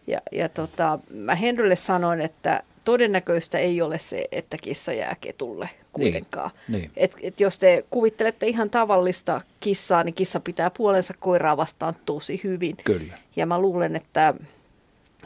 [0.08, 5.70] Ja, ja tota, mä Henrylle sanoin, että todennäköistä ei ole se, että kissa jää ketulle
[6.02, 6.52] kuitenkaan.
[6.68, 6.92] Niin.
[6.98, 12.42] Et, et jos te kuvittelette ihan tavallista kissaa, niin kissa pitää puolensa koiraa vastaan tosi
[12.44, 12.78] hyvin.
[12.86, 13.14] Kyllä.
[13.36, 14.34] Ja mä luulen, että,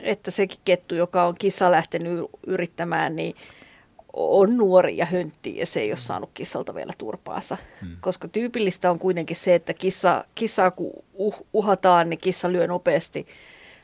[0.01, 3.35] että sekin kettu, joka on kissa lähtenyt yrittämään, niin
[4.13, 7.57] on nuori ja höntti ja se ei ole saanut kissalta vielä turpaansa.
[7.81, 7.97] Hmm.
[8.01, 13.27] Koska tyypillistä on kuitenkin se, että kissa, kissaa kun uh, uhataan, niin kissa lyö nopeasti,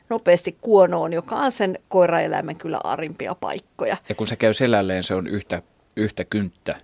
[0.08, 3.96] nopeasti kuonoon, joka on sen koiraeläimen kyllä arimpia paikkoja.
[4.08, 5.62] Ja kun se käy selälleen, se on yhtä,
[5.98, 6.80] yhtä kynttä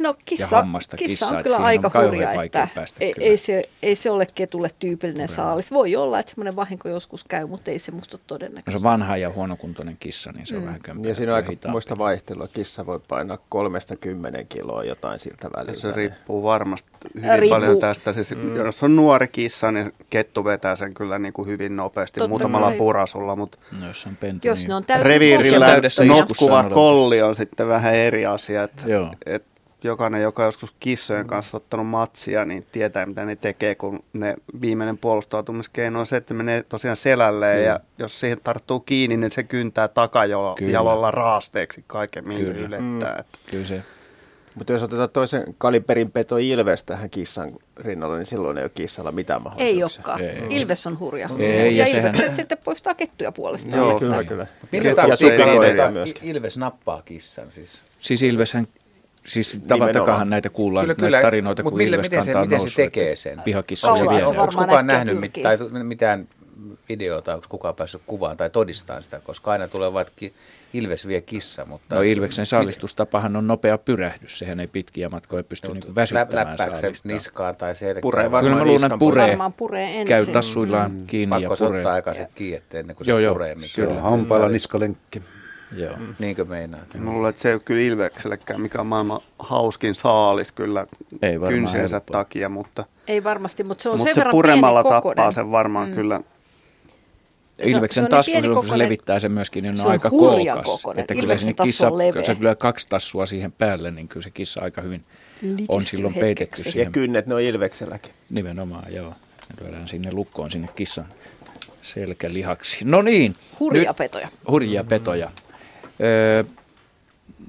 [0.00, 1.28] No ja kissa, hammasta kissa kissaa.
[1.28, 3.26] on että kyllä aika on hurja, että päästä ei, kyllä.
[3.28, 5.70] ei, se, ei se ole ketulle tyypillinen saalis.
[5.70, 8.70] Voi olla, että semmoinen vahinko joskus käy, mutta ei se musta ole No todennäköistä.
[8.70, 10.66] se on vanha ja huonokuntoinen kissa, niin se on Mm.
[10.66, 11.08] vähän kömpelö.
[11.10, 11.72] Ja siinä on aika hitaampi.
[11.72, 12.48] muista vaihtelua.
[12.48, 15.80] Kissa voi painaa kolmesta kymmenen kiloa jotain siltä väliltä.
[15.80, 17.60] Se riippuu varmasti hyvin Riippuu.
[17.60, 18.12] paljon tästä.
[18.12, 18.56] Siis, Mm.
[18.56, 22.68] Jos on nuori kissa, niin kettu vetää sen kyllä niin kuin hyvin nopeasti Totta muutamalla
[22.68, 22.78] kai.
[22.78, 24.68] purasulla, mutta No, jos on pentu, Jos niin...
[24.68, 25.66] ne on täysin reviirillä
[26.08, 28.62] notkuva kolli on sitten vähän eri asia.
[28.62, 29.12] Että, Joo.
[29.26, 29.44] et
[29.84, 34.34] jokainen, joka on joskus kissojen kanssa ottanut matsia, niin tietää, mitä ne tekee, kun ne
[34.60, 39.42] viimeinen puolustautumiskeino on se, että menee tosiaan selälleen, ja jos siihen tarttuu kiinni, niin se
[39.42, 42.66] kyntää takajalolla raasteeksi kaiken, minkä Kyllä.
[42.66, 43.14] ylettää.
[43.14, 43.20] Mm.
[43.20, 43.82] Että Kyllä se
[44.54, 49.12] Mutta jos otetaan toisen kaliberin peto Ilves tähän kissan rinnalle, niin silloin ei ole kissalla
[49.12, 50.02] mitään Ei mahdollisuuksia.
[50.04, 50.20] olekaan.
[50.20, 50.60] Ei.
[50.60, 51.28] Ilves on hurja.
[51.38, 53.76] Ei, ja ja sehän- Ilvekset sitten poistaa kettuja puolestaan.
[53.78, 54.46] Joo, Kyllä, kyllä.
[55.76, 56.28] Ja myöskin.
[56.30, 57.78] Ilves nappaa kissan siis?
[58.00, 58.68] Siis Ilveshän,
[59.28, 61.16] siis tavatakahan näitä kuullaan, Kyllä, kyllä, kyllä.
[61.16, 63.40] näitä tarinoita, Mut kun millä- miten se- miten se tekee sen?
[63.40, 66.28] Pihakissa on on Onko kukaan nähnyt mit, tai mitään
[66.88, 70.32] videota, onko kukaan päässyt kuvaan tai todistamaan sitä, koska aina tulee ki-
[70.74, 71.94] Ilves vie kissa, mutta...
[71.94, 76.80] No Ilveksen saalistustapahan on nopea pyrähdys, sehän ei pitkiä matkoja pysty niin väsyttämään läppääkö se
[76.80, 77.14] saalistaan.
[77.14, 78.00] niskaan tai selkään?
[78.02, 80.06] Puree Kyllä varmaan mä luulen, että puree, Varmaan puree ensin.
[80.06, 81.06] käy tassuillaan Mm.
[81.06, 81.80] kiinni Pakko ja se puree.
[81.80, 83.54] ottaa aikaiset kiinni, ennen kuin Joo, se joo, puree.
[83.54, 83.94] Mikä kyllä.
[83.94, 84.02] on.
[84.02, 85.22] Hampailla niskalenkki.
[85.76, 85.94] Joo.
[86.18, 86.94] Niinkö meinaat?
[86.94, 90.86] Mä luulen, että se ei ole kyllä Ilveksellekään, mikä on maailman hauskin saalis kyllä
[91.22, 92.12] Ei varmaan kynsiensä helppoa.
[92.24, 95.50] takia, mutta, Ei varmasti, mutta se on mutta sen se verran puremalla pieni tappaa sen
[95.50, 95.94] varmaan Mm.
[95.94, 96.20] kyllä.
[97.56, 99.82] Se on- Ilveksen se on niin tassu, kun se kokoinen- levittää sen myöskin, niin se
[99.82, 101.00] on, on aika kokoinen.
[101.00, 102.12] Että kyllä tassu kissa, on leveä.
[102.12, 105.04] kun se lyö kaksi tassua siihen päälle, niin kyllä se kissa aika hyvin
[105.42, 106.20] on Litistyy silloin hetkeksi.
[106.36, 106.92] peitetty Ja siihen.
[106.92, 108.12] kynnet, ne on Ilvekselläkin.
[108.30, 109.08] Nimenomaan, joo.
[109.10, 111.06] Ne lyödään sinne lukkoon, sinne kissan
[111.82, 112.78] selkälihaksi.
[112.84, 113.34] No niin.
[113.60, 114.28] Hurjia nyt- petoja.
[114.50, 115.26] Hurjia petoja.
[115.26, 115.47] Öö,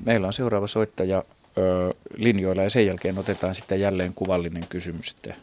[0.05, 1.23] meillä on seuraava soittaja
[1.57, 5.33] öö, linjoilla ja sen jälkeen otetaan sitten jälleen kuvallinen kysymys, että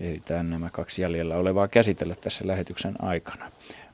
[0.00, 3.50] ehditään nämä kaksi jäljellä olevaa käsitellä tässä lähetyksen aikana.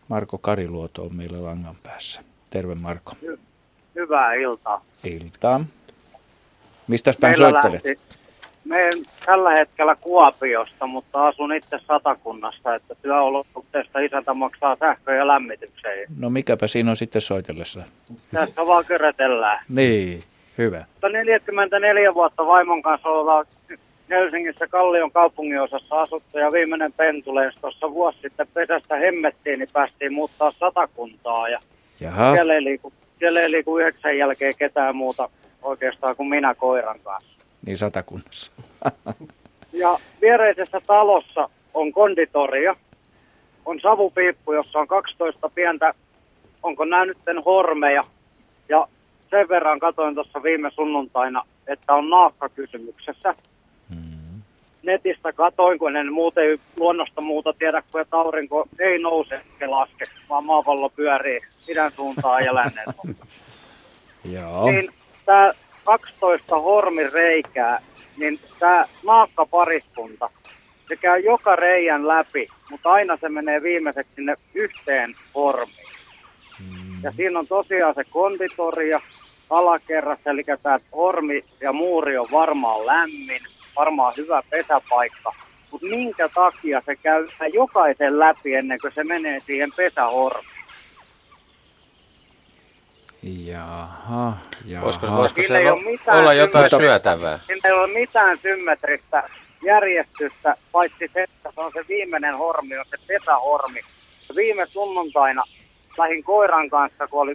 [0.08, 2.20] Marko Kariluoto on meillä langan päässä.
[2.50, 3.12] Terve Marko.
[3.94, 4.84] Hyvää iltaa.
[5.04, 5.64] Iltaa.
[6.88, 7.84] Mistäs päin soittelet?
[7.84, 8.21] lähti-
[8.68, 8.90] Me
[9.26, 16.08] tällä hetkellä Kuopiosta, mutta asun itse Satakunnassa, että työolosuhteista isäntä maksaa sähkö- ja lämmitykseen.
[16.18, 17.82] No mikäpä siinä on sitten soitellessa?
[18.32, 19.64] Tässä vaan körötellään.
[19.68, 20.22] Niin,
[20.58, 20.84] hyvä.
[20.92, 23.46] Mutta 44 vuotta vaimon kanssa ollaan
[24.10, 30.50] Helsingissä Kallion kaupunginosassa asuttu ja viimeinen pentuleens tuossa vuosi sitten pesästä hemmettiin, niin päästiin muuttaa
[30.50, 31.58] satakuntaa ja
[32.00, 32.32] Jaha.
[32.34, 35.28] siellä ei, liiku, siellä ei liiku yhdeksän jälkeen ketään muuta
[35.62, 37.31] oikeastaan kuin minä koiran kanssa.
[37.66, 38.52] Niin satakunnassa.
[39.72, 42.76] Ja viereisessä talossa on konditoria,
[43.64, 45.94] on savupiippu, jossa on 12 pientä,
[46.62, 48.04] onko nämä nyt hormeja.
[48.68, 48.88] Ja
[49.30, 53.34] sen verran katoin tuossa viime sunnuntaina, että on naakka kysymyksessä.
[54.82, 60.04] Netistä katoin, kun en muuten luonnosta muuta tiedä, kuin että aurinko ei nouse eikä laske,
[60.28, 62.84] vaan maapallo pyörii idän suuntaan ja lännen.
[64.34, 64.70] Joo.
[64.70, 64.90] Niin
[65.24, 65.52] tämä
[65.84, 67.82] 12 hormireikää,
[68.16, 70.30] niin tämä naakkapariskunta,
[70.88, 75.92] se käy joka reijän läpi, mutta aina se menee viimeiseksi sinne yhteen hormiin.
[77.02, 79.00] Ja siinä on tosiaan se konditori ja
[79.50, 83.42] alakerrassa, eli tämä hormi ja muuri on varmaan lämmin,
[83.76, 85.32] varmaan hyvä pesäpaikka.
[85.70, 90.51] Mutta minkä takia se käy jokaisen läpi ennen kuin se menee siihen pesähormiin?
[93.22, 94.32] Jaha,
[94.66, 94.84] jaha.
[94.84, 97.38] Voisiko, voisiko se ole mitään olla jotain symmetristä- syötävää?
[97.46, 99.22] Siinä ei ole mitään symmetristä
[99.64, 103.80] järjestystä, paitsi se, että se on se viimeinen hormi, on se pesähormi.
[104.36, 105.42] Viime sunnuntaina
[105.98, 107.34] lähin koiran kanssa, kun oli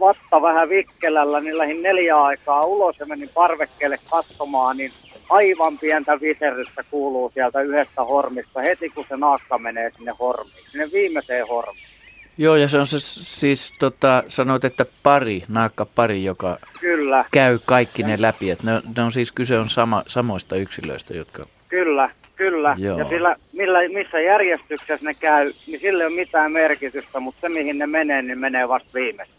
[0.00, 4.92] vatta vähän vikkelällä, niin lähin neljä aikaa ulos ja menin parvekkeelle katsomaan, niin
[5.30, 10.90] aivan pientä viserrystä kuuluu sieltä yhdestä hormista heti, kun se naakka menee sinne hormiin, sinne
[10.92, 11.93] viimeiseen hormiin.
[12.38, 17.24] Joo, ja se on se siis, tota, sanoit, että pari, naakka pari, joka Kyllä.
[17.32, 18.50] käy kaikki ne läpi.
[18.50, 21.42] Et ne, ne on siis kyse on sama, samoista yksilöistä, jotka...
[21.68, 22.76] Kyllä, kyllä.
[22.78, 22.98] Joo.
[22.98, 27.48] Ja sillä, millä, missä järjestyksessä ne käy, niin sillä ei ole mitään merkitystä, mutta se
[27.48, 29.34] mihin ne menee, niin menee vasta viimeistä.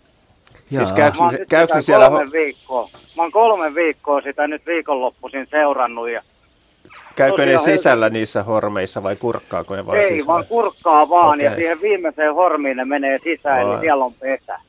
[0.65, 2.89] Siis Mä käykö oon ne- nyt käykö sitä siellä kolme viikkoa.
[3.15, 6.21] Mä oon kolme viikkoa sitä nyt viikonloppuisin seurannut ja
[7.15, 10.27] Käykö ne Tosiaan sisällä niissä hormeissa vai kurkkaako ne vaan ei sisällä?
[10.27, 11.59] vaan kurkkaa vaan ja Okei.
[11.59, 13.71] siihen viimeiseen hormiin ne menee sisään, Ai.
[13.73, 14.59] eli siellä on pesä.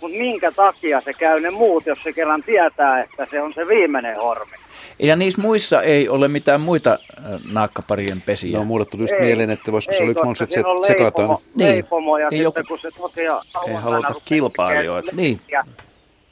[0.00, 3.68] Mutta minkä takia se käy ne muut, jos se kerran tietää, että se on se
[3.68, 4.52] viimeinen hormi?
[4.98, 8.58] Ja niissä muissa ei ole mitään muita äh, naakkaparien pesiä.
[8.58, 10.54] No mulle tuli just Ei, mieleen, että voisiko se ei, olla yksi koska mahdollisuus, että
[10.54, 11.28] siinä on se sekataan.
[11.28, 11.70] leipomo, Niin.
[11.70, 15.12] leipomo ja Ei sitten joku- kun se tosiaan Ei haluta kilpailijoita.
[15.16, 15.40] Niin.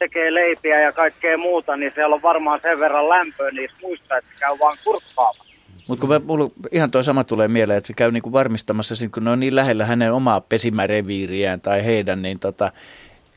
[0.05, 4.17] Ja tekee leipiä ja kaikkea muuta, niin siellä on varmaan sen verran lämpöä niissä muissa,
[4.17, 5.55] että käy vaan kurkkaamassa.
[5.89, 9.25] Mutta kun mulla ihan toi sama tulee mieleen, että se käy niinku varmistamassa, sit kun
[9.25, 12.73] ne on niin lähellä hänen omaa pesimäreviiriään tai heidän, niin tota,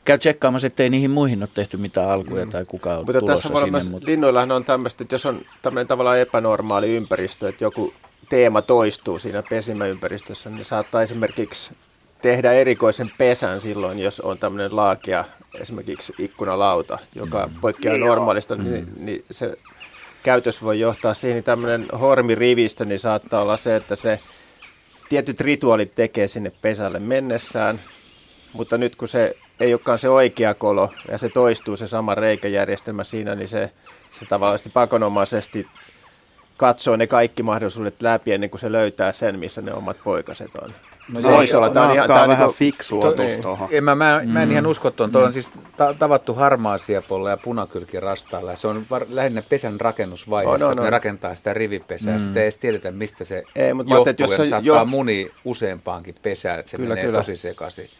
[0.04, 3.64] käy tsekkaamassa, ettei niihin muihin ole tehty mitään alkuja tai kuka on Mutta tulossa tässä
[3.64, 3.90] sinne.
[3.90, 7.94] Mutta linnoillahan on tämmöistä, että jos on tämmöinen tavallaan epänormaali ympäristö, että joku
[8.28, 11.74] teema toistuu siinä pesimäympäristössä, niin saattaa esimerkiksi
[12.22, 15.24] tehdä erikoisen pesän silloin, jos on tämmöinen laakea,
[15.60, 17.60] esimerkiksi ikkunalauta, joka mm.
[17.60, 18.08] poikkeaa Niin joo.
[18.08, 18.64] normaalista, mm.
[18.64, 19.58] niin, niin se
[20.22, 24.20] käytös voi johtaa siihen, niin tämmöinen hormirivistö, niin saattaa olla se, että se
[25.08, 27.80] tietyt rituaalit tekee sinne pesälle mennessään,
[28.52, 33.04] mutta nyt kun se ei olekaan se oikea kolo ja se toistuu se sama reikäjärjestelmä
[33.04, 33.70] siinä, niin se,
[34.10, 35.66] se tavallaan pakonomaisesti
[36.56, 40.74] katsoo ne kaikki mahdollisuudet läpi ennen kuin se löytää sen, missä ne omat poikaset on.
[41.12, 43.68] No Voisi joo, olla, tää on ihan, tää on vähän niinku- fiksu otus tohon.
[43.70, 44.52] En mä, mä, mä en Mm.
[44.52, 45.12] ihan usko tuon.
[45.12, 48.56] Tuo on siis ta- tavattu harmaa siepolla ja punakylki rastailla.
[48.56, 52.12] Se on var- lähinnä pesän rakennusvaiheessa, On, on, että ne rakentaa sitä rivipesää.
[52.12, 52.18] Mm.
[52.18, 52.24] Mm.
[52.24, 54.10] Sitten ei edes tiedetä, mistä se Ei, mutta johtuu.
[54.10, 57.18] että jos se saattaa jo- muni useampaankin pesään, että se Kyllä, menee kyllä.
[57.18, 57.90] tosi sekaisin.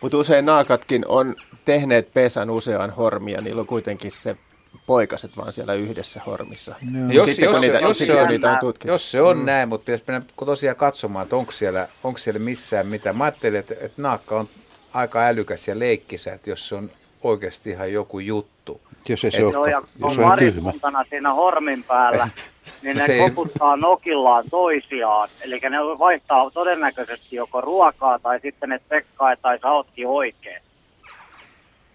[0.00, 1.34] Mutta usein naakatkin on
[1.64, 4.36] tehneet pesän useaan hormia, niillä on kuitenkin se
[4.86, 6.74] poikaset vaan siellä yhdessä hormissa.
[7.12, 8.88] Jos, Sitten jos, kun niitä, jos, se on, niitä on tutkittu.
[8.88, 9.44] jos se on Mm.
[9.44, 13.16] näin, mutta pitäisi mennä tosiaan katsomaan, että onko siellä, onko siellä missään mitään.
[13.16, 14.48] Mä ajattelin, että, että naakka on
[14.94, 16.90] aika älykäs ja leikkisä, että jos se on
[17.22, 18.80] oikeasti ihan joku juttu.
[19.08, 20.64] Jos ei se Et- ole, ja jos on on tyhmä.
[20.64, 22.28] varikuntana siinä hormin päällä,
[22.82, 25.28] niin ne Se ei- koputtaa nokillaan toisiaan.
[25.44, 30.62] Eli ne vaihtaa todennäköisesti joko ruokaa tai sitten ne tsekkaa, tai sä ootkin oikein.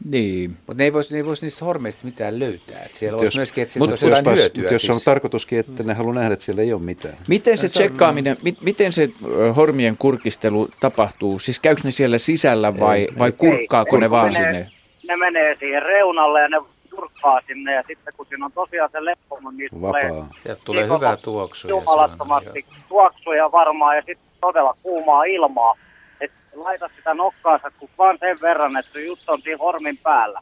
[0.05, 0.51] Niin.
[0.51, 2.83] Mutta ne ei voisi, ne ei voisi niistä hormeista mitään löytää.
[2.85, 4.63] Et siellä Mut olisi myöskin, että mut olisi jospas- hyötyä.
[4.63, 5.05] mut jos se on siis.
[5.05, 7.17] tarkoituskin, että ne haluaa nähdä, että siellä ei ole mitään.
[7.27, 9.09] Miten se tsekkaaminen, mi- miten se
[9.55, 11.39] hormien kurkistelu tapahtuu?
[11.39, 14.71] Siis käykö ne siellä sisällä vai, vai kurkkaako Ei, ne vaan menee, sinne?
[15.07, 16.57] Ne menee siihen reunalle ja ne
[16.95, 20.29] kurkkaa sinne ja sitten kun siinä on tosiaan se leppomo, niin tulee Vapaa.
[20.43, 21.69] Sieltä tulee hyvää koko- tuoksua.
[21.69, 25.73] ja se on jumalattomasti tuoksuja varmaan ja sitten todella kuumaa ilmaa.
[26.21, 30.39] Et laita sitä nokkaansa kun vaan sen verran, että se just on siinä hormin päällä.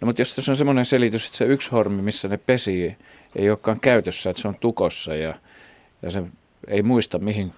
[0.00, 2.96] No, mutta jos tässä on semmoinen selitys, että se yksi hormi, missä ne pesii,
[3.36, 5.34] ei olekaan käytössä, että se on tukossa ja,
[6.02, 6.22] ja se
[6.68, 7.52] ei muista mihin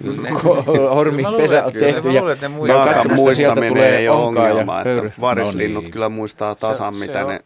[0.04, 2.08] luulen, pesä on kyllä, tehty.
[2.08, 2.84] mä ja luulen, että ne muistaa.
[2.84, 5.12] Naakan sieltä muistaminen tulee ei ole onkaa ja ongelma, että pöyry.
[5.20, 5.90] varislinnut No niin.
[5.92, 7.40] kyllä muistaa tasan, Se- mitä, se on- ne,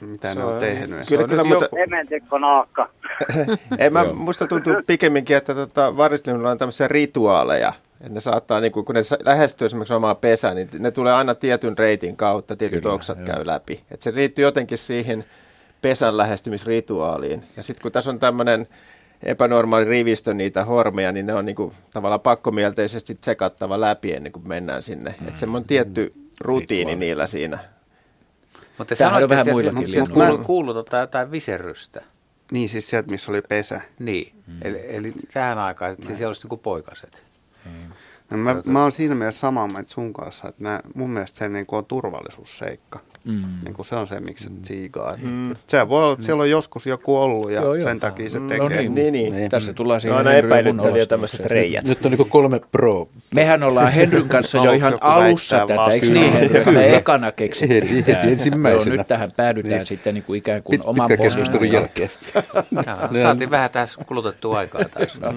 [0.00, 0.98] mitä se ne on on- tehnyt.
[1.08, 2.88] Kyllä, kyllä, mutta Dementikko naakka.
[3.78, 7.72] ei, mä, musta tuntuu pikemminkin, että tota, varislinnuilla on tämmöisiä rituaaleja.
[8.00, 11.34] Että ne saattaa, niin kun, kun ne lähestyy esimerkiksi omaa pesää, niin ne tulee aina
[11.34, 13.26] tietyn reitin kautta, tietyt Kyllä, oksat joo.
[13.26, 13.80] käy läpi.
[13.90, 15.24] Et se liittyy jotenkin siihen
[15.82, 17.44] pesän lähestymisrituaaliin.
[17.56, 18.68] Ja sitten kun tässä on tämmöinen
[19.22, 24.48] epänormaali rivistö niitä hormeja, niin ne on niin kuin, tavallaan pakkomielteisesti tsekattava läpi ennen kuin
[24.48, 25.14] mennään sinne.
[25.20, 25.28] Mm.
[25.28, 26.96] Että semmoinen tietty rutiini Rituaali.
[26.96, 27.58] niillä siinä.
[28.78, 30.26] Mutta Tämähän on vähän muillakin linnuilla.
[30.26, 32.02] kuuluu, kuuluu tota jotain viserrystä.
[32.52, 33.80] Niin siis sieltä, missä oli pesä.
[33.98, 34.58] Niin, mm.
[34.62, 37.29] eli, eli tähän aikaan, että siellä olisi niinku poikaset.
[37.70, 37.94] game.
[38.30, 41.48] No mä, mä oon siinä mielessä samaa mieltä sun kanssa, että nää, mun mielestä se
[41.48, 43.00] niin on turvallisuusseikka.
[43.24, 43.44] Mm.
[43.64, 45.16] Niin kuin se on se, miksi se tsiigaa.
[45.22, 45.56] Mm.
[45.66, 47.80] Se voi olla, että siellä on joskus joku ollut ja Joo, joo.
[47.84, 48.68] sen takia se No tekee.
[48.68, 48.94] niin.
[48.94, 49.36] Niin, niin.
[49.36, 49.50] Niin.
[49.50, 51.84] Tässä tullaan siihen Henry epäilyttäviä tämmöiset reijät.
[51.84, 53.08] Nyt on niin kolme pro.
[53.34, 58.04] Mehän ollaan Henryn kanssa jo ihan alussa tätä, eikö niin Henry, että me ekana keksittiin
[58.04, 58.20] tämä.
[58.20, 58.94] ensimmäisenä.
[58.94, 59.86] Joo, nyt tähän päädytään Niin.
[59.86, 62.10] sitten niin kuin ikään kuin Pit, oman pitkä keskustelun pohjan jälkeen.
[63.22, 65.34] Saatiin vähän tässä kulutettua aikaa tässä.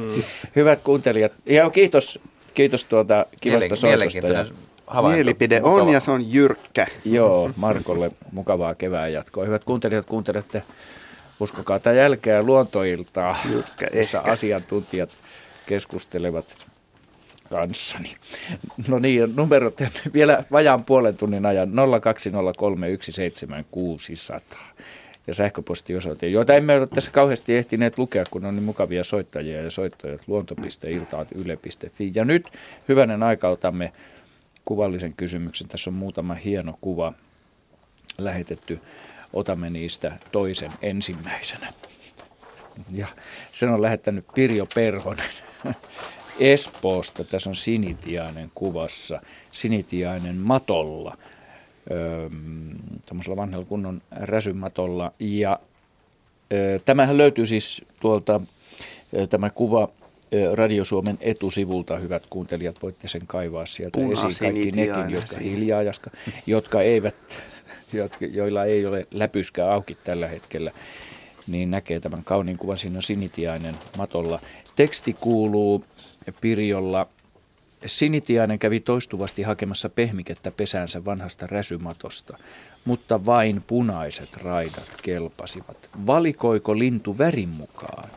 [0.56, 2.20] Hyvät kuuntelijat, ja kiitos,
[2.54, 3.88] kiitos tuota kivasta Mielen- soitosta.
[3.88, 4.52] Mielenkiintoinen Ja,
[4.88, 5.16] havainto.
[5.16, 5.82] Mielipide Mukava.
[5.82, 6.88] on ja se on jyrkkä.
[7.06, 9.46] joo, Markolle mukavaa kevään jatkoa.
[9.46, 10.62] Hyvät kuuntelijat, kuuntelette
[11.40, 14.32] Uskokaa tai jälkeä luontoiltaa, Jyrkkä jossa ehkä.
[14.32, 15.10] asiantuntijat
[15.66, 16.46] keskustelevat
[17.50, 18.16] kanssani.
[18.88, 19.78] No niin, numerot
[20.14, 21.74] vielä vajaan puolen tunnin ajan 020317600
[25.28, 29.72] ja sähköpostiosoite, joita emme ole tässä kauheasti ehtineet lukea, kun on niin mukavia soittajia ja
[29.72, 32.12] soittajat luonto.iltaat.yle.fi.
[32.16, 32.48] Ja nyt
[32.88, 33.94] hyvänen aika otamme
[34.66, 35.68] kuvallisen kysymyksen.
[35.68, 37.14] Tässä on muutama hieno kuva
[38.18, 38.80] lähetetty.
[39.34, 41.74] Otamme niistä toisen ensimmäisenä.
[42.92, 43.08] Ja
[43.52, 45.30] sen on lähettänyt Pirjo Perhonen
[46.40, 47.24] Espoosta.
[47.24, 49.22] Tässä on sinitiainen kuvassa.
[49.52, 51.18] Sinitiainen matolla.
[51.92, 52.30] Öö,
[53.36, 55.12] vanhalla kunnon räsymatolla.
[55.20, 55.60] Ja
[56.86, 58.42] tämähän löytyy siis tuolta
[59.30, 59.90] tämä kuva
[60.54, 66.12] Radio Suomen etusivulta, hyvät kuuntelijat, voitte sen kaivaa sieltä esiin kaikki nekin, jotka hiljaa, jaska,
[66.48, 67.16] jotka eivät,
[67.94, 70.72] jotka, joilla ei ole läpyskää auki tällä hetkellä,
[71.48, 72.78] niin näkee tämän kauniin kuvan.
[72.78, 74.40] Siinä on sinitiainen matolla.
[74.76, 75.84] Teksti kuuluu
[76.42, 77.08] Pirjolla
[77.86, 82.38] Sinitiainen kävi toistuvasti hakemassa pehmikettä pesäänsä vanhasta räsymatosta,
[82.86, 85.90] mutta vain punaiset raidat kelpasivat.
[86.08, 88.10] Valikoiko lintu värin mukaan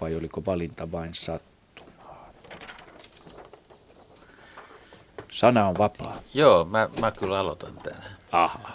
[0.00, 2.30] vai oliko valinta vain sattumaa?
[5.32, 6.16] Sana on vapaa.
[6.34, 8.04] Joo, mä, mä kyllä aloitan tämän.
[8.32, 8.70] Aha.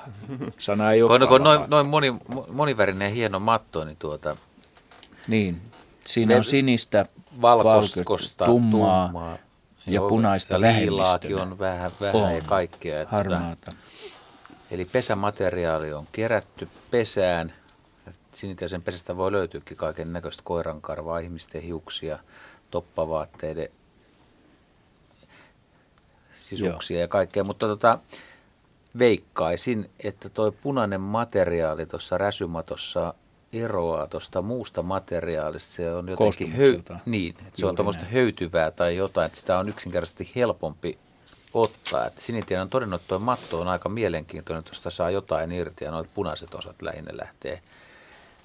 [0.57, 2.15] Sana ei ole Kun, kun noin, noin moni,
[2.51, 4.35] monivärinen hieno matto, niin tuota...
[5.27, 5.61] Niin,
[6.05, 7.05] siinä on sinistä,
[7.41, 9.37] valkoista, tummaa, tummaa
[9.87, 12.35] ja joo, punaista liilaakin on vähän, vähän on.
[12.35, 13.01] ja kaikkea.
[13.01, 13.71] Että Harmaata.
[14.71, 17.53] Eli pesämateriaali on kerätty pesään.
[18.33, 22.19] Sinitiaisen pesästä voi löytyäkin kaiken näköistä koirankarvaa, ihmisten hiuksia,
[22.71, 23.69] toppavaatteiden
[26.37, 27.01] sisuksia Joo.
[27.01, 27.43] ja kaikkea.
[27.43, 27.99] Mutta tota,
[28.99, 33.13] veikkaisin, että tuo punainen materiaali tuossa räsymatossa
[33.63, 35.73] eroaa tuosta muusta materiaalista.
[35.73, 39.69] Se on jotenkin höy- niin, että se on tuommoista höytyvää tai jotain, että sitä on
[39.69, 40.97] yksinkertaisesti helpompi
[41.53, 42.05] ottaa.
[42.05, 45.85] Että Sinitian on todennut, että tuo matto on aika mielenkiintoinen, että tuosta saa jotain irti
[45.85, 47.61] ja noit punaiset osat lähinnä lähtee,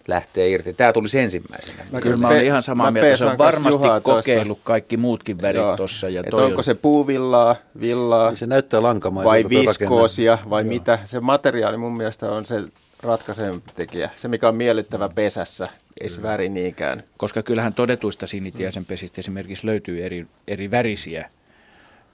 [0.09, 0.75] lähtee irti.
[0.75, 1.87] Tämä tulisi ensimmäisenä.
[1.93, 3.17] Mä kyllä mä olen ihan samaa mieltä.
[3.17, 4.67] Se on varmasti kokeillut tuossa.
[4.67, 6.09] kaikki muutkin värit tuossa.
[6.09, 10.69] Ja toi onko se puuvillaa, villaa, se näyttää lankamaiselta vai viskoosia vai Joo.
[10.69, 10.99] mitä.
[11.05, 12.63] Se materiaali mun mielestä on se
[13.03, 14.11] ratkaisempi tekijä.
[14.17, 15.65] Se, mikä on miellyttävä pesässä,
[16.01, 17.03] ei se väri niinkään.
[17.17, 21.31] Koska kyllähän todetuista sinitiaisen pesistä esimerkiksi löytyy eri, eri värisiä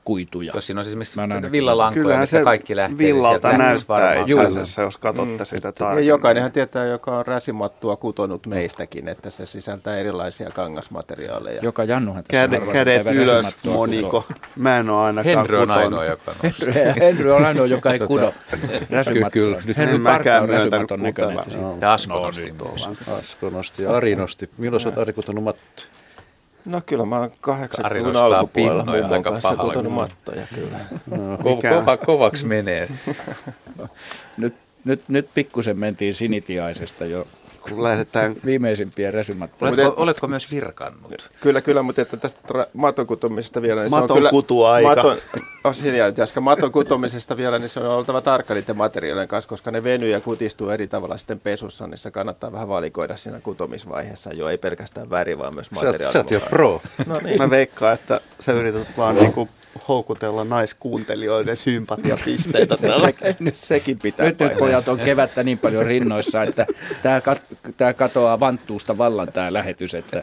[0.06, 0.52] kuituja.
[0.54, 1.20] Jos siinä on esimerkiksi
[1.52, 2.98] villalankoja, mistä kaikki lähtee.
[2.98, 5.46] villalta niin näyttää itse asiassa, jos katsotte mm.
[5.46, 6.04] sitä tarkemmin.
[6.04, 11.60] Ja jokainenhan tietää, joka on räsimattua kutonut meistäkin, että se sisältää erilaisia kangasmateriaaleja.
[11.62, 14.24] Joka Jannuhan Kädet, kädet ylös, Moniko.
[14.56, 18.34] Mä en ole ainakaan Henry on ainoa, joka Henry, Henry on ainoa, joka ei kudo
[18.90, 19.30] räsymattoa.
[19.30, 21.38] Kyllä, Nyt Henry Parkka on räsymaton näköinen.
[21.80, 22.54] Ja Asko nosti.
[23.18, 24.50] Asko nosti ja Ari nosti.
[24.58, 25.95] Milloin sä oot Ari kutonut mattoja?
[26.66, 30.78] No kyllä mä oon 80-luvun alkupuolella mummon kanssa kutonut mattoja kyllä.
[31.06, 31.70] No, Mikä...
[31.70, 32.88] kova, kovaksi menee.
[34.36, 37.26] nyt, nyt, nyt pikkusen mentiin sinitiaisesta jo
[37.68, 39.72] kun lähdetään viimeisimpiä räsymattoja.
[39.72, 41.30] Oletko, oletko myös virkannut?
[41.40, 43.82] Kyllä, kyllä, mutta että tästä maton kutomisesta vielä.
[43.82, 44.88] Niin maton se on kyllä, kutuaika.
[44.88, 45.18] Maton,
[45.64, 45.74] oh,
[46.16, 50.10] koska maton kutomisesta vielä, niin se on oltava tarkka niiden materiaalien kanssa, koska ne venyy
[50.10, 54.32] ja kutistuu eri tavalla sitten pesussa, niin se kannattaa vähän valikoida siinä kutomisvaiheessa.
[54.32, 56.12] Jo ei pelkästään väri, vaan myös materiaali.
[56.12, 56.80] Sä oot jo pro.
[57.06, 57.38] No niin.
[57.38, 59.48] Mä veikkaan, että sä yrität vaan niinku
[59.88, 63.12] houkutella naiskuuntelijoiden sympatiapisteitä tällä.
[63.12, 66.66] Se, sekin pitää Nyt, nyt pojat on kevättä niin paljon rinnoissa, että
[67.02, 67.42] tämä, kat,
[67.76, 70.22] tämä katoaa vanttuusta vallan tämä lähetys, että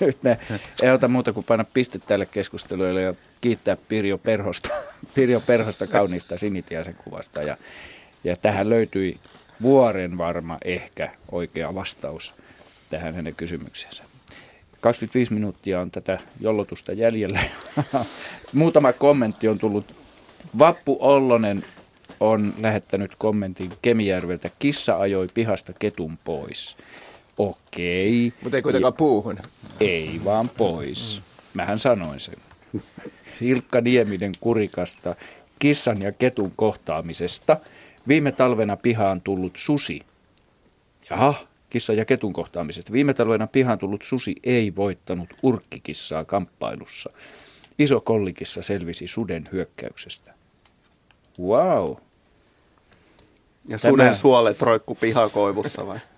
[0.00, 0.38] nyt ne
[0.82, 4.68] ei ota muuta kuin panna piste tälle keskusteluille ja kiittää Pirjo Perhosta,
[5.14, 7.42] Pirjo Perhosta kauniista sinitiaisen kuvasta.
[7.42, 7.56] Ja,
[8.24, 9.16] ja tähän löytyi
[9.62, 12.34] vuoren varma ehkä oikea vastaus
[12.90, 14.04] tähän hänen kysymykseensä.
[14.80, 17.40] 25 minuuttia on tätä jollotusta jäljellä.
[18.52, 19.94] Muutama kommentti on tullut.
[20.58, 21.64] Vappu Ollonen
[22.20, 24.50] on lähettänyt kommentin Kemijärveltä.
[24.58, 26.76] Kissa ajoi pihasta ketun pois.
[27.38, 28.32] Okei.
[28.42, 29.38] Mutta ei kuitenkaan puuhun.
[29.80, 31.22] Ei vaan pois.
[31.54, 32.34] Mähän sanoin sen.
[33.40, 35.14] Hilkka Nieminen Kurikasta
[35.58, 37.56] kissan ja ketun kohtaamisesta.
[38.08, 40.00] Viime talvena pihaan tullut susi.
[41.10, 41.34] Jaha,
[41.70, 42.92] kissa ja ketun kohtaamisesta.
[42.92, 47.10] Viime talvena pihaan tullut susi ei voittanut urkkikissaa kamppailussa.
[47.78, 50.34] Iso kollikissa selvisi suden hyökkäyksestä.
[51.40, 51.88] Wow.
[53.68, 53.90] Ja Tämä...
[53.90, 55.98] suden suolet roikku pihakoivussa vai?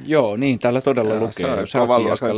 [0.00, 1.66] Joo, niin täällä todella Jaa, lukee.
[1.66, 1.88] Se on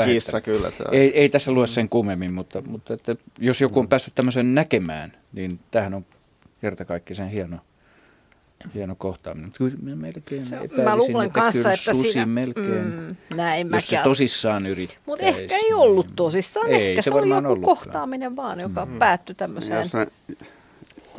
[0.04, 0.70] kissa kyllä.
[0.70, 0.90] Tämä.
[0.92, 5.16] Ei, ei tässä lue sen kummemmin, mutta, mutta että jos joku on päässyt tämmöisen näkemään,
[5.32, 6.06] niin tähän on
[6.60, 7.58] kertakaikkisen hieno
[8.74, 9.52] hieno kohtaaminen.
[9.52, 14.00] Kyllä melkein se, mä luulen että kanssa, että susi siinä, melkein, mm, näin jos se
[14.04, 14.98] tosissaan yrittää.
[15.06, 17.76] Mutta ehkä ei ollut tosissaan, ei, ehkä se, se oli joku ollutkaan.
[17.76, 18.98] kohtaaminen vaan, joka mm.
[18.98, 20.36] päättyi tämmöiseen ne...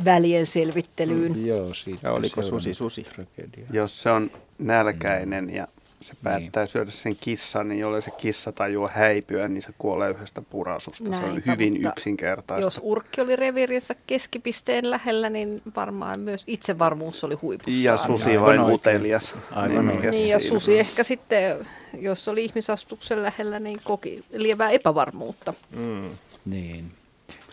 [0.06, 1.32] välien selvittelyyn.
[1.32, 3.04] Mm, joo, siitä ja oliko susi susi?
[3.04, 3.66] Tragedia.
[3.72, 5.56] Jos se on nälkäinen mm.
[5.56, 5.68] ja
[6.02, 6.72] se päättää niin.
[6.72, 11.10] syödä sen kissan, niin jolle se kissa tajua häipyä, niin se kuolee yhdestä purasusta.
[11.10, 12.66] Näin, se on hyvin yksinkertaista.
[12.66, 17.84] Jos urkki oli reviirissä keskipisteen lähellä, niin varmaan myös itsevarmuus oli huipussaan.
[17.84, 19.36] Ja susi vain utelias.
[19.52, 25.54] Aivan niin, niin ja susi ehkä sitten, jos oli ihmisastuksen lähellä, niin koki lievää epävarmuutta.
[25.76, 26.10] Mm.
[26.46, 26.92] Niin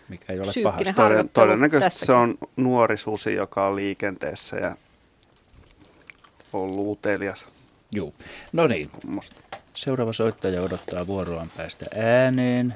[0.08, 1.24] mikä ei ole Psyykkinen pahasta.
[1.32, 4.76] Todennäköisesti se on nuori susi, joka on liikenteessä ja
[6.52, 7.46] ollut utelias.
[7.92, 8.12] Joo.
[8.52, 8.90] No niin.
[9.72, 12.74] Seuraava soittaja odottaa vuoroaan päästä ääneen.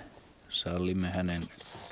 [0.48, 1.42] Sallimme hänen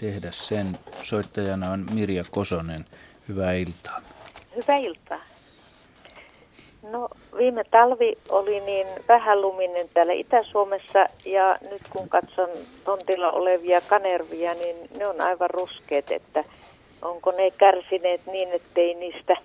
[0.00, 0.78] tehdä sen.
[1.02, 2.84] Soittajana on Mirja Kosonen.
[3.28, 4.02] Hyvää iltaa.
[4.56, 5.20] Hyvää iltaa.
[6.82, 7.08] No
[7.38, 12.48] viime talvi oli niin vähän luminen täällä Itä-Suomessa ja nyt kun katson
[12.84, 16.44] tontilla olevia kanervia, niin ne on aivan ruskeat, että
[17.02, 19.36] onko ne kärsineet niin, ettei niistä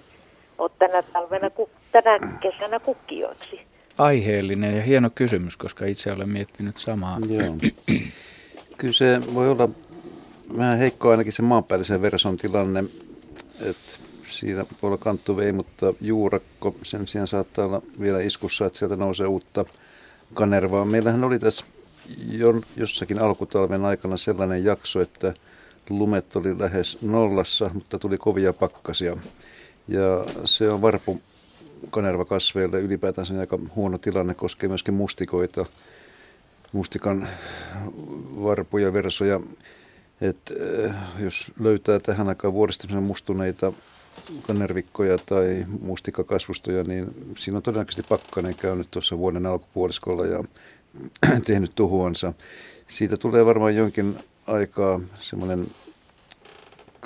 [0.57, 1.49] ole tänä talvena,
[1.91, 3.61] tänä kesänä kukkijoiksi?
[3.97, 7.19] Aiheellinen ja hieno kysymys, koska itse olen miettinyt samaa.
[7.30, 7.55] Joo.
[8.77, 9.69] Kyllä se voi olla
[10.57, 12.84] vähän heikko ainakin se maanpäällisen verson tilanne,
[13.61, 13.91] että
[14.30, 19.27] siinä voi olla kanttuvei, mutta juurakko sen sijaan saattaa olla vielä iskussa, että sieltä nousee
[19.27, 19.65] uutta
[20.34, 20.85] kanervaa.
[20.85, 21.65] Meillähän oli tässä
[22.31, 25.34] jo, jossakin alkutalven aikana sellainen jakso, että
[25.89, 29.17] lumet oli lähes nollassa, mutta tuli kovia pakkasia.
[29.88, 31.22] Ja se on varpu
[31.89, 35.65] kanervakasveille ylipäätään aika huono tilanne, koskee myöskin mustikoita,
[36.72, 37.27] mustikan
[38.43, 39.39] varpuja, versoja.
[40.22, 40.38] Et,
[40.85, 43.73] äh, jos löytää tähän aikaan vuodesta mustuneita
[44.47, 47.07] kanervikkoja tai mustikakasvustoja, niin
[47.38, 50.43] siinä on todennäköisesti pakkanen käynyt tuossa vuoden alkupuoliskolla ja
[51.45, 52.34] tehnyt tuhuansa.
[52.88, 55.68] Siitä tulee varmaan jonkin aikaa semmoinen,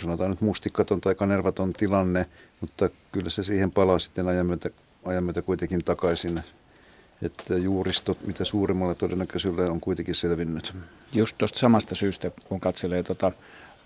[0.01, 2.25] sanotaan nyt mustikaton tai kanervaton tilanne,
[2.61, 4.69] mutta kyllä se siihen palaa sitten ajan myötä,
[5.05, 6.39] ajan myötä kuitenkin takaisin.
[7.21, 10.73] Että juuristo, mitä suurimmalla todennäköisyydellä on kuitenkin selvinnyt.
[11.13, 13.31] Just tuosta samasta syystä, kun katselee tuota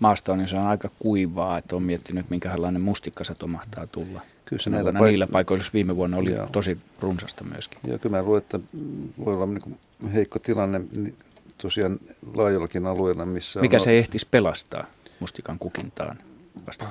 [0.00, 4.20] maastoon, niin se on aika kuivaa, että on miettinyt, minkälainen mustikkasato mahtaa tulla.
[4.44, 6.48] Kyllä se näillä, paik- niillä paikoilla, jos viime vuonna oli Joo.
[6.52, 7.78] tosi runsasta myöskin.
[7.84, 8.60] Joo, kyllä mä luulen, että
[9.24, 9.78] voi olla niin
[10.14, 10.80] heikko tilanne
[11.58, 11.98] tosiaan
[12.36, 13.80] laajallakin alueella, missä Mikä on...
[13.80, 14.84] se ehtisi pelastaa
[15.20, 16.18] mustikan kukintaan
[16.66, 16.86] vasta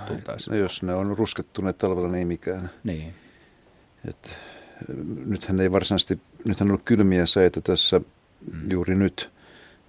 [0.50, 2.70] No, jos ne on ruskettuneet talvella, niin ei mikään.
[2.84, 3.14] Niin.
[4.10, 4.38] Et,
[5.26, 8.02] nythän ei varsinaisesti, nythän on ollut kylmiä säitä tässä
[8.52, 8.72] mm.
[8.72, 9.30] juuri nyt–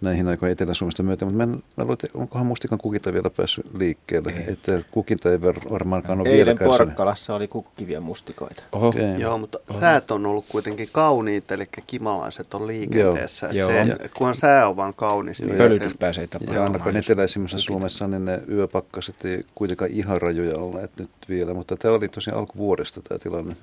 [0.02, 3.66] näihin aikoihin Etelä-Suomesta myötä, mutta mä, en, mä luulen, että onkohan mustikan kukinta vielä päässyt
[3.78, 4.52] liikkeelle, ei.
[4.52, 8.62] että kukinta ei varmaankaan ole Eilen Porkkalassa oli kukkivia mustikoita.
[8.72, 8.88] Oho.
[8.88, 9.02] Okay.
[9.02, 9.80] Joo, mutta Oho.
[9.80, 13.48] säät on ollut kuitenkin kauniita, eli kimalaiset on liikenteessä.
[13.52, 13.68] Joo.
[13.68, 15.42] Se, kunhan sää on vaan kaunis.
[15.42, 16.56] Niin Pölytys pääsee tapahtumaan.
[16.56, 21.76] Ja ainakaan eteläisimmässä Suomessa niin ne yöpakkaset ei kuitenkaan ihan rajoja olleet nyt vielä, mutta
[21.76, 23.56] tämä oli tosiaan alkuvuodesta tämä tilanne.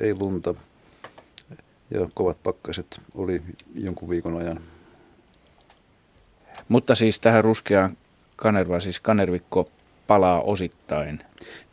[0.00, 0.54] Ei lunta
[1.90, 3.42] ja kovat pakkaset oli
[3.74, 4.60] jonkun viikon ajan.
[6.68, 7.96] Mutta siis tähän ruskeaan
[8.36, 9.70] kanervaan, siis kanervikko
[10.06, 11.20] palaa osittain.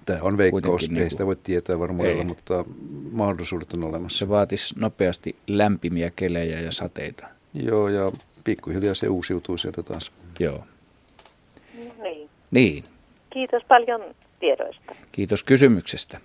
[0.05, 2.65] Tämä on veikkaus, ei niin sitä voi tietää varmuudella, mutta
[3.11, 4.17] mahdollisuudet on olemassa.
[4.17, 7.27] Se vaatisi nopeasti lämpimiä kelejä ja sateita.
[7.53, 8.11] Joo, ja
[8.43, 10.11] pikkuhiljaa se uusiutuu sieltä taas.
[10.39, 10.57] Joo.
[10.57, 12.29] No niin.
[12.51, 12.83] Niin.
[13.29, 14.01] Kiitos paljon
[14.39, 14.95] tiedoista.
[15.11, 16.19] Kiitos kysymyksestä.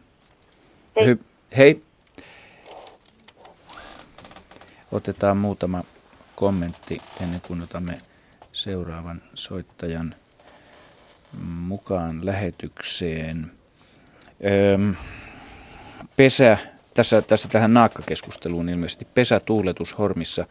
[0.97, 1.15] Hei.
[1.15, 1.25] Hy-
[1.57, 1.83] hei.
[4.93, 5.85] Otetaan muutama
[6.37, 8.01] kommentti ennen kuin otamme
[8.59, 10.15] seuraavan soittajan
[11.43, 13.51] mukaan lähetykseen.
[14.75, 14.95] Öm,
[16.17, 16.59] pesä,
[16.95, 20.47] tässä, tässä tähän naakkakeskusteluun ilmeisesti, pesätuuletus hormissa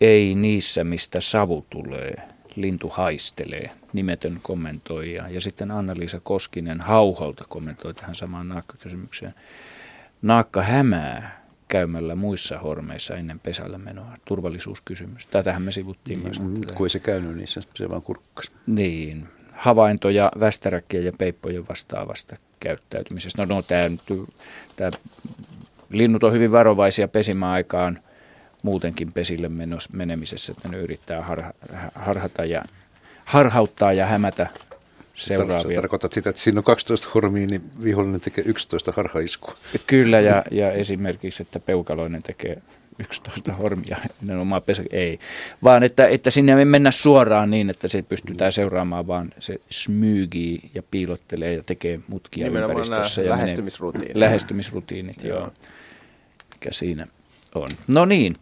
[0.00, 2.14] ei niissä, mistä savu tulee.
[2.56, 5.28] Lintu haistelee, nimetön kommentoija.
[5.28, 9.34] Ja sitten Anna-Liisa Koskinen Hauholta kommentoi tähän samaan naakkakysymykseen.
[10.22, 11.37] Naakka hämää,
[11.68, 14.14] käymällä muissa hormeissa ennen pesällä menoa.
[14.24, 15.26] Turvallisuuskysymys.
[15.26, 16.74] Tätähän me sivuttiin niin, myös.
[16.74, 18.50] Kun ei se käynyt, niin se, se vaan kurkkas.
[18.66, 19.28] Niin.
[19.52, 23.46] Havaintoja västäräkkiä ja peippojen vastaavasta käyttäytymisestä.
[23.46, 23.90] No, no tämä,
[24.76, 24.90] tämä,
[25.90, 27.98] linnut on hyvin varovaisia pesimäaikaan
[28.62, 31.52] muutenkin pesille menos, menemisessä, että ne yrittää harha,
[31.94, 32.62] harhata ja
[33.24, 34.46] harhauttaa ja hämätä
[35.18, 35.80] seuraavia.
[35.80, 39.54] Tarkoitat sitä, että siinä on 12 hormia, niin vihollinen tekee 11 harhaiskua.
[39.86, 42.62] Kyllä, ja, ja esimerkiksi, että peukaloinen tekee
[42.98, 43.96] 11 hormia,
[44.40, 45.18] oma pesä, ei.
[45.64, 50.70] Vaan että, että sinne ei mennä suoraan niin, että se pystytään seuraamaan, vaan se smyygii
[50.74, 53.22] ja piilottelee ja tekee mutkia Nimenomaan ympäristössä.
[53.22, 54.16] Ja lähestymisrutiinit.
[54.16, 55.38] Lähestymisrutiinit, joo.
[55.38, 55.52] joo.
[56.54, 57.06] Mikä siinä
[57.54, 57.68] on.
[57.86, 58.36] No niin,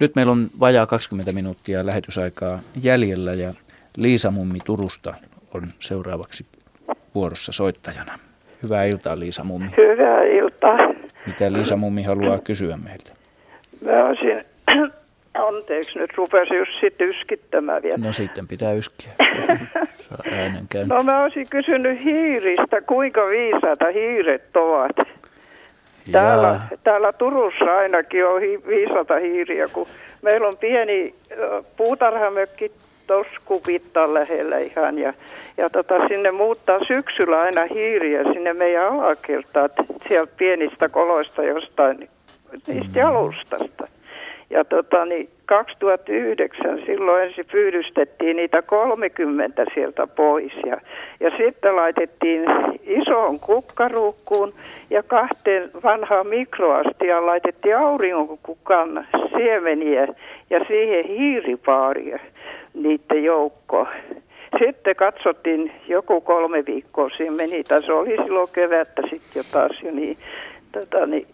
[0.00, 3.54] nyt meillä on vajaa 20 minuuttia lähetysaikaa jäljellä ja
[3.96, 5.14] Liisa Mummi Turusta
[5.54, 6.46] on seuraavaksi
[7.14, 8.18] vuorossa soittajana.
[8.62, 9.70] Hyvää iltaa Liisa Mummi.
[9.76, 10.76] Hyvää iltaa.
[11.26, 13.12] Mitä Liisa Mummi haluaa kysyä meiltä?
[13.84, 14.44] Mä olisin,
[15.48, 17.96] anteeksi nyt rupesi just sitten yskittämään vielä.
[17.98, 19.12] No sitten pitää yskiä.
[20.32, 24.96] äänen No mä olisin kysynyt hiiristä, kuinka viisaita hiiret ovat.
[26.12, 29.86] Täällä, täällä Turussa ainakin on hi, viisata hiiriä, kun
[30.22, 31.14] meillä on pieni
[31.76, 32.72] puutarhamökki
[33.10, 35.14] toskupittan lähellä ihan ja,
[35.56, 39.70] ja tota, sinne muuttaa syksyllä aina hiiriä sinne meidän alakertaan
[40.08, 42.08] sieltä pienistä koloista jostain
[42.66, 43.00] niistä mm.
[43.00, 43.88] jalustasta.
[44.50, 50.80] Ja tota, niin 2009 silloin ensin pyydystettiin niitä 30 sieltä pois ja,
[51.20, 52.42] ja sitten laitettiin
[52.82, 54.52] isoon kukkaruukkuun
[54.90, 59.06] ja kahteen vanhaan mikroastiaan laitettiin auringonkukan
[59.36, 60.08] siemeniä
[60.50, 62.18] ja siihen hiiripaaria
[62.74, 63.86] niiden joukko.
[64.58, 69.82] Sitten katsottiin joku kolme viikkoa siinä meni, tai se oli silloin kevättä sitten jo taas
[69.82, 70.16] jo niin,
[70.72, 71.26] tota, niin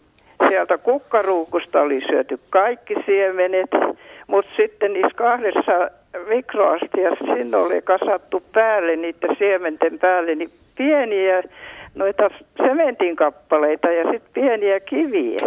[0.49, 3.71] sieltä kukkaruukusta oli syöty kaikki siemenet,
[4.27, 5.91] mutta sitten niissä kahdessa
[6.29, 11.43] mikroastiassa sinne oli kasattu päälle, niiden siementen päälle, niin pieniä
[11.95, 15.39] noita sementin kappaleita ja sitten pieniä kiviä.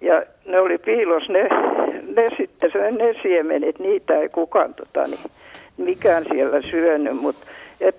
[0.00, 1.48] Ja ne oli piilos ne,
[2.16, 5.30] ne sitten ne siemenet, niitä ei kukaan tota, niin,
[5.76, 7.46] mikään siellä syönyt, mutta
[7.80, 7.96] et,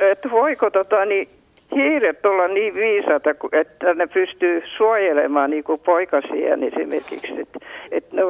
[0.00, 1.28] et voiko tota, niin,
[1.74, 7.40] hiiret olla niin viisata, että ne pystyy suojelemaan niin kuin poikasiaan esimerkiksi.
[7.40, 7.58] Että
[7.90, 8.22] et ne,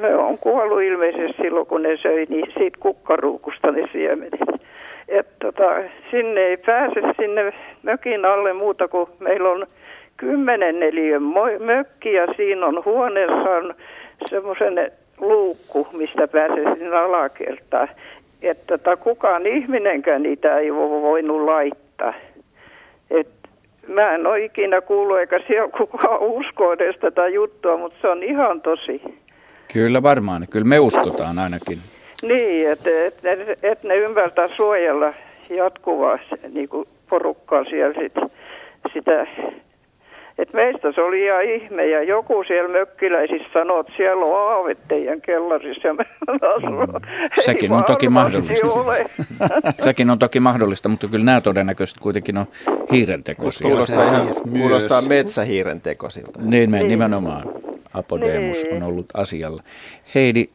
[0.00, 4.40] ne on kuollut ilmeisesti silloin, kun ne söi niin siitä kukkaruukusta ne siemenet.
[5.08, 5.64] Et tota,
[6.10, 7.52] sinne ei pääse sinne
[7.82, 9.66] mökin alle muuta kuin meillä on
[10.16, 11.22] kymmenen neliön
[11.60, 13.74] mökki ja siinä on huoneessa on
[14.30, 17.88] semmoisen luukku, mistä pääsee sinne alakertaan.
[18.42, 22.14] Että tota, kukaan ihminenkään niitä ei voinut laittaa.
[23.88, 28.22] Mä en ole ikinä kuullut, eikä siellä kukaan usko edes tätä juttua, mutta se on
[28.22, 29.02] ihan tosi.
[29.72, 31.78] Kyllä varmaan, kyllä me uskotaan ainakin.
[32.22, 35.14] Niin, että et, et, et ne ymmärtää suojella
[35.50, 36.68] jatkuvasti niin
[37.10, 38.14] porukkaa siellä sit,
[38.92, 39.26] sitä
[40.38, 44.78] et meistä se oli ihan ihme ja joku siellä mökkiläisissä sanoi, että siellä on aavet
[44.88, 45.88] teidän kellarissa.
[45.88, 47.40] Ja mm.
[47.40, 48.66] Sekin on toki mahdollista.
[49.84, 52.46] Sekin on toki mahdollista, mutta kyllä nämä todennäköisesti kuitenkin on
[52.92, 53.68] hiirentekoisia.
[53.68, 56.40] Kuulostaa, siis kuulostaa metsähiirentekoisilta.
[56.42, 56.88] Niin, me, niin.
[56.88, 57.48] nimenomaan
[57.94, 58.76] Apodemus niin.
[58.76, 59.62] on ollut asialla.
[60.14, 60.48] Heidi,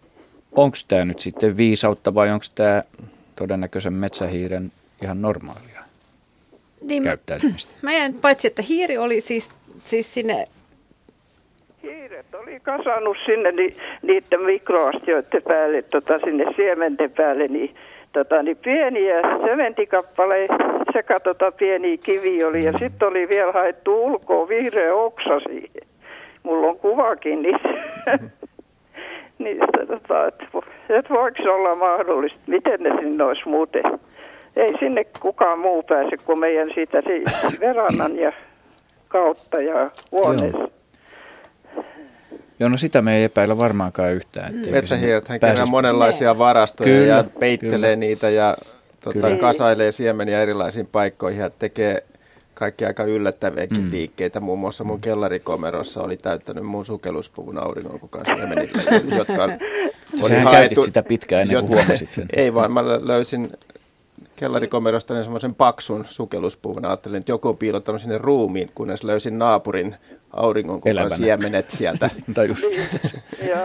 [0.56, 2.84] onko tämä nyt sitten viisautta vai onko tämä
[3.36, 5.69] todennäköisen metsähiiren ihan normaalia
[6.82, 7.76] niin, käyttäytymistä?
[7.82, 9.50] Mä jäin, paitsi että hiiri oli siis
[9.84, 10.46] siis sinne
[11.84, 17.76] Hiiret oli kasannut sinne ni, niiden mikroastioiden päälle, tota, sinne siementen päälle, niin,
[18.14, 20.54] tota, niin pieniä sementikappaleita
[20.94, 22.66] sekä tota, pieniä kivi oli.
[22.66, 25.88] Ja sitten oli vielä haettu ulkoa vihreä oksa siihen.
[26.44, 27.70] Mulla on kuvakin niistä.
[29.40, 30.46] niistä tota, että
[30.90, 33.84] et voiko olla mahdollista, miten ne sinne olisi muuten.
[34.60, 38.34] Ei sinne kukaan muu pääse kuin meidän siitä siis verannan ja
[39.08, 40.58] kautta ja huoneessa.
[40.58, 40.70] Joo.
[42.60, 44.54] Joo, no sitä me ei epäillä varmaankaan yhtään.
[44.54, 44.72] Mm.
[44.72, 47.96] Metsähiiret hän kerää monenlaisia varastoja kyllä, ja peittelee kyllä.
[47.96, 48.58] niitä ja
[49.04, 52.04] tota, kasailee siemeniä erilaisiin paikkoihin ja tekee
[52.54, 53.92] kaikki aika yllättäviäkin mm.
[53.92, 54.40] liikkeitä.
[54.40, 58.82] Muun muassa mun kellarikomerossa oli täyttänyt mun sukelluspuvun auringonkukan siemenillä,
[59.18, 62.26] jotka oli Sähän haettu, sitä pitkään ennen kuin huomasit sen.
[62.36, 63.52] Ei vaan, mä löysin
[64.40, 66.86] kellarikomerosta niin semmoisen paksun sukelluspuvun.
[66.86, 69.96] Ajattelin, että joku on piilottanut sinne ruumiin, kunnes löysin naapurin
[70.32, 72.10] auringonkukan siemenet sieltä.
[72.34, 72.64] tai just.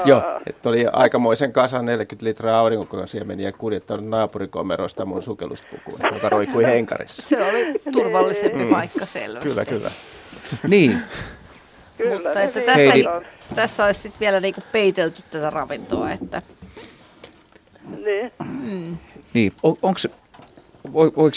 [0.04, 0.22] Joo.
[0.46, 7.22] Että oli aikamoisen kasan 40 litraa auringonkukan siemeniä kuljettanut naapurikomerosta mun sukelluspukuun, joka roikui henkarissa.
[7.22, 8.70] Se oli turvallisempi mm.
[8.70, 9.48] paikka selvästi.
[9.48, 9.90] Kyllä, kyllä.
[10.68, 10.98] niin.
[11.98, 13.04] Kyllä, Mutta että tässä, ei,
[13.54, 16.10] tässä olisi sitten vielä niinku peitelty tätä ravintoa.
[16.10, 16.42] Että...
[18.04, 18.32] Niin.
[18.62, 18.96] Mm.
[19.34, 20.10] Niin, on, onko se
[20.92, 21.30] voiko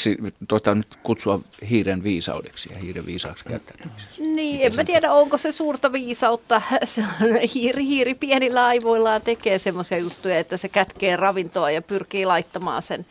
[0.47, 4.21] tuota nyt kutsua hiiren viisaudeksi ja hiiren viisaaksi käyttäytymiseksi?
[4.21, 6.61] Niin, en mä tiedä, onko se suurta viisautta.
[6.85, 12.25] Se on, hiiri, hiiri pienillä aivoillaan tekee semmoisia juttuja, että se kätkee ravintoa ja pyrkii
[12.25, 13.05] laittamaan sen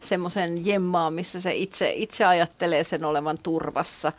[0.00, 4.12] semmoisen jemmaan, missä se itse, itse ajattelee sen olevan turvassa.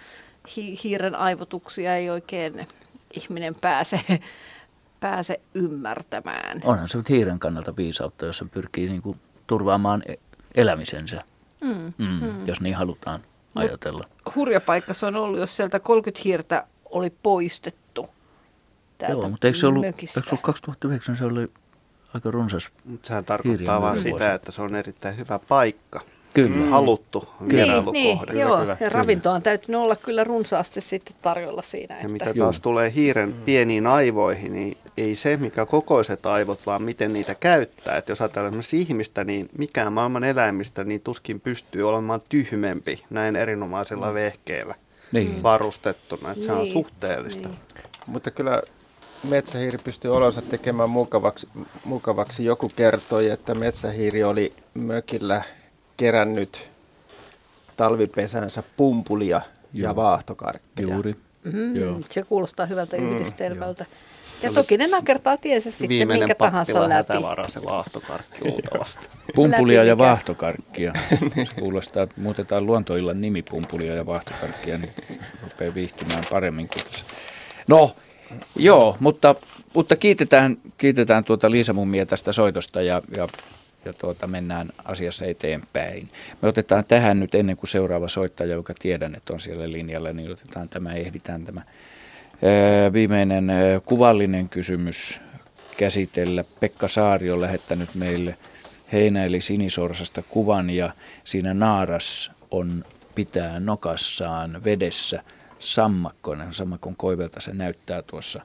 [0.57, 2.67] Hi, hiiren aivotuksia ei oikein
[3.13, 4.01] ihminen pääse,
[4.99, 6.61] pääse ymmärtämään.
[6.63, 9.17] Onhan se hiiren kannalta viisautta, jos se pyrkii niin kuin
[9.47, 10.15] turvaamaan e-
[10.55, 11.23] elämisensä
[11.61, 12.47] mm, mm, mm.
[12.47, 13.19] jos niin halutaan
[13.53, 14.07] Mut ajatella.
[14.35, 18.09] Hurja paikka se on ollut, jos sieltä 30 hiirtä oli poistettu
[19.09, 21.51] Joo, mutta eikö se ollut, eikö se ollut 2009 se oli
[22.13, 26.01] aika runsas Mutta sehän tarkoittaa vain sitä, että se on erittäin hyvä paikka.
[26.33, 26.55] Kyllä.
[26.55, 26.69] Mm.
[26.69, 27.99] Haluttu vierailukohde.
[27.99, 31.95] Niin, niin, joo, kyllä, ja ravintoa on täytynyt olla kyllä runsaasti sitten tarjolla siinä.
[31.95, 32.11] Ja että...
[32.11, 32.61] mitä taas joo.
[32.61, 33.41] tulee hiiren mm.
[33.45, 37.97] pieniin aivoihin, niin ei se, mikä kokoiset aivot, vaan miten niitä käyttää.
[37.97, 43.35] Että jos ajatellaan esimerkiksi ihmistä, niin mikään maailman eläimistä niin tuskin pystyy olemaan tyhmempi näin
[43.35, 44.13] erinomaisella mm.
[44.13, 44.75] vehkeellä
[45.11, 45.43] niin.
[45.43, 46.31] varustettuna.
[46.31, 46.45] Että niin.
[46.45, 46.73] se on niin.
[46.73, 47.49] suhteellista.
[47.49, 47.59] Niin.
[48.05, 48.61] Mutta kyllä
[49.29, 51.47] metsähiiri pystyy olonsa tekemään mukavaksi.
[51.85, 52.45] mukavaksi.
[52.45, 55.43] Joku kertoi, että metsähiiri oli mökillä
[56.01, 56.69] kerännyt
[57.77, 59.41] talvipesänsä pumpulia
[59.73, 59.89] Joo.
[59.89, 60.87] ja vaahtokarkkeja.
[60.93, 61.15] Juuri.
[61.43, 61.99] Mm, Joo.
[62.09, 63.85] se kuulostaa hyvältä Mm, yhdistelmältä.
[64.43, 67.13] Ja toki ne nakertaa tiensä sitten Viimeinen minkä tahansa pappila läpi.
[67.13, 69.07] hätävara, se vaahtokarkki luultavasti.
[69.35, 70.93] Pumpulia ja mikä- vaahtokarkkia.
[71.47, 74.91] Se kuulostaa, että muutetaan luontoillan nimi Pumpulia ja vaahtokarkkia, niin
[75.43, 77.05] rupeaa viihtymään paremmin kuin tässä.
[77.67, 77.95] No,
[78.55, 79.35] joo, mutta,
[79.73, 83.27] mutta kiitetään, kiitetään tuota Liisa Mummia tästä soitosta ja, ja,
[83.85, 86.09] ja tuota, mennään asiassa eteenpäin.
[86.41, 90.31] Me otetaan tähän nyt ennen kuin seuraava soittaja, joka tiedän, että on siellä linjalla, niin
[90.31, 95.21] otetaan tämä, ehditään tämä ää, viimeinen ää, kuvallinen kysymys
[95.77, 96.43] käsitellä.
[96.59, 98.37] Pekka Saari on lähettänyt meille
[98.91, 100.93] heinä- eli sinisorsasta kuvan ja
[101.23, 102.83] siinä naaras on
[103.15, 105.23] pitää nokassaan vedessä
[105.61, 106.51] sammakkona.
[106.51, 108.41] Sammakon koivelta se näyttää tuossa.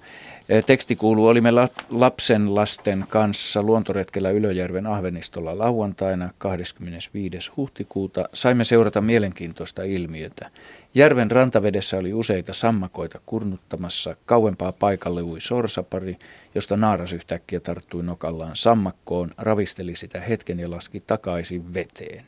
[0.67, 7.53] Teksti kuuluu, olimme la- lapsen lasten kanssa luontoretkellä Ylöjärven Ahvenistolla lauantaina 25.
[7.57, 8.29] huhtikuuta.
[8.33, 10.51] Saimme seurata mielenkiintoista ilmiötä.
[10.95, 14.17] Järven rantavedessä oli useita sammakoita kurnuttamassa.
[14.27, 16.17] Kauempaa paikalle ui sorsapari,
[16.55, 22.25] josta naaras yhtäkkiä tarttui nokallaan sammakkoon, ravisteli sitä hetken ja laski takaisin veteen.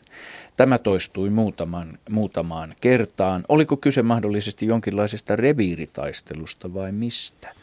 [0.58, 3.44] Tämä toistui muutaman, muutamaan kertaan.
[3.48, 7.54] Oliko kyse mahdollisesti jonkinlaisesta reviiritaistelusta vai mistä?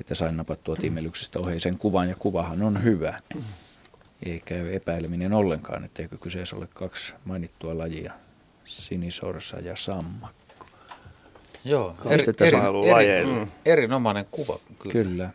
[0.00, 3.20] Että sain napattua tiimelyksestä oheisen kuvan ja kuvahan on hyvä.
[4.26, 8.12] Ei käy epäileminen ollenkaan, etteikö kyseessä ole kaksi mainittua lajia,
[8.64, 10.66] sinisorsa ja sammakko.
[11.64, 12.56] Joo, eri, eri,
[12.90, 13.48] eri, mm.
[13.64, 14.58] erinomainen kuva.
[14.82, 14.92] Kyllä.
[14.92, 15.30] Kyllä.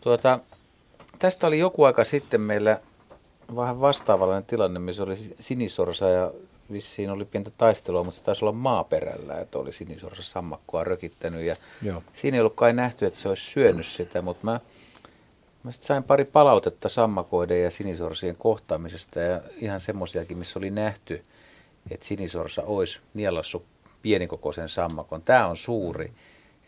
[0.00, 0.40] Tuota,
[1.18, 2.80] tästä oli joku aika sitten meillä
[3.56, 6.32] vähän vastaavallinen tilanne, missä oli sinisorsa ja
[6.72, 11.56] vissiin oli pientä taistelua, mutta se taisi olla maaperällä, että oli sinisorsa sammakkoa rökittänyt ja
[11.82, 12.02] Joo.
[12.12, 14.60] siinä ei ollut kai nähty, että se olisi syönyt sitä, mutta mä,
[15.62, 21.24] mä sit sain pari palautetta sammakoiden ja sinisorsien kohtaamisesta ja ihan semmoisiakin, missä oli nähty,
[21.90, 23.64] että sinisorsa olisi nielassut
[24.02, 25.22] pienikokoisen sammakon.
[25.22, 26.12] Tämä on suuri,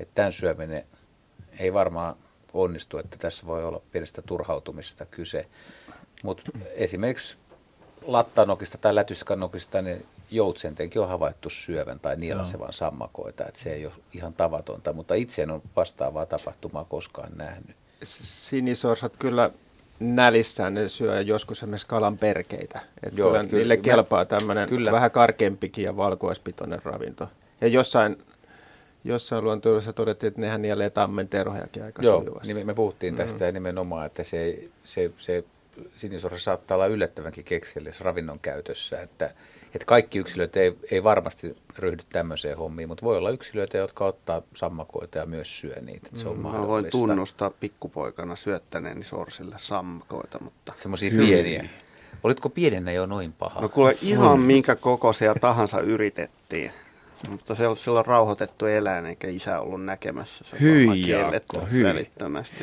[0.01, 0.85] että tämän syöminen
[1.59, 2.17] ei varmaan
[2.53, 5.47] onnistu, että tässä voi olla pienestä turhautumisesta kyse.
[6.23, 6.43] Mutta
[6.75, 7.37] esimerkiksi
[8.07, 13.95] lattanokista tai lätyskanokista niin joutsentenkin on havaittu syövän tai nielasevan sammakoita, että se ei ole
[14.15, 17.77] ihan tavatonta, mutta itse en ole vastaavaa tapahtumaa koskaan nähnyt.
[18.05, 19.51] Sinisorsat kyllä
[20.01, 22.81] nälissään ne syö joskus esimerkiksi kalan perkeitä.
[23.03, 23.57] Et Joo, kyllä, kyllä.
[23.59, 27.29] niille Mä- kelpaa tämmöinen vähän karkeampikin ja valkuaispitoinen ravinto.
[27.61, 28.17] Ja jossain,
[29.05, 32.55] jossain luontoilussa todettiin, että nehän nielee tammen terhojakin aika Joo, sujuvasti.
[32.55, 35.45] niin me puhuttiin tästä ja nimenomaan, että se, se, se
[35.97, 39.31] sinisorsa saattaa olla yllättävänkin kekseliäs ravinnon käytössä, että,
[39.75, 44.43] että kaikki yksilöt ei, ei varmasti ryhdy tämmöiseen hommiin, mutta voi olla yksilöitä, jotka ottaa
[44.55, 50.73] sammakoita ja myös syö niitä, se on Mä voin tunnustaa pikkupoikana syöttäneeni sorsille sammakoita, mutta...
[50.77, 51.69] Semmoisia pieniä.
[52.23, 53.61] Olitko pienenä jo noin paha?
[53.61, 56.71] No kuule ihan minkä kokoisia tahansa yritettiin.
[57.29, 60.45] Mutta se on silloin rauhoitettu eläin, eikä isä ollut näkemässä.
[60.45, 61.85] Se on Hyi, Jaakko, hyi.
[61.85, 62.57] välittömästi.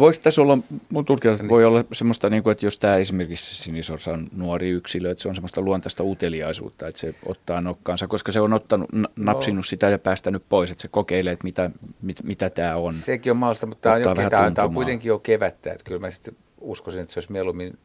[0.00, 4.12] Voiko tässä olla, mun tulkinnassa voi olla semmoista, niin kuin, että jos tämä esimerkiksi sinisorsa
[4.12, 8.40] on nuori yksilö, että se on semmoista luontaista uteliaisuutta, että se ottaa nokkaansa, koska se
[8.40, 11.70] on ottanut, napsinut sitä ja päästänyt pois, että se kokeilee, että mitä,
[12.02, 12.94] mit, mitä tämä on.
[12.94, 15.72] Sekin on mahdollista, mutta tämä on, Ottaa jo, vähän tämä, tämä on kuitenkin jo kevättä.
[15.72, 17.78] Että kyllä mä sitten uskoisin, että se olisi mieluummin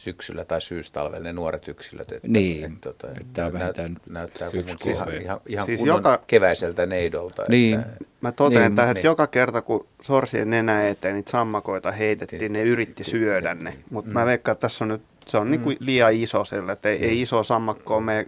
[0.00, 2.12] syksyllä tai syystalvella ne nuoret yksilöt.
[2.12, 6.22] Että, Niin, että, tota, että tämä vähintään näyttää yksi yksi siis ihan, ihan Siis joka-
[6.26, 7.44] keväiseltä neidolta.
[7.48, 7.80] Niin.
[7.80, 9.04] Että, Mä totean Niin, tähän, että niin.
[9.10, 13.76] joka kerta kun sorsien nenä eteen niitä sammakoita heitettiin, ne yritti syödä ne.
[13.90, 17.04] Mutta mä veikkaan, että tässä on nyt, se on niinku liian iso sille, että ei,
[17.04, 18.26] ei iso sammakkoa mene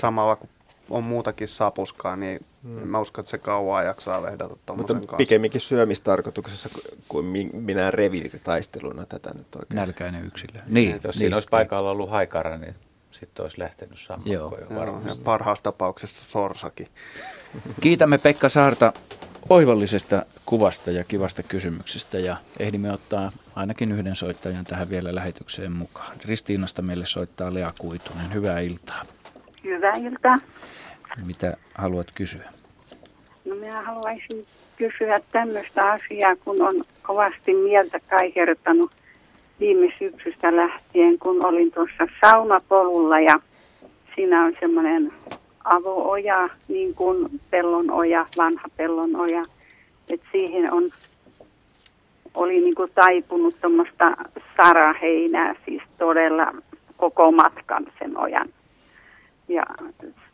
[0.00, 0.48] samalla kun
[0.90, 2.78] on muutakin sapuskaa, niin Mm.
[2.78, 5.16] en mä uskon, että se kauan jaksaa vehdata Mutta tuommoisen kanssa.
[5.16, 9.76] pikemminkin syömistarkoituksessa ku- kuin mi- minä reviiritaisteluna tätä nyt oikein.
[9.76, 10.60] Nälkäinen yksilö.
[10.66, 11.12] Niin, Jos niin.
[11.12, 12.74] siinä olisi paikalla ollut haikara, niin
[13.10, 15.22] sitten olisi lähtenyt sammakkoon jo Joo, ja varmasti.
[15.24, 16.88] parhaassa tapauksessa sorsakin.
[17.80, 18.92] Kiitämme Pekka Saarta
[19.48, 26.16] oivallisesta kuvasta ja kivasta kysymyksestä ja ehdimme ottaa ainakin yhden soittajan tähän vielä lähetykseen mukaan.
[26.24, 28.34] Ristiinasta meille soittaa Lea Kuitunen.
[28.34, 29.02] Hyvää iltaa.
[29.64, 30.38] Hyvää iltaa.
[31.26, 32.50] Mitä haluat kysyä?
[33.44, 34.44] No minä haluaisin
[34.76, 38.90] kysyä tämmöistä asiaa, kun on kovasti mieltä kaihertanut
[39.60, 43.34] viime syksystä lähtien, kun olin tuossa saunapolulla ja
[44.14, 45.12] siinä on semmoinen
[45.64, 49.44] avooja, niin kuin pellonoja, vanha pellonoja,
[50.08, 50.90] että siihen on,
[52.34, 54.16] oli niin kuin taipunut tuommoista
[54.56, 56.52] saraheinää, siis todella
[56.96, 58.48] koko matkan sen ojan.
[59.48, 59.62] Ja,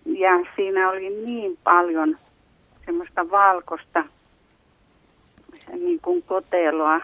[0.06, 2.16] ja siinä oli niin paljon
[2.86, 4.04] semmoista valkoista
[5.72, 6.98] niin kuin koteloa,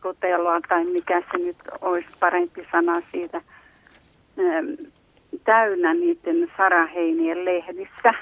[0.00, 3.40] koteloa tai mikä se nyt olisi parempi sana siitä,
[4.38, 4.66] ähm,
[5.44, 8.14] täynnä niiden saraheinien lehdissä.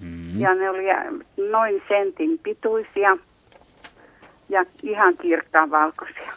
[0.00, 0.40] Mm.
[0.40, 0.84] Ja ne oli
[1.50, 3.16] noin sentin pituisia
[4.48, 6.32] ja ihan kirkkaan valkoisia.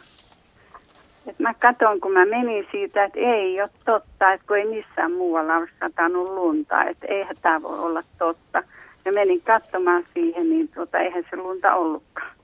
[1.26, 5.12] Et mä katsoin, kun mä menin siitä, että ei ole totta, että kun ei missään
[5.12, 8.62] muualla ole satanut lunta, että eihän tämä voi olla totta.
[9.04, 12.36] Ja menin katsomaan siihen, niin tuota, eihän se lunta ollutkaan.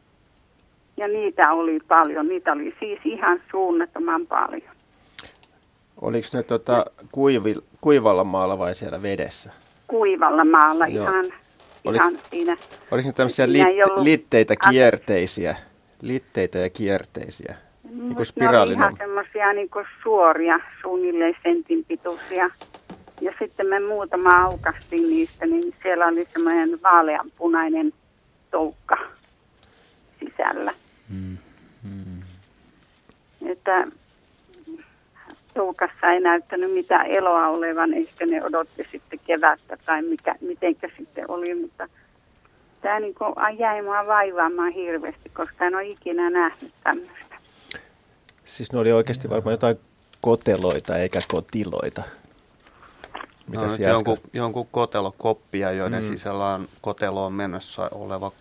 [0.97, 4.73] Ja niitä oli paljon, niitä oli siis ihan suunnattoman paljon.
[6.01, 9.51] Oliko ne tota, kuivi, kuivalla maalla vai siellä vedessä?
[9.87, 11.05] Kuivalla maalla Joo.
[11.05, 11.25] ihan,
[11.85, 12.57] oliko, ihan siinä.
[12.91, 13.63] Oliko ne tämmöisiä lit,
[13.97, 15.57] litteitä kierteisiä?
[16.03, 17.57] Litteitä ja kierteisiä?
[17.93, 18.79] Niin kuin spiraalinen.
[18.79, 19.69] Ne oli ihan semmoisia niin
[20.03, 22.51] suoria, suunnilleen sentin pituisia.
[23.21, 27.93] Ja sitten me muutama aukastiin niistä, niin siellä oli semmoinen vaaleanpunainen
[28.51, 28.97] toukka
[30.21, 30.73] sisällä.
[31.09, 31.37] Mm.
[31.83, 32.23] Mm.
[33.47, 33.87] Että
[35.55, 41.25] toukassa ei näyttänyt mitään eloa olevan, ehkä ne odotti sitten kevättä tai mikä, mitenkä sitten
[41.29, 41.89] oli, mutta
[42.81, 43.15] tämä niin
[43.59, 47.32] jäi mua vaivaamaan hirveästi, koska en ole ikinä nähnyt tämmöistä.
[48.45, 49.79] Siis ne oli oikeasti varmaan jotain
[50.21, 52.03] koteloita eikä kotiloita.
[53.47, 56.09] Mitä no, jonkun, jonkun kotelokoppia, joiden mm.
[56.09, 58.33] sisällä on koteloon mennessä oleva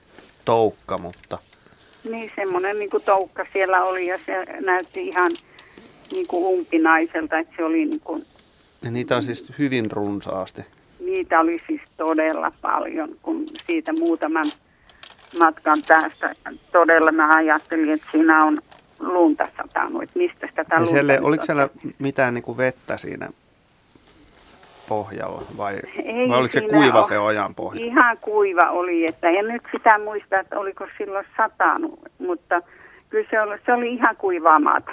[0.46, 1.38] toukka, mutta...
[2.10, 5.32] Niin, semmoinen niin kuin toukka siellä oli ja se näytti ihan
[6.12, 8.26] niin kuin umpinaiselta, että se oli niin kuin...
[8.82, 10.62] Ja niitä on siis hyvin runsaasti.
[11.00, 14.46] Niitä oli siis todella paljon, kun siitä muutaman
[15.40, 16.34] matkan päästä
[16.72, 18.58] todella mä ajattelin, että siinä on
[19.02, 21.70] lunta satanut, että mistä sitä lunta siellä, Oliko siellä
[22.00, 23.30] mitään niin kuin vettä siinä
[24.90, 27.08] pohjalla vai, Ei vai oliko se kuiva ole.
[27.08, 27.86] se ojan pohja?
[27.86, 32.62] Ihan kuiva oli, että en nyt sitä muista, että oliko silloin satanut, mutta
[33.10, 34.92] kyllä se oli, se oli ihan kuivaa maata.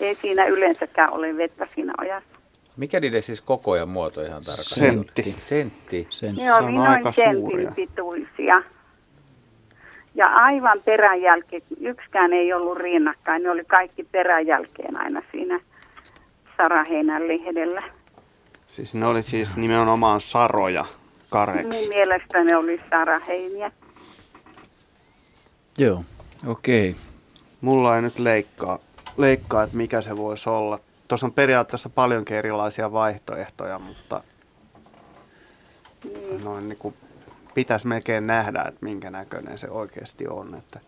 [0.00, 2.38] Ei siinä yleensäkään ole vettä siinä ojassa.
[2.76, 4.64] Mikä niiden siis koko ja muoto ihan tarkkaan?
[4.64, 5.34] Sentti.
[5.38, 6.06] Sentti.
[6.10, 6.42] Sentti.
[6.42, 8.62] Ne oli noin sentin pituisia.
[10.18, 15.60] Ja aivan peräjälkeen, yksikään ei ollut rinnakkain, ne oli kaikki peräjälkeen aina siinä
[16.56, 17.82] Saraheinän lehdellä.
[18.68, 20.84] Siis ne oli siis nimenomaan saroja
[21.30, 21.68] kareksi.
[21.80, 23.72] Niin mielestäni ne oli saraheiniä.
[25.78, 26.04] Joo,
[26.46, 26.90] okei.
[26.90, 27.02] Okay.
[27.60, 28.78] Mulla ei nyt leikkaa,
[29.16, 30.78] leikkaa, että mikä se voisi olla.
[31.08, 34.22] Tuossa on periaatteessa paljonkin erilaisia vaihtoehtoja, mutta
[36.04, 36.44] mm.
[36.44, 36.94] noin niin kuin
[37.58, 40.54] pitäisi melkein nähdä, että minkä näköinen se oikeasti on.
[40.54, 40.80] Että,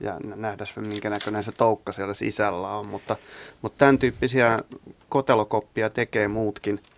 [0.00, 2.86] ja nähdä, minkä näköinen se toukka siellä sisällä on.
[2.86, 3.16] Mutta,
[3.62, 4.60] mutta tämän tyyppisiä
[5.08, 6.80] kotelokoppia tekee muutkin–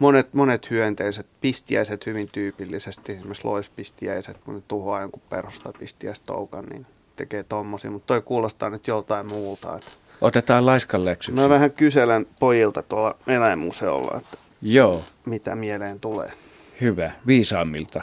[0.00, 6.86] monet, monet hyönteiset, pistiäiset hyvin tyypillisesti, esimerkiksi loispistiäiset, kun ne tuhoaa jonkun perustaa pistiäistoukan, niin
[7.16, 9.76] tekee tommosia, mutta toi kuulostaa nyt joltain muulta.
[9.76, 9.90] Että
[10.20, 11.40] Otetaan laiskan läksyksi.
[11.40, 15.04] Mä vähän kyselen pojilta tuolla eläinmuseolla, että Joo.
[15.26, 16.32] mitä mieleen tulee.
[16.80, 18.02] Hyvä, viisaammilta.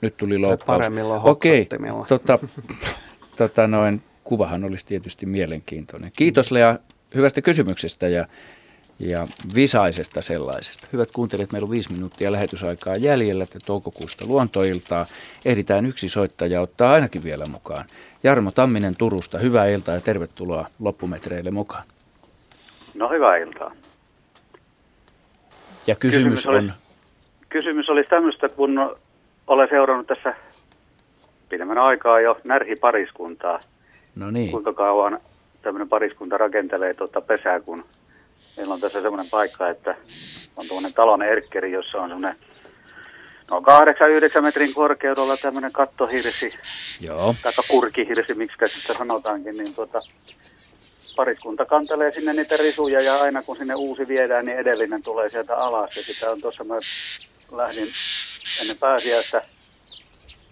[0.00, 0.76] Nyt tuli loukkaus.
[0.78, 1.68] Paremmilla Okei,
[2.08, 2.38] tota,
[3.36, 6.12] tota noin, kuvahan olisi tietysti mielenkiintoinen.
[6.16, 6.78] Kiitos Lea
[7.14, 8.26] hyvästä kysymyksestä ja
[9.00, 10.88] ja visaisesta sellaisesta.
[10.92, 15.06] Hyvät kuuntelijat, meillä on viisi minuuttia lähetysaikaa jäljellä että toukokuusta luontoiltaa.
[15.44, 17.84] Ehditään yksi soittaja ottaa ainakin vielä mukaan.
[18.22, 21.84] Jarmo Tamminen Turusta, hyvää iltaa ja tervetuloa loppumetreille mukaan.
[22.94, 23.72] No hyvää iltaa.
[25.86, 26.54] Ja kysymys, kysymys on...
[26.54, 26.72] Olisi,
[27.48, 28.96] kysymys olisi tämmöistä, kun
[29.48, 30.34] olen seurannut tässä
[31.48, 33.60] pidemmän aikaa jo närhipariskuntaa.
[34.14, 34.50] No niin.
[34.50, 35.20] Kuinka kauan
[35.62, 37.84] tämmöinen pariskunta rakentelee tuota pesää, kun
[38.58, 39.94] Meillä on tässä semmoinen paikka, että
[40.56, 42.36] on tuommoinen talon erkkeri, jossa on semmoinen
[43.50, 43.60] no
[44.38, 46.52] 8-9 metrin korkeudella tämmöinen kattohirsi,
[47.00, 47.34] Joo.
[47.42, 50.00] tai kurkihirsi, miksi sitten sanotaankin, niin tuota,
[51.16, 55.56] pariskunta kantelee sinne niitä risuja ja aina kun sinne uusi viedään, niin edellinen tulee sieltä
[55.56, 55.96] alas.
[55.96, 56.74] Ja sitä on tuossa, mä
[57.52, 57.92] lähdin
[58.60, 59.42] ennen pääsiäistä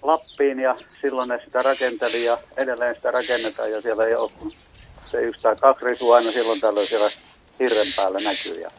[0.03, 4.31] Lappiin ja silloin ne sitä rakenteli ja edelleen sitä rakennetaan ja siellä ei ole
[5.11, 7.11] se yksi tai kaksi risua aina silloin tällöin siellä
[7.61, 8.63] hirren päällä näkyy.
[8.63, 8.71] Ja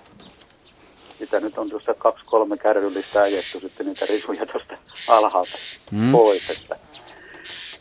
[1.19, 4.77] sitä nyt on tuosta kaksi-kolme kärryllistä ajettu sitten niitä risuja tuosta
[5.07, 5.57] alhaalta
[5.91, 6.11] mm.
[6.11, 6.49] pois.
[6.49, 6.79] Että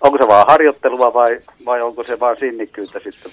[0.00, 3.32] onko se vaan harjoittelua vai, vai onko se vaan sinnikkyyttä sitten?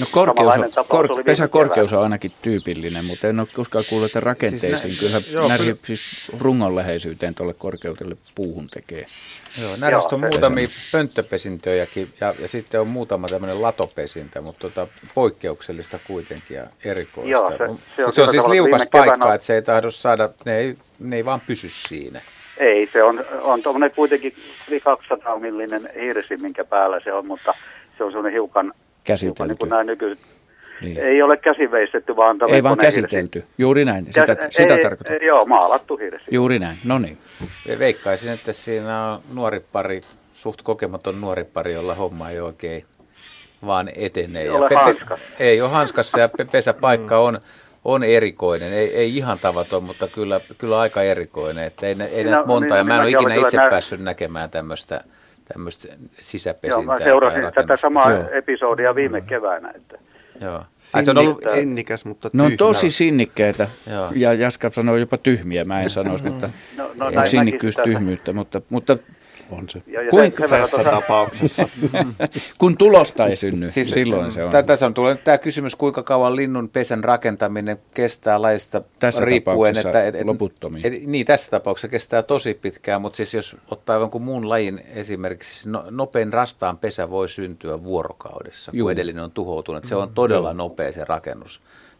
[0.00, 4.78] No korkeus on, kor, pesäkorkeus on ainakin tyypillinen, mutta en ole koskaan kuullut, että rakenteisiin
[4.78, 9.06] siis nä, kyllä joo, näri, siis rungon läheisyyteen tuolle korkeudelle puuhun tekee.
[9.62, 15.98] Joo, näristä on muutamia pönttöpesintöjäkin ja, ja sitten on muutama tämmöinen latopesintä, mutta tota, poikkeuksellista
[16.06, 17.30] kuitenkin ja erikoista.
[17.30, 17.56] Joo, se,
[17.96, 19.34] se, on, se on siis liukas paikka, on...
[19.34, 22.20] että se ei tahdo saada, ne ei, ne ei vaan pysy siinä.
[22.58, 24.32] Ei, se on, on tuommoinen kuitenkin
[24.84, 27.54] 200 millinen hirsi, minkä päällä se on, mutta
[27.98, 28.72] se on semmoinen hiukan
[29.04, 29.48] käsitelty.
[29.48, 30.24] Niin kuin nämä nykyiset,
[30.80, 30.98] Niin.
[30.98, 33.44] Ei ole käsiveistetty, vaan Ei vaan käsitelty.
[33.58, 34.04] Juuri näin.
[34.04, 35.12] Sitä, Kä- sitä ei, tarkoitan.
[35.20, 36.24] ei, Joo, maalattu hirsi.
[36.30, 36.78] Juuri näin.
[36.84, 37.18] No niin.
[37.78, 40.00] Veikkaisin, että siinä on nuori pari,
[40.32, 42.84] suht kokematon nuori pari, jolla homma ei oikein
[43.66, 44.40] vaan etene.
[44.40, 45.26] Ei ole hanskassa.
[45.40, 47.38] Ei ole hanskassa ja pe- pesäpaikka on,
[47.84, 48.72] on erikoinen.
[48.72, 51.64] Ei, ei ihan tavaton, mutta kyllä, kyllä aika erikoinen.
[51.64, 53.70] Että ei, ei Siinä- näitä monta, niin- ja mä en ole minäkin ikinä itse nä-
[53.70, 55.00] päässyt näkemään tämmöistä,
[55.52, 56.98] tämmöistä Joo, sisäpesintää.
[56.98, 58.24] mä seurasin tätä samaa Joo.
[58.32, 59.72] episodia viime keväänä.
[59.76, 59.98] Että.
[60.40, 60.64] Joo.
[60.94, 62.56] Ai, se on ollut, Sinnikäs, mutta Ne on tyhmä.
[62.58, 63.68] tosi sinnikkäitä.
[63.92, 64.08] Joo.
[64.14, 68.98] Ja Jaska sanoo jopa tyhmiä, mä en sanoisi, mutta No, no, sinnikkyys tyhmyyttä, mutta, mutta
[69.50, 69.82] on se.
[69.86, 71.68] Ja, ja Kuinka tässä tuossa- tapauksessa?
[72.60, 74.50] kun tulosta ei synny, siis silloin se on.
[74.50, 79.76] Tä- Tässä on tullut tämä kysymys, kuinka kauan linnun pesän rakentaminen kestää lajista Tässä riippuen.
[79.78, 80.86] Että, et, loputtomiin.
[80.86, 85.52] Et, niin, tässä tapauksessa kestää tosi pitkään, mutta siis jos ottaa jonkun muun lajin esimerkiksi,
[85.54, 88.84] siis no, nopein rastaan pesä voi syntyä vuorokaudessa, Juu.
[88.84, 89.84] kun edellinen on tuhoutunut.
[89.84, 90.54] Se on todella Joo.
[90.54, 91.04] nopea se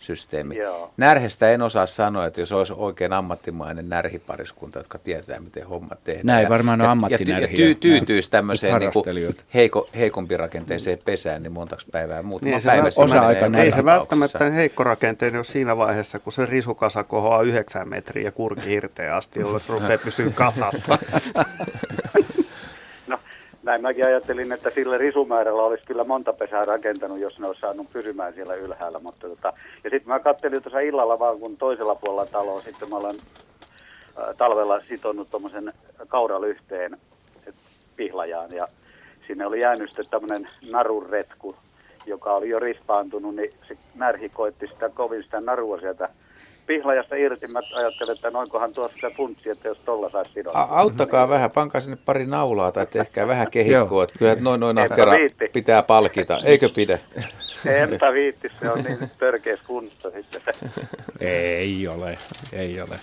[0.05, 0.57] rakennussysteemi.
[0.57, 0.93] Joo.
[0.97, 6.27] Närhestä en osaa sanoa, että jos olisi oikein ammattimainen närhipariskunta, jotka tietää, miten hommat tehdään.
[6.27, 7.49] Näin ja- varmaan on ja, ja, ty, ammattinärhiä.
[7.51, 12.63] ja tyy, tyytyisi tämmöiseen niin kuin heiko, heikompi rakenteeseen pesään, niin montaksi päivää muutama Niin,
[12.67, 12.91] päivä.
[12.91, 17.89] sitten menee ei se välttämättä heikko rakenteinen ole siinä vaiheessa, kun se risukasa kohoaa 9
[17.89, 20.99] metriä kurki hirteen asti, jolloin se rupeaa pysyä kasassa.
[23.65, 27.93] Näin mäkin ajattelin, että sillä risumäärällä olisi kyllä monta pesää rakentanut, jos ne olisi saanut
[27.93, 28.99] pysymään siellä ylhäällä.
[28.99, 29.53] Mutta tota,
[29.85, 33.17] ja sitten mä kattelin tuossa illalla vaan, kun toisella puolella taloa, sitten mä olen
[34.37, 35.73] talvella sitonut tuommoisen
[36.09, 36.97] kauralyhteen
[37.47, 37.55] et,
[37.97, 38.69] pihlajaan ja
[39.27, 41.57] sinne oli jäänyt sitten tämmöinen narunretku,
[42.07, 46.09] joka oli jo rispaantunut, niin se närhi koitti sitä kovin sitä narua sieltä
[46.67, 47.47] pihlajasta irti.
[47.49, 50.63] Mä ajattelin, että noinkohan tuossa sitä funtsi, että jos tolla saisi sidottua.
[50.63, 54.05] A- Auttakaa vähän, pankaa sinne pari naulaa tai tehkää vähän kehikkoa.
[54.05, 55.13] että Kyllä että noin noin ahkera
[55.53, 56.99] pitää palkita, eikö pidä?
[57.67, 60.55] Enpä viitti, se on niin törkeäs kunnossa sitten.
[61.21, 62.19] Ei ole,
[62.53, 62.97] ei ole.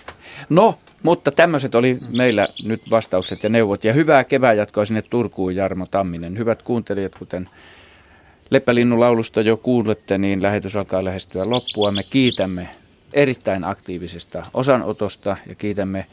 [0.48, 3.84] No, mutta tämmöiset oli meillä nyt vastaukset ja neuvot.
[3.84, 6.38] Ja hyvää kevää jatkoa sinne Turkuun, Jarmo Tamminen.
[6.38, 7.48] Hyvät kuuntelijat, kuten
[8.50, 11.92] Leppälinnun laulusta jo kuulette, niin lähetys alkaa lähestyä loppua.
[11.92, 12.68] Me kiitämme
[13.12, 16.06] erittäin aktiivisesta osanotosta ja kiitämme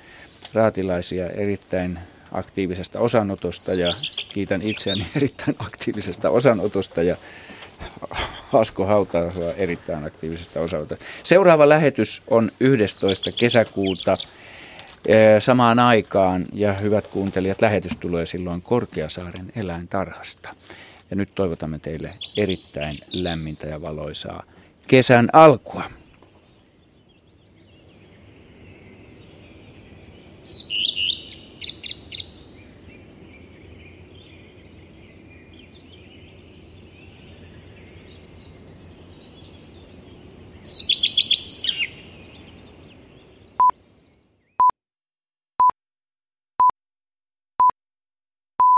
[0.53, 1.99] raatilaisia erittäin
[2.31, 3.93] aktiivisesta osanotosta ja
[4.33, 7.17] kiitän itseäni erittäin aktiivisesta osanotosta ja
[8.53, 11.05] Asko Hautaasua erittäin aktiivisesta osanotosta.
[11.23, 13.31] Seuraava lähetys on 11.
[13.31, 14.17] kesäkuuta
[15.05, 20.49] eh, samaan aikaan ja hyvät kuuntelijat, lähetys tulee silloin Korkeasaaren eläintarhasta.
[21.09, 24.43] Ja nyt toivotamme teille erittäin lämmintä ja valoisaa
[24.87, 25.83] kesän alkua.